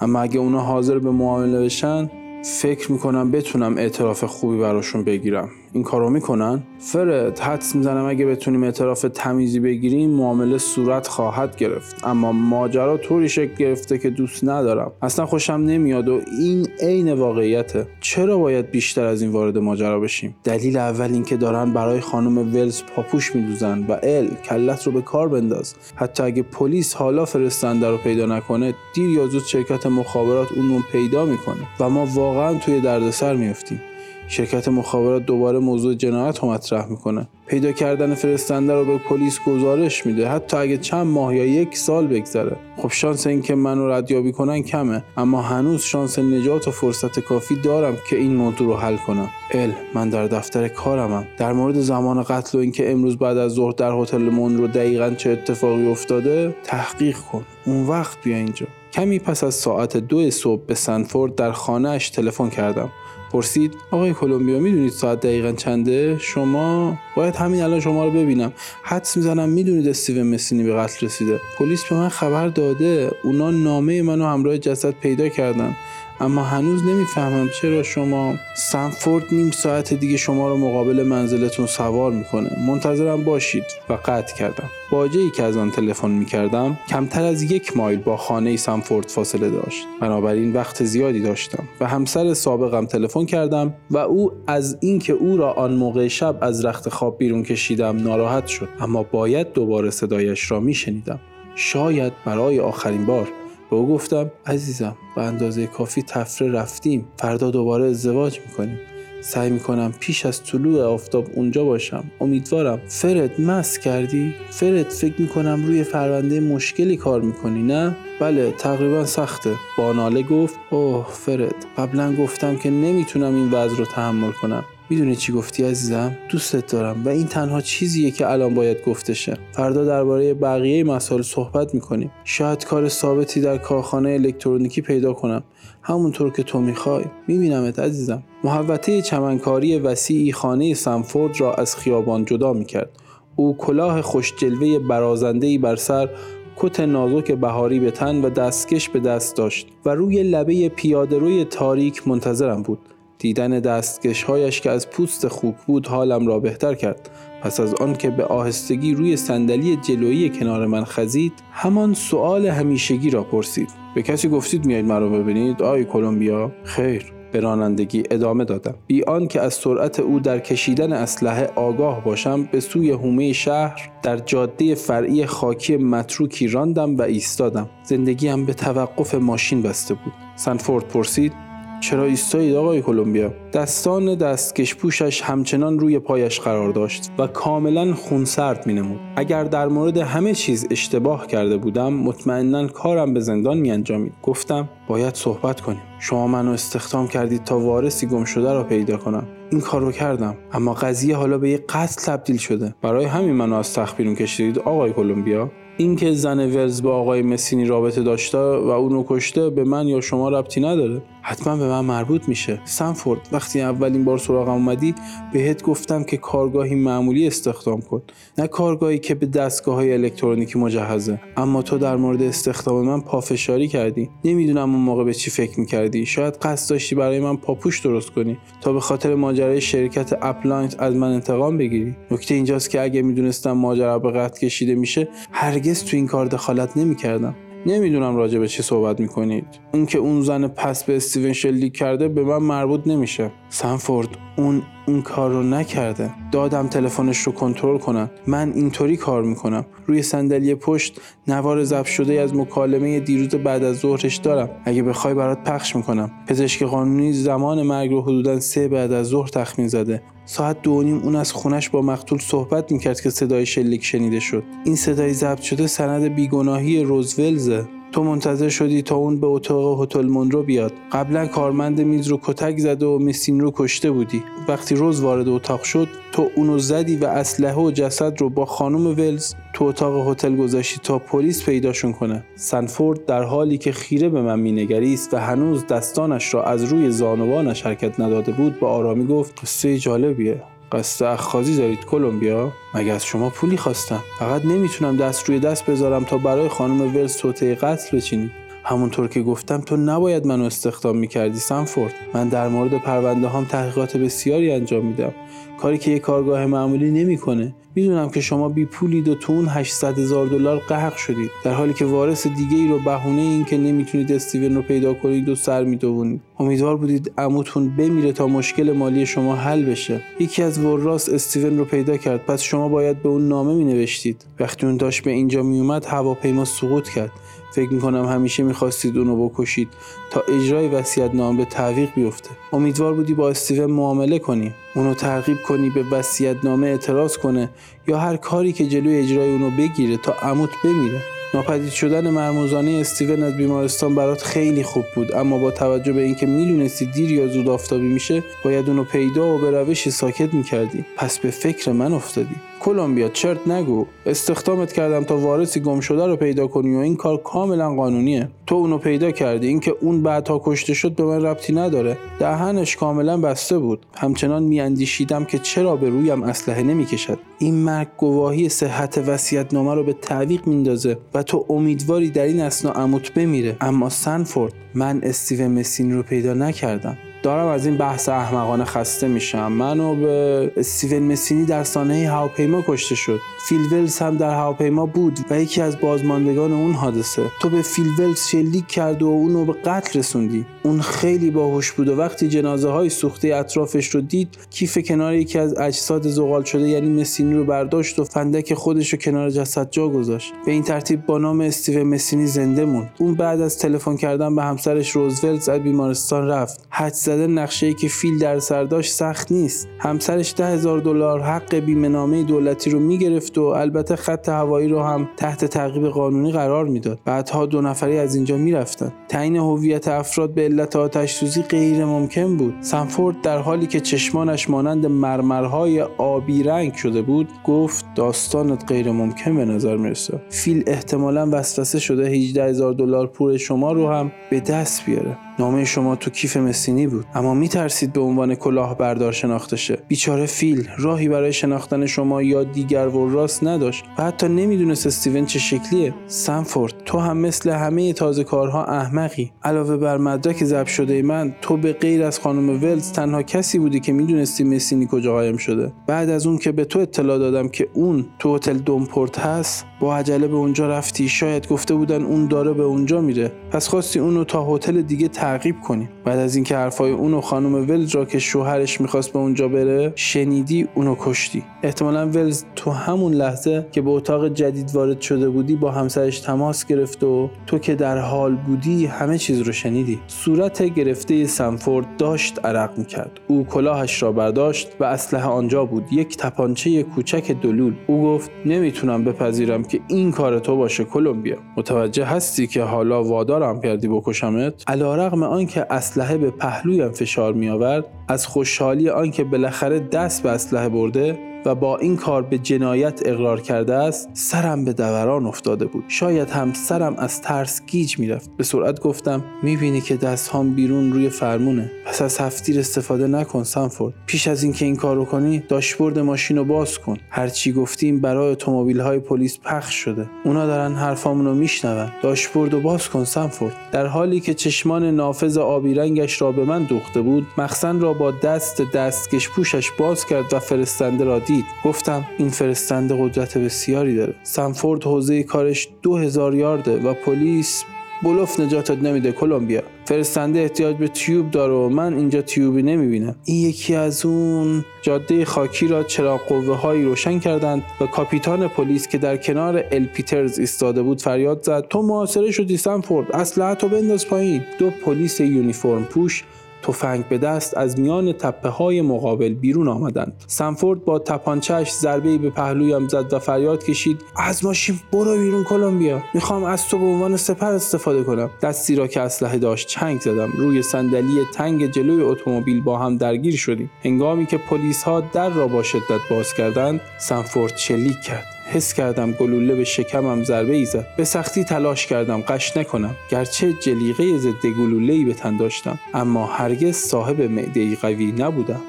اما 0.00 0.20
اگه 0.20 0.38
اونا 0.38 0.60
حاضر 0.60 0.98
به 0.98 1.10
معامله 1.10 1.60
بشن 1.64 2.10
فکر 2.44 2.92
می‌کنم 2.92 3.30
بتونم 3.30 3.78
اعتراف 3.78 4.24
خوبی 4.24 4.58
براشون 4.58 5.04
بگیرم. 5.04 5.50
این 5.74 5.82
کارو 5.82 6.10
می‌کنن؟ 6.10 6.62
فرد 6.78 7.38
حدس 7.38 7.76
می‌زنم 7.76 8.04
اگه 8.04 8.26
بتونیم 8.26 8.62
اعتراف 8.62 9.06
تمیزی 9.14 9.60
بگیریم 9.60 10.10
معامله 10.10 10.58
صورت 10.58 11.06
خواهد 11.08 11.56
گرفت. 11.56 11.96
اما 12.04 12.32
ماجرا 12.32 12.96
طوری 12.96 13.28
شکل 13.28 13.54
گرفته 13.54 13.98
که 13.98 14.10
دوست 14.10 14.44
ندارم. 14.44 14.92
اصلا 15.02 15.26
خوشم 15.26 15.52
نمیاد 15.52 16.08
و 16.08 16.20
این 16.38 16.68
عین 16.80 17.12
واقعیته. 17.12 17.86
چرا 18.00 18.38
باید 18.38 18.70
بیشتر 18.70 19.04
از 19.04 19.22
این 19.22 19.30
وارد 19.30 19.58
ماجرا 19.58 20.00
بشیم؟ 20.00 20.36
دلیل 20.44 20.76
اول 20.76 21.12
اینکه 21.12 21.36
دارن 21.36 21.72
برای 21.72 22.00
خانم 22.00 22.38
ولز 22.38 22.82
پاپوش 22.96 23.34
میدوزن 23.34 23.84
و 23.88 23.96
ال 24.02 24.28
کلت 24.44 24.86
رو 24.86 24.92
به 24.92 25.02
کار 25.02 25.28
بنداز. 25.28 25.74
حتی 25.94 26.22
اگه 26.22 26.42
پلیس 26.42 26.94
حالا 26.94 27.24
فرستنده 27.24 27.90
رو 27.90 27.96
پیدا 27.96 28.26
نکنه 28.26 28.74
دیر 28.94 29.10
یا 29.10 29.26
زود 29.26 29.42
شرکت 29.42 29.86
مخابرات 29.86 30.52
اون 30.52 30.68
رو 30.68 30.80
پیدا 30.92 31.24
می‌کنه 31.24 31.68
و 31.80 31.88
ما 31.88 32.06
واقعا 32.06 32.54
توی 32.54 32.80
دردسر 32.80 33.34
میفتیم 33.34 33.80
شرکت 34.28 34.68
مخابرات 34.68 35.26
دوباره 35.26 35.58
موضوع 35.58 35.94
جنایت 35.94 36.38
رو 36.38 36.50
مطرح 36.50 36.86
می‌کنه. 36.86 37.28
پیدا 37.46 37.72
کردن 37.72 38.14
فرستنده 38.14 38.74
رو 38.74 38.84
به 38.84 38.98
پلیس 38.98 39.38
گزارش 39.46 40.06
میده. 40.06 40.28
حتی 40.28 40.56
اگه 40.56 40.78
چند 40.78 41.06
ماه 41.06 41.36
یا 41.36 41.44
یک 41.44 41.76
سال 41.76 42.06
بگذره. 42.06 42.56
خب 42.76 42.90
شانس 42.92 43.26
اینکه 43.26 43.54
منو 43.54 43.88
ردیابی 43.88 44.32
کنن 44.32 44.62
کمه. 44.62 45.04
اما 45.16 45.42
هنوز 45.42 45.82
شانس 45.82 46.18
نجات 46.18 46.68
و 46.68 46.70
فرصت 46.70 47.20
کافی 47.20 47.56
دارم 47.56 47.96
که 48.10 48.16
این 48.16 48.36
موضوع 48.36 48.66
رو 48.66 48.76
حل 48.76 48.96
کنم. 48.96 49.28
ال 49.50 49.72
من 49.94 50.08
در 50.10 50.26
دفتر 50.26 50.68
کارمم. 50.68 51.26
در 51.38 51.52
مورد 51.52 51.80
زمان 51.80 52.22
قتل 52.22 52.58
و 52.58 52.60
اینکه 52.60 52.92
امروز 52.92 53.16
بعد 53.16 53.36
از 53.36 53.52
ظهر 53.52 53.72
در 53.72 53.92
هتل 53.92 54.30
رو 54.56 54.66
دقیقا 54.66 55.10
چه 55.10 55.30
اتفاقی 55.30 55.86
افتاده 55.86 56.54
تحقیق 56.64 57.16
کن. 57.16 57.44
اون 57.64 57.86
وقت 57.86 58.18
بیا 58.22 58.36
اینجا. 58.36 58.66
کمی 58.92 59.18
پس 59.18 59.44
از 59.44 59.54
ساعت 59.54 59.96
دو 59.96 60.30
صبح 60.30 60.62
به 60.66 60.74
سنفورد 60.74 61.34
در 61.34 61.52
خانهاش 61.52 62.10
تلفن 62.10 62.48
کردم. 62.48 62.90
پرسید 63.32 63.74
آقای 63.90 64.12
کلمبیا 64.12 64.58
می‌دونید 64.58 64.92
ساعت 64.92 65.20
دقیقا 65.20 65.52
چنده؟ 65.52 66.18
شما 66.18 66.98
باید 67.16 67.36
همین 67.36 67.62
الان 67.62 67.80
شما 67.80 68.04
رو 68.04 68.10
ببینم. 68.10 68.52
حدس 68.82 69.16
می‌زنم 69.16 69.48
می‌دونید 69.48 69.88
استیون 69.88 70.26
مسینی 70.26 70.64
به 70.64 70.74
قتل 70.74 71.06
رسیده. 71.06 71.40
پلیس 71.58 71.84
به 71.84 71.96
من 71.96 72.08
خبر 72.08 72.48
داده 72.48 73.10
اونا 73.22 73.50
نامه 73.50 74.02
منو 74.02 74.24
همراه 74.26 74.58
جسد 74.58 74.90
پیدا 74.90 75.28
کردن. 75.28 75.76
اما 76.22 76.42
هنوز 76.42 76.84
نمی‌فهمم 76.84 77.48
چرا 77.60 77.82
شما 77.82 78.34
سنفورد 78.56 79.24
نیم 79.32 79.50
ساعت 79.50 79.94
دیگه 79.94 80.16
شما 80.16 80.48
رو 80.48 80.56
مقابل 80.56 81.02
منزلتون 81.02 81.66
سوار 81.66 82.12
می‌کنه. 82.12 82.50
منتظرم 82.66 83.24
باشید 83.24 83.64
و 83.88 83.92
قطع 83.92 84.36
کردم. 84.36 84.70
باجه 84.92 85.20
ای 85.20 85.30
که 85.30 85.42
از 85.42 85.56
آن 85.56 85.70
تلفن 85.70 86.10
می‌کردم 86.10 86.78
کمتر 86.88 87.24
از 87.24 87.42
یک 87.42 87.76
مایل 87.76 87.98
با 87.98 88.16
خانه 88.16 88.56
سنفورد 88.56 89.08
فاصله 89.08 89.50
داشت. 89.50 89.86
بنابراین 90.00 90.52
وقت 90.52 90.84
زیادی 90.84 91.20
داشتم 91.20 91.64
و 91.80 91.86
همسر 91.88 92.34
سابقم 92.34 92.86
تلفن 92.86 93.24
کردم 93.24 93.74
و 93.90 93.98
او 93.98 94.32
از 94.46 94.78
اینکه 94.80 95.12
او 95.12 95.36
را 95.36 95.52
آن 95.52 95.74
موقع 95.74 96.08
شب 96.08 96.38
از 96.40 96.64
رخت 96.64 96.88
خواب 96.88 97.18
بیرون 97.18 97.42
کشیدم 97.42 97.96
ناراحت 97.96 98.46
شد. 98.46 98.68
اما 98.80 99.02
باید 99.02 99.52
دوباره 99.52 99.90
صدایش 99.90 100.50
را 100.50 100.60
میشنیدم. 100.60 101.20
شاید 101.54 102.12
برای 102.24 102.60
آخرین 102.60 103.06
بار. 103.06 103.28
به 103.72 103.78
او 103.78 103.88
گفتم 103.88 104.30
عزیزم 104.46 104.96
به 105.16 105.22
اندازه 105.22 105.66
کافی 105.66 106.02
تفره 106.02 106.50
رفتیم 106.50 107.08
فردا 107.16 107.50
دوباره 107.50 107.84
ازدواج 107.84 108.40
می‌کنیم. 108.46 108.78
سعی 109.20 109.50
می‌کنم 109.50 109.92
پیش 110.00 110.26
از 110.26 110.44
طلوع 110.44 110.84
آفتاب 110.84 111.26
اونجا 111.34 111.64
باشم. 111.64 112.04
امیدوارم. 112.20 112.80
فرد 112.88 113.40
مس 113.40 113.78
کردی؟ 113.78 114.34
فرد 114.50 114.88
فکر 114.88 115.22
می‌کنم 115.22 115.64
روی 115.66 115.84
فرونده 115.84 116.40
مشکلی 116.40 116.96
کار 116.96 117.20
می‌کنی 117.20 117.62
نه؟ 117.62 117.96
بله 118.20 118.50
تقریبا 118.50 119.04
سخته. 119.04 119.50
با 119.78 119.92
ناله 119.92 120.22
گفت 120.22 120.54
اوه 120.70 121.06
فرد 121.10 121.54
قبلا 121.78 122.16
گفتم 122.16 122.56
که 122.56 122.70
نمی‌تونم 122.70 123.34
این 123.34 123.50
وضع 123.50 123.76
رو 123.76 123.84
تحمل 123.84 124.32
کنم. 124.32 124.64
می‌دونی 124.92 125.16
چی 125.16 125.32
گفتی 125.32 125.64
عزیزم؟ 125.64 126.16
دوستت 126.28 126.72
دارم 126.72 127.04
و 127.04 127.08
این 127.08 127.26
تنها 127.26 127.60
چیزیه 127.60 128.10
که 128.10 128.30
الان 128.30 128.54
باید 128.54 128.84
گفتشه. 128.84 129.36
فردا 129.52 129.84
درباره 129.84 130.34
بقیه 130.34 130.84
مسائل 130.84 131.22
صحبت 131.22 131.74
می‌کنیم. 131.74 132.10
شاید 132.24 132.64
کار 132.64 132.88
ثابتی 132.88 133.40
در 133.40 133.58
کارخانه 133.58 134.10
الکترونیکی 134.10 134.80
پیدا 134.80 135.12
کنم. 135.12 135.42
همونطور 135.82 136.32
که 136.32 136.42
تو 136.42 136.60
می‌خوای. 136.60 137.04
میبینمت 137.28 137.78
عزیزم. 137.78 138.22
محوطه 138.44 139.02
چمنکاری 139.02 139.78
وسیعی 139.78 140.32
خانه 140.32 140.74
سنفورد 140.74 141.40
را 141.40 141.54
از 141.54 141.76
خیابان 141.76 142.24
جدا 142.24 142.52
می‌کرد. 142.52 142.90
او 143.36 143.56
کلاه 143.56 144.02
خوشجلوه 144.02 144.78
برازندهای 144.78 145.58
بر 145.58 145.76
سر 145.76 146.08
کت 146.56 146.80
نازک 146.80 147.32
بهاری 147.32 147.80
به 147.80 147.90
تن 147.90 148.24
و 148.24 148.30
دستکش 148.30 148.88
به 148.88 149.00
دست 149.00 149.36
داشت 149.36 149.68
و 149.84 149.90
روی 149.90 150.22
لبه 150.22 150.68
پیاده 150.68 151.18
روی 151.18 151.44
تاریک 151.44 152.08
منتظرم 152.08 152.62
بود. 152.62 152.78
دیدن 153.22 153.60
دستکشهایش 153.60 154.60
که 154.60 154.70
از 154.70 154.90
پوست 154.90 155.28
خوک 155.28 155.54
بود 155.66 155.86
حالم 155.86 156.26
را 156.26 156.38
بهتر 156.38 156.74
کرد. 156.74 157.10
پس 157.42 157.60
از 157.60 157.74
آن 157.74 157.92
که 157.94 158.10
به 158.10 158.24
آهستگی 158.24 158.94
روی 158.94 159.16
صندلی 159.16 159.76
جلویی 159.76 160.30
کنار 160.30 160.66
من 160.66 160.84
خزید 160.84 161.32
همان 161.52 161.94
سؤال 161.94 162.46
همیشگی 162.46 163.10
را 163.10 163.22
پرسید. 163.22 163.70
به 163.94 164.02
کسی 164.02 164.28
گفتید 164.28 164.66
میاید 164.66 164.84
مرا 164.84 165.08
ببینید؟ 165.08 165.62
آی 165.62 165.84
کلمبیا 165.84 166.52
خیر 166.64 167.12
به 167.32 167.40
رانندگی 167.40 168.02
ادامه 168.10 168.44
دادم. 168.44 168.74
بی 168.86 169.04
که 169.30 169.40
از 169.40 169.54
سرعت 169.54 170.00
او 170.00 170.20
در 170.20 170.38
کشیدن 170.38 170.92
اسلحه 170.92 171.46
آگاه 171.56 172.04
باشم 172.04 172.42
به 172.42 172.60
سوی 172.60 172.90
حومه 172.90 173.32
شهر 173.32 173.90
در 174.02 174.16
جاده 174.16 174.74
فرعی 174.74 175.26
خاکی 175.26 175.76
متروکی 175.76 176.48
راندم 176.48 176.96
و 176.96 177.02
ایستادم. 177.02 177.70
زندگیم 177.82 178.46
به 178.46 178.54
توقف 178.54 179.14
ماشین 179.14 179.62
بسته 179.62 179.94
بود. 179.94 180.12
سنفورد 180.36 180.88
پرسید 180.88 181.51
چرا 181.82 182.04
ایستایید 182.04 182.54
آقای 182.54 182.82
کلمبیا؟ 182.82 183.34
دستان 183.52 184.14
دستکش 184.14 184.74
پوشش 184.74 185.22
همچنان 185.22 185.78
روی 185.78 185.98
پایش 185.98 186.40
قرار 186.40 186.72
داشت 186.72 187.10
و 187.18 187.26
کاملا 187.26 187.94
خونسرد 187.94 188.66
می 188.66 188.72
نمود. 188.72 189.00
اگر 189.16 189.44
در 189.44 189.68
مورد 189.68 189.96
همه 189.96 190.34
چیز 190.34 190.66
اشتباه 190.70 191.26
کرده 191.26 191.56
بودم 191.56 191.92
مطمئنا 191.92 192.66
کارم 192.66 193.14
به 193.14 193.20
زندان 193.20 193.58
می 193.58 193.70
انجامید. 193.70 194.12
گفتم 194.22 194.68
باید 194.88 195.14
صحبت 195.14 195.60
کنیم. 195.60 195.82
شما 196.00 196.26
منو 196.26 196.50
استخدام 196.50 197.08
کردید 197.08 197.44
تا 197.44 197.58
وارثی 197.58 198.06
گم 198.06 198.24
شده 198.24 198.52
را 198.52 198.64
پیدا 198.64 198.96
کنم. 198.96 199.26
این 199.50 199.60
کار 199.60 199.80
رو 199.80 199.92
کردم. 199.92 200.36
اما 200.52 200.74
قضیه 200.74 201.16
حالا 201.16 201.38
به 201.38 201.50
یک 201.50 201.62
قتل 201.68 202.02
تبدیل 202.12 202.36
شده. 202.36 202.74
برای 202.82 203.04
همین 203.04 203.32
منو 203.32 203.56
از 203.56 203.74
تخت 203.74 203.96
بیرون 203.96 204.14
کشیدید 204.14 204.58
آقای 204.58 204.92
کلمبیا. 204.92 205.50
اینکه 205.76 206.12
زن 206.12 206.38
ولز 206.38 206.82
با 206.82 206.96
آقای 206.96 207.22
مسینی 207.22 207.64
رابطه 207.64 208.02
داشته 208.02 208.38
و 208.38 208.68
اونو 208.68 209.04
کشته 209.08 209.50
به 209.50 209.64
من 209.64 209.88
یا 209.88 210.00
شما 210.00 210.28
ربطی 210.28 210.60
نداره. 210.60 211.02
حتما 211.22 211.56
به 211.56 211.68
من 211.68 211.80
مربوط 211.80 212.28
میشه. 212.28 212.60
سنفورد 212.64 213.28
وقتی 213.32 213.60
اولین 213.60 214.04
بار 214.04 214.18
سراغم 214.18 214.50
اومدی 214.50 214.94
بهت 215.32 215.62
گفتم 215.62 216.04
که 216.04 216.16
کارآگاهی 216.16 216.74
معمولی 216.74 217.26
استخدام 217.26 217.80
کن. 217.80 218.02
نه 218.38 218.46
کارآگاهی 218.46 218.98
که 218.98 219.14
به 219.14 219.26
دستگاه 219.26 219.74
های 219.74 219.92
الکترونیکی 219.92 220.58
مجهزه. 220.58 221.20
اما 221.36 221.62
تو 221.62 221.78
در 221.78 221.96
مورد 221.96 222.22
استخدام 222.22 222.84
من 222.84 223.00
پافشاری 223.00 223.68
کردی. 223.68 224.10
نمی‌دونم 224.24 224.74
اون 224.74 224.84
موقع 224.84 225.04
به 225.04 225.14
چی 225.14 225.30
فکر 225.30 225.60
می‌کردی. 225.60 226.06
شاید 226.06 226.34
قصد 226.34 226.70
داشتی 226.70 226.94
برای 226.94 227.20
من 227.20 227.36
پاپوش 227.36 227.80
درست 227.80 228.10
کنی. 228.10 228.38
تا 228.60 228.72
به 228.72 228.80
خاطر 228.80 229.14
ماجرای 229.14 229.60
شرکت 229.60 230.12
اپلاینت 230.22 230.80
از 230.80 230.94
من 230.94 231.12
انتقام 231.12 231.58
بگیری. 231.58 231.96
نکته 232.10 232.34
اینجاست 232.34 232.70
که 232.70 232.80
اگه 232.80 233.02
می‌دونستم 233.02 233.52
ماجرا 233.52 233.98
به 233.98 234.10
قتل 234.10 234.40
کشیده 234.40 234.74
میشه 234.74 235.08
هرگز 235.32 235.84
تو 235.84 235.96
این 235.96 236.06
کار 236.06 236.26
دخالت 236.26 236.76
نمی‌کردم. 236.76 237.34
نمی‌دونم 237.66 238.16
راجع 238.16 238.38
به 238.38 238.48
چی 238.48 238.62
صحبت 238.62 239.00
می‌کنید. 239.00 239.46
اینکه 239.72 239.98
اون 239.98 240.20
زن 240.20 240.48
پست 240.48 240.84
به 240.84 240.96
استیون 240.96 241.32
شلیک 241.32 241.76
کرده 241.76 242.08
به 242.08 242.24
من 242.24 242.38
مربوط 242.38 242.86
نمیشه. 242.86 243.30
سنفورد 243.54 244.08
اون 244.36 244.62
اون 244.86 245.02
کار 245.02 245.30
رو 245.30 245.42
نکرده. 245.42 246.10
دادم 246.32 246.66
تلفنش 246.66 247.18
رو 247.18 247.32
کنترل 247.32 247.78
کنم. 247.78 248.10
من 248.26 248.52
اینطوری 248.52 248.96
کار 248.96 249.22
می‌کنم. 249.22 249.64
روی 249.86 250.02
صندلی 250.02 250.54
پشت 250.54 251.00
نوار 251.28 251.64
ضبط 251.64 251.86
شده 251.86 252.20
از 252.20 252.34
مکالمه 252.34 253.00
دیروز 253.00 253.28
بعد 253.28 253.64
از 253.64 253.76
ظهرش 253.76 254.16
دارم. 254.16 254.50
اگه 254.64 254.82
بخوای 254.82 255.14
برات 255.14 255.44
پخش 255.44 255.76
می‌کنم. 255.76 256.10
پزشک 256.26 256.62
قانونی 256.62 257.12
زمان 257.12 257.62
مرگ 257.62 257.90
رو 257.90 258.02
حدودا 258.02 258.40
سه 258.40 258.68
بعد 258.68 258.92
از 258.92 259.06
ظهر 259.06 259.28
تخمین 259.28 259.68
زده. 259.68 260.02
ساعت 260.24 260.62
دو 260.62 260.82
نیم 260.82 260.98
اون 260.98 261.16
از 261.16 261.32
خونش 261.32 261.68
با 261.68 261.82
مقتول 261.82 262.18
صحبت 262.18 262.72
می‌کرد 262.72 263.00
که 263.00 263.10
صدای 263.10 263.46
شلیک 263.46 263.84
شنیده 263.84 264.20
شد. 264.20 264.44
این 264.64 264.76
صدای 264.76 265.12
ضبط 265.12 265.40
شده 265.40 265.66
سند 265.66 266.02
بیگناهی 266.02 266.84
روزولزه. 266.84 267.68
تو 267.92 268.04
منتظر 268.04 268.48
شدی 268.48 268.82
تا 268.82 268.96
اون 268.96 269.20
به 269.20 269.26
اتاق 269.26 269.82
هتل 269.82 270.06
مونرو 270.06 270.42
بیاد. 270.42 270.72
قبلا 270.92 271.26
کارمند 271.26 271.80
میز 271.80 272.08
رو 272.08 272.20
کتک 272.22 272.58
زده 272.58 272.86
و 272.86 272.98
میسین 272.98 273.40
رو 273.40 273.52
کشته 273.56 273.90
بودی. 273.90 274.22
وقتی 274.48 274.74
روز 274.74 275.00
وارد 275.00 275.28
اتاق 275.28 275.62
شد 275.62 275.88
تو 276.12 276.30
اونو 276.36 276.58
زدی 276.58 276.96
و 276.96 277.04
اسلحه 277.04 277.62
و 277.62 277.70
جسد 277.70 278.20
رو 278.20 278.30
با 278.30 278.44
خانم 278.44 278.86
ولز 278.86 279.34
تو 279.54 279.64
اتاق 279.64 280.08
هتل 280.08 280.36
گذاشتی 280.36 280.80
تا 280.82 280.98
پلیس 280.98 281.44
پیداشون 281.44 281.92
کنه. 281.92 282.24
سنفورد 282.34 283.06
در 283.06 283.22
حالی 283.22 283.58
که 283.58 283.72
خیره 283.72 284.08
به 284.08 284.22
من 284.22 284.40
مینگریست 284.40 285.14
و 285.14 285.16
هنوز 285.16 285.66
دستانش 285.66 286.34
را 286.34 286.44
از 286.44 286.64
روی 286.64 286.90
زانوانش 286.90 287.62
حرکت 287.62 288.00
نداده 288.00 288.32
بود 288.32 288.58
با 288.58 288.68
آرامی 288.68 289.06
گفت 289.06 289.40
قصه 289.42 289.78
جالبیه. 289.78 290.51
قصد 290.72 291.04
اخخازی 291.04 291.56
دارید 291.56 291.84
کلمبیا؟ 291.84 292.52
مگه 292.74 292.92
از 292.92 293.06
شما 293.06 293.30
پولی 293.30 293.56
خواستم؟ 293.56 294.02
فقط 294.18 294.44
نمی‌تونم 294.44 294.96
دست 294.96 295.28
روی 295.28 295.38
دست 295.40 295.66
بذارم 295.66 296.04
تا 296.04 296.18
برای 296.18 296.48
خانم 296.48 296.96
ولز 296.96 297.16
توطعه 297.16 297.54
قتل 297.54 297.96
بچینید 297.96 298.30
همونطور 298.64 299.08
که 299.08 299.22
گفتم 299.22 299.60
تو 299.60 299.76
نباید 299.76 300.26
منو 300.26 300.44
استخدام 300.44 300.96
می‌کردی 300.96 301.38
سنفورد 301.38 301.94
من 302.14 302.28
در 302.28 302.48
مورد 302.48 302.78
پرونده 302.78 303.28
هم 303.28 303.44
تحقیقات 303.44 303.96
بسیاری 303.96 304.52
انجام 304.52 304.86
میدم. 304.86 305.12
کاری 305.60 305.78
که 305.78 305.90
یک 305.90 306.02
کارگاه 306.02 306.46
معمولی 306.46 306.90
نمی‌کنه. 306.90 307.54
می‌دونم 307.74 308.10
که 308.10 308.20
شما 308.20 308.48
بی 308.48 308.64
پولید 308.64 309.08
و 309.08 309.14
تو 309.14 309.32
اون 309.32 309.48
800 309.48 309.98
هزار 309.98 310.26
دلار 310.26 310.58
قهق 310.58 310.96
شدید. 310.96 311.30
در 311.44 311.52
حالی 311.52 311.74
که 311.74 311.84
وارث 311.84 312.26
دیگه 312.26 312.56
ای 312.56 312.68
رو 312.68 312.78
بهونه 312.78 313.22
این 313.22 313.44
که 313.44 313.58
نمی‌تونید 313.58 314.12
استیون 314.12 314.54
رو 314.54 314.62
پیدا 314.62 314.94
کنید 314.94 315.28
و 315.28 315.34
سر 315.34 315.64
می‌دونید 315.64 316.20
امیدوار 316.42 316.76
بودید 316.76 317.12
عموتون 317.18 317.76
بمیره 317.76 318.12
تا 318.12 318.26
مشکل 318.26 318.72
مالی 318.72 319.06
شما 319.06 319.36
حل 319.36 319.64
بشه. 319.64 320.02
یکی 320.20 320.42
از 320.42 320.64
وراس 320.64 321.08
استیون 321.08 321.58
رو 321.58 321.64
پیدا 321.64 321.96
کرد. 321.96 322.26
پس 322.26 322.42
شما 322.42 322.68
باید 322.68 323.02
به 323.02 323.08
اون 323.08 323.28
نامه 323.28 323.54
می 323.54 323.64
نوشتید 323.64 324.24
وقتی 324.40 324.66
اون 324.66 324.76
داشت 324.76 325.02
به 325.02 325.10
اینجا 325.10 325.42
میومد 325.42 325.84
هواپیما 325.84 326.44
سقوط 326.44 326.88
کرد. 326.88 327.10
فکر 327.54 327.72
می‌کنم 327.72 328.06
همیشه 328.06 328.42
می‌خواستید 328.42 328.98
اونو 328.98 329.28
بکشید 329.28 329.68
تا 330.10 330.22
اجرای 330.28 330.68
وصیت 330.68 331.14
نامه 331.14 331.38
به 331.38 331.44
تعویق 331.44 331.94
بیفته. 331.94 332.30
امیدوار 332.52 332.94
بودی 332.94 333.14
با 333.14 333.30
استیون 333.30 333.70
معامله 333.70 334.18
کنی. 334.18 334.52
اونو 334.74 334.94
ترغیب 334.94 335.42
کنی 335.42 335.70
به 335.70 335.82
وصیت 335.82 336.36
نامه 336.44 336.66
اعتراض 336.66 337.16
کنه 337.16 337.50
یا 337.88 337.98
هر 337.98 338.16
کاری 338.16 338.52
که 338.52 338.66
جلوی 338.66 338.96
اجرای 338.96 339.32
اونو 339.32 339.50
بگیره 339.50 339.96
تا 339.96 340.12
عموت 340.22 340.50
بمیره. 340.64 341.21
ناپدید 341.34 341.72
شدن 341.72 342.10
مرموزانه 342.10 342.72
استیون 342.72 343.22
از 343.22 343.36
بیمارستان 343.36 343.94
برات 343.94 344.22
خیلی 344.22 344.62
خوب 344.62 344.86
بود. 344.94 345.14
اما 345.14 345.38
با 345.38 345.50
توجه 345.50 345.92
به 345.92 346.02
اینکه 346.02 346.26
می‌دونستی 346.26 346.86
دیر 346.86 347.12
یا 347.12 347.26
زود 347.26 347.48
آفتابی 347.48 347.88
میشه 347.88 348.22
باید 348.44 348.68
اونو 348.68 348.84
پیدا 348.84 349.34
و 349.34 349.38
به 349.38 349.50
روشی 349.50 349.90
ساکت 349.90 350.34
می‌کردی. 350.34 350.84
پس 350.96 351.18
به 351.18 351.30
فکر 351.30 351.72
من 351.72 351.92
افتادی. 351.92 352.36
کلمبیا 352.62 353.08
چرت 353.08 353.48
نگو. 353.48 353.86
استخدامت 354.06 354.72
کردم 354.72 355.04
تا 355.04 355.16
وارثی 355.18 355.60
گم 355.60 355.80
شده 355.80 356.06
رو 356.06 356.16
پیدا 356.16 356.46
کنی 356.46 356.76
و 356.76 356.78
این 356.78 356.96
کار 356.96 357.16
کاملا 357.16 357.74
قانونیه. 357.74 358.28
تو 358.46 358.54
اونو 358.54 358.78
پیدا 358.78 359.10
کردی. 359.10 359.46
اینکه 359.46 359.74
اون 359.80 360.02
بعدها 360.02 360.42
کشته 360.44 360.74
شد 360.74 360.94
به 360.94 361.04
من 361.04 361.22
ربطی 361.22 361.52
نداره. 361.52 361.98
دهنش 362.18 362.76
کاملا 362.76 363.16
بسته 363.16 363.58
بود. 363.58 363.86
همچنان 363.94 364.42
میاندیشیدم 364.42 365.24
که 365.24 365.38
چرا 365.38 365.76
به 365.76 365.88
رویم 365.88 366.22
اسلحه 366.22 366.62
نمی‌کشد. 366.62 367.18
این 367.38 367.54
مرگ 367.54 367.88
گواهی 367.96 368.48
صحت 368.48 368.98
وصیت‌نامه 369.06 369.74
رو 369.74 369.84
به 369.84 369.92
تعویق 369.92 370.46
میندازه 370.46 370.98
و 371.14 371.22
تو 371.22 371.46
امیدواری 371.48 372.10
در 372.10 372.22
این 372.22 372.40
اسنا 372.40 372.70
عموت 372.70 373.14
بمیره. 373.14 373.56
اما 373.60 373.88
سنفورد 373.88 374.52
من 374.74 375.00
استیون 375.02 375.50
مسین 375.50 375.92
رو 375.92 376.02
پیدا 376.02 376.34
نکردم. 376.34 376.98
دارم 377.22 377.46
از 377.46 377.66
این 377.66 377.76
بحث 377.76 378.08
احمقانه 378.08 378.64
خسته 378.64 379.08
میشم. 379.08 379.52
منو 379.52 379.94
به 379.94 380.52
استیون 380.56 381.02
مسینی 381.02 381.44
در 381.44 381.64
سانحه 381.64 382.10
هواپیما 382.10 382.62
کشته 382.66 382.94
شد. 382.94 383.20
فیل 383.48 383.72
ولز 383.72 383.98
هم 383.98 384.16
در 384.16 384.30
هواپیما 384.30 384.86
بود 384.86 385.18
و 385.30 385.40
یکی 385.40 385.60
از 385.60 385.80
بازماندگان 385.80 386.52
اون 386.52 386.72
حادثه. 386.72 387.22
تو 387.40 387.50
به 387.50 387.62
فیل 387.62 387.86
ولز 387.98 388.26
شلیک 388.26 388.66
کرد 388.66 389.02
و 389.02 389.06
اونو 389.06 389.44
به 389.44 389.52
قتل 389.52 389.98
رسوندی. 389.98 390.46
اون 390.62 390.80
خیلی 390.80 391.30
باهوش 391.30 391.72
بود 391.72 391.88
و 391.88 391.96
وقتی 391.96 392.28
جنازه 392.28 392.68
های 392.68 392.88
سوخته 392.88 393.34
اطرافش 393.34 393.88
رو 393.88 394.00
دید 394.00 394.28
کیف 394.50 394.78
کنار 394.78 395.14
یکی 395.14 395.38
از 395.38 395.58
اجساد 395.58 396.08
زغال 396.08 396.42
شده 396.42 396.68
یعنی 396.68 397.00
مسینی 397.00 397.34
رو 397.34 397.44
برداشت 397.44 397.98
و 397.98 398.04
فندک 398.04 398.54
خودش 398.54 398.92
رو 398.92 398.98
کنار 398.98 399.30
جسد 399.30 399.70
جا 399.70 399.88
گذاشت. 399.88 400.32
به 400.46 400.52
این 400.52 400.62
ترتیب 400.62 401.06
با 401.06 401.18
نام 401.18 401.40
استیون 401.40 401.82
مسینی 401.82 402.26
زنده 402.26 402.64
موند. 402.64 402.90
اون 402.98 403.14
بعد 403.14 403.40
از 403.40 403.58
تلفن 403.58 403.96
کردن 403.96 404.34
به 404.34 404.42
همسرش 404.42 404.90
روزولت 404.90 405.48
از 405.48 405.60
بیمارستان 405.60 406.28
رفت. 406.28 406.66
حد 406.70 406.92
زده 407.12 407.26
نقشه 407.26 407.72
که 407.72 407.88
فیل 407.88 408.18
در 408.18 408.38
سر 408.38 408.64
داشت 408.64 408.92
سخت 408.92 409.32
نیست. 409.32 409.68
همسرش 409.78 410.34
ده 410.36 410.46
هزار 410.46 410.78
دلار 410.78 411.20
حق 411.20 411.54
بیمه 411.54 412.22
دولتی 412.22 412.70
رو 412.70 412.78
می‌گرفت 412.78 413.38
و 413.38 413.42
البته 413.42 413.96
خط 413.96 414.28
هوایی 414.28 414.68
رو 414.68 414.82
هم 414.82 415.08
تحت 415.16 415.44
تعقیب 415.44 415.86
قانونی 415.86 416.32
قرار 416.32 416.64
می‌داد. 416.64 416.98
بعدها 417.04 417.46
دو 417.46 417.60
نفری 417.60 417.98
از 417.98 418.14
اینجا 418.14 418.36
می‌رفتند 418.36 418.92
تعیین 419.08 419.36
هویت 419.36 419.88
افراد 419.88 420.34
به 420.34 420.42
علت 420.42 420.76
آتش 420.76 421.12
سوزی 421.12 421.42
غیر 421.42 421.84
ممکن 421.84 422.36
بود. 422.36 422.54
سنفورد 422.60 423.20
در 423.20 423.38
حالی 423.38 423.66
که 423.66 423.80
چشمانش 423.80 424.50
مانند 424.50 424.86
مرمرهای 424.86 425.82
آبی 425.98 426.42
رنگ 426.42 426.74
شده 426.74 427.02
بود 427.02 427.28
گفت 427.44 427.84
داستانت 427.94 428.64
غیر 428.68 428.92
ممکن 428.92 429.36
به 429.36 429.44
نظر 429.44 429.76
می‌رسه. 429.76 430.22
فیل 430.30 430.64
احتمالا 430.66 431.28
وسوسه 431.32 431.78
شده 431.78 432.08
18 432.08 432.44
هزار 432.44 432.72
دلار 432.72 433.06
پول 433.06 433.36
شما 433.36 433.72
رو 433.72 433.88
هم 433.88 434.12
به 434.30 434.40
دست 434.40 434.86
بیاره. 434.86 435.18
نامه 435.38 435.64
شما 435.64 435.96
تو 435.96 436.10
کیف 436.10 436.36
مسینی 436.36 436.86
بود. 436.86 437.06
اما 437.14 437.34
میترسید 437.34 437.92
به 437.92 438.00
عنوان 438.00 438.34
کلاهبردار 438.34 439.12
شناخته 439.12 439.56
شه. 439.56 439.78
بیچاره 439.88 440.26
فیل 440.26 440.68
راهی 440.78 441.08
برای 441.08 441.32
شناختن 441.32 441.86
شما 441.86 442.22
یا 442.22 442.44
دیگر 442.44 442.88
و 442.88 443.10
راست 443.10 443.44
نداشت 443.44 443.84
و 443.98 444.02
حتی 444.02 444.28
نمی‌دونست 444.28 444.86
استیون 444.86 445.26
چه 445.26 445.38
شکلیه. 445.38 445.94
سنفورد 446.06 446.74
تو 446.84 446.98
هم 446.98 447.16
مثل 447.16 447.50
همه 447.50 447.92
تازه 447.92 448.24
کارها 448.24 448.64
احمقی. 448.64 449.30
علاوه 449.42 449.76
بر 449.76 449.98
مدرک 449.98 450.44
ضبط 450.44 450.66
شده 450.66 451.02
من 451.02 451.34
تو 451.42 451.56
به 451.56 451.72
غیر 451.72 452.02
از 452.02 452.20
خانم 452.20 452.48
ولز 452.48 452.92
تنها 452.92 453.22
کسی 453.22 453.58
بودی 453.58 453.80
که 453.80 453.92
می‌دونستی 453.92 454.44
مسینی 454.44 454.88
کجا 454.90 455.12
قایم 455.12 455.36
شده. 455.36 455.72
بعد 455.86 456.10
از 456.10 456.26
اون 456.26 456.38
که 456.38 456.52
به 456.52 456.64
تو 456.64 456.78
اطلاع 456.78 457.18
دادم 457.18 457.48
که 457.48 457.68
اون 457.74 458.06
تو 458.18 458.36
هتل 458.36 458.58
دومپورت 458.58 459.18
هست 459.18 459.66
با 459.80 459.96
عجله 459.96 460.28
به 460.28 460.36
اونجا 460.36 460.68
رفتی 460.68 461.08
شاید 461.08 461.48
گفته 461.48 461.74
بودن 461.74 462.02
اون 462.02 462.26
داره 462.26 462.52
به 462.52 462.62
اونجا 462.62 463.00
میره. 463.00 463.32
پس 463.50 463.68
خواستی 463.68 463.98
اونو 463.98 464.24
تا 464.24 464.54
هتل 464.54 464.82
دیگه 464.82 465.08
تعقیب 465.22 465.60
کنیم 465.60 465.88
بعد 466.04 466.18
از 466.18 466.34
اینکه 466.34 466.56
حرفای 466.56 466.90
اون 466.90 467.14
و 467.14 467.20
خانم 467.20 467.54
ولز 467.54 467.94
را 467.94 468.04
که 468.04 468.18
شوهرش 468.18 468.80
می‌خواست 468.80 469.12
به 469.12 469.18
اونجا 469.18 469.48
بره 469.48 469.92
شنیدی 469.96 470.68
اونو 470.74 470.96
کشتی. 470.98 471.44
احتمالا 471.62 472.06
ولز 472.06 472.44
تو 472.56 472.70
همون 472.70 473.12
لحظه 473.12 473.66
که 473.72 473.82
به 473.82 473.90
اتاق 473.90 474.28
جدید 474.28 474.70
وارد 474.74 475.00
شده 475.00 475.28
بودی 475.28 475.56
با 475.56 475.70
همسرش 475.70 476.20
تماس 476.20 476.66
گرفت 476.66 477.04
و 477.04 477.30
تو 477.46 477.58
که 477.58 477.74
در 477.74 477.98
حال 477.98 478.34
بودی 478.34 478.86
همه 478.86 479.18
چیز 479.18 479.40
رو 479.40 479.52
شنیدی. 479.52 479.98
صورت 480.06 480.62
گرفته 480.62 481.26
سنفورد 481.26 481.86
داشت 481.96 482.44
عرق 482.44 482.78
می‌کرد. 482.78 483.20
او 483.28 483.44
کلاهش 483.44 484.02
را 484.02 484.12
برداشت 484.12 484.68
و 484.80 484.84
اسلحه 484.84 485.26
آنجا 485.26 485.64
بود. 485.64 485.92
یک 485.92 486.16
تپانچه 486.16 486.82
کوچک 486.82 487.32
دلول. 487.42 487.74
او 487.86 488.02
گفت 488.02 488.30
نمی‌تونم 488.46 489.04
بپذیرم 489.04 489.62
که 489.62 489.80
این 489.88 490.10
کار 490.10 490.38
تو 490.38 490.56
باشه 490.56 490.84
کلمبیا. 490.84 491.36
متوجه 491.56 492.04
هستی 492.04 492.46
که 492.46 492.62
حالا 492.62 493.04
وادارم 493.04 493.60
کردی 493.60 493.88
بکشمت؟ 493.88 494.54
علیرغم 494.66 495.11
آنکه 495.20 495.66
اسلحه 495.70 496.16
به 496.16 496.30
پهلویم 496.30 496.92
فشار 496.92 497.32
میآورد 497.32 497.84
از 498.08 498.26
خوشحالی 498.26 498.88
آنکه 498.88 499.24
بالاخره 499.24 499.80
دست 499.80 500.22
به 500.22 500.30
اسلحه 500.30 500.68
برده 500.68 501.31
و 501.44 501.54
با 501.54 501.78
این 501.78 501.96
کار 501.96 502.22
به 502.22 502.38
جنایت 502.38 503.02
اقرار 503.04 503.40
کرده 503.40 503.74
است 503.74 504.08
سرم 504.12 504.64
به 504.64 504.72
دوران 504.72 505.26
افتاده 505.26 505.64
بود. 505.64 505.84
شاید 505.88 506.30
هم 506.30 506.52
سرم 506.52 506.94
از 506.98 507.22
ترس 507.22 507.62
گیج 507.66 507.98
می‌رفت. 507.98 508.30
به 508.36 508.44
سرعت 508.44 508.80
گفتم 508.80 509.24
می‌بینی 509.42 509.80
که 509.80 509.96
دستهام 509.96 510.54
بیرون 510.54 510.92
روی 510.92 511.08
فرمونه. 511.08 511.70
پس 511.86 512.02
از 512.02 512.18
هفتیر 512.18 512.60
استفاده 512.60 513.06
نکن 513.06 513.44
سنفورد. 513.44 513.94
پیش 514.06 514.28
از 514.28 514.42
اینکه 514.42 514.64
این 514.64 514.76
کار 514.76 514.96
رو 514.96 515.04
کنی 515.04 515.42
داشبورد 515.48 515.98
ماشین 515.98 516.36
رو 516.38 516.44
باز 516.44 516.78
کن. 516.78 516.96
هرچی 517.10 517.52
گفتیم 517.52 518.00
برای 518.00 518.32
اتومبیل 518.32 518.80
های 518.80 518.98
پلیس 518.98 519.38
پخش 519.44 519.74
شده. 519.74 520.06
اونا 520.24 520.46
دارن 520.46 520.74
حرفامون 520.74 521.24
رو 521.24 521.34
میشنون. 521.34 521.88
داشبورد 522.02 522.52
رو 522.52 522.60
باز 522.60 522.88
کن 522.88 523.04
سنفورد. 523.04 523.56
در 523.72 523.86
حالی 523.86 524.20
که 524.20 524.34
چشمان 524.34 524.84
نافذ 524.84 525.38
آبی 525.38 525.74
رنگش 525.74 526.22
را 526.22 526.32
به 526.32 526.44
من 526.44 526.62
دوخته 526.62 527.00
بود 527.00 527.26
مخزن 527.38 527.80
را 527.80 527.92
با 527.92 528.10
دست 528.10 528.62
دستکش 528.74 529.28
پوشش 529.28 529.70
باز 529.78 530.06
کرد 530.06 530.32
و 530.32 530.38
فرستنده 530.38 531.04
را 531.04 531.18
گفتم 531.64 532.04
این 532.18 532.28
فرستنده 532.28 532.96
قدرت 533.02 533.38
بسیاری 533.38 533.96
داره. 533.96 534.14
سنفورد 534.22 534.84
حوزه 534.84 535.22
کارش 535.22 535.68
دو 535.82 535.96
هزار 535.96 536.34
یارده 536.34 536.76
و 536.76 536.94
پلیس 536.94 537.64
بلوف 538.02 538.40
نجاتت 538.40 538.82
نمیده 538.82 539.12
کلمبیا. 539.12 539.62
فرستنده 539.84 540.40
احتیاج 540.40 540.76
به 540.76 540.88
تیوب 540.88 541.30
داره 541.30 541.52
و 541.52 541.68
من 541.68 541.94
اینجا 541.94 542.22
تیوبی 542.22 542.62
نمی‌بینم. 542.62 543.14
این 543.24 543.48
یکی 543.48 543.74
از 543.74 544.06
اون 544.06 544.64
جاده 544.82 545.24
خاکی 545.24 545.68
را 545.68 545.82
چراغ 545.82 546.20
قوه 546.20 546.56
هایی 546.56 546.84
روشن 546.84 547.18
کردند 547.18 547.62
و 547.80 547.86
کاپیتان 547.86 548.48
پلیس 548.48 548.88
که 548.88 548.98
در 548.98 549.16
کنار 549.16 549.64
ال 549.72 549.84
پیترز 549.84 550.38
ایستاده 550.38 550.82
بود 550.82 551.02
فریاد 551.02 551.42
زد. 551.42 551.68
تو 551.68 551.82
محاصره 551.82 552.30
شدی 552.30 552.56
سنفورد 552.56 553.12
اسلحه 553.12 553.54
تو 553.54 553.68
بنداز 553.68 554.06
پایین. 554.08 554.42
دو 554.58 554.70
پلیس 554.70 555.20
یونیفرم 555.20 555.84
پوش 555.84 556.24
تفنگ 556.62 557.08
به 557.08 557.18
دست 557.18 557.56
از 557.56 557.80
میان 557.80 558.12
تپه 558.12 558.48
های 558.48 558.82
مقابل 558.82 559.34
بیرون 559.34 559.68
آمدند. 559.68 560.24
سنفورد 560.26 560.84
با 560.84 560.98
تپانچهش 560.98 561.72
ضربه 561.72 562.18
به 562.18 562.30
پهلویم 562.30 562.88
زد 562.88 563.12
و 563.12 563.18
فریاد 563.18 563.64
کشید 563.64 564.00
از 564.16 564.44
ماشین 564.44 564.76
برو 564.92 565.18
بیرون 565.18 565.44
کلمبیا. 565.44 566.02
می‌خوام 566.14 566.44
از 566.44 566.68
تو 566.68 566.78
به 566.78 566.84
عنوان 566.84 567.16
سپر 567.16 567.52
استفاده 567.52 568.02
کنم. 568.02 568.30
دستی 568.42 568.76
را 568.76 568.86
که 568.86 569.00
اسلحه 569.00 569.38
داشت 569.38 569.68
چنگ 569.68 570.00
زدم. 570.00 570.32
روی 570.36 570.62
صندلی 570.62 571.24
تنگ 571.34 571.70
جلوی 571.70 572.02
اتومبیل 572.02 572.62
با 572.62 572.78
هم 572.78 572.96
درگیر 572.96 573.36
شدیم. 573.36 573.70
هنگامی 573.84 574.26
که 574.26 574.38
پلیس 574.38 574.82
ها 574.82 575.00
در 575.00 575.28
را 575.28 575.46
با 575.46 575.62
شدت 575.62 576.00
باز 576.10 576.34
کردند 576.34 576.80
سنفورد 576.98 577.56
شلیک 577.56 578.00
کرد. 578.00 578.31
حس 578.52 578.74
کردم 578.74 579.12
گلوله 579.12 579.54
به 579.54 579.64
شکمم 579.64 580.24
ضربه 580.24 580.54
ای 580.54 580.64
زد. 580.64 580.86
به 580.96 581.04
سختی 581.04 581.44
تلاش 581.44 581.86
کردم 581.86 582.20
غش 582.20 582.56
نکنم. 582.56 582.96
گرچه 583.10 583.52
جلیقه 583.52 584.18
ضد 584.18 584.46
گلوله 584.58 584.92
ای 584.92 585.04
به 585.04 585.14
تن 585.14 585.36
داشتم 585.36 585.78
اما 585.94 586.26
هرگز 586.26 586.76
صاحب 586.76 587.20
معده 587.22 587.76
قوی 587.76 588.12
نبودم. 588.12 588.60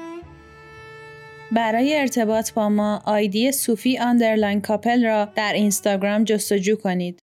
برای 1.52 1.98
ارتباط 1.98 2.52
با 2.52 2.68
ما 2.68 3.02
آیدی 3.04 3.52
صوفی 3.52 3.98
underline 3.98 4.60
couple 4.60 5.04
را 5.04 5.28
در 5.36 5.52
اینستاگرام 5.52 6.24
جستجو 6.24 6.76
کنید. 6.76 7.23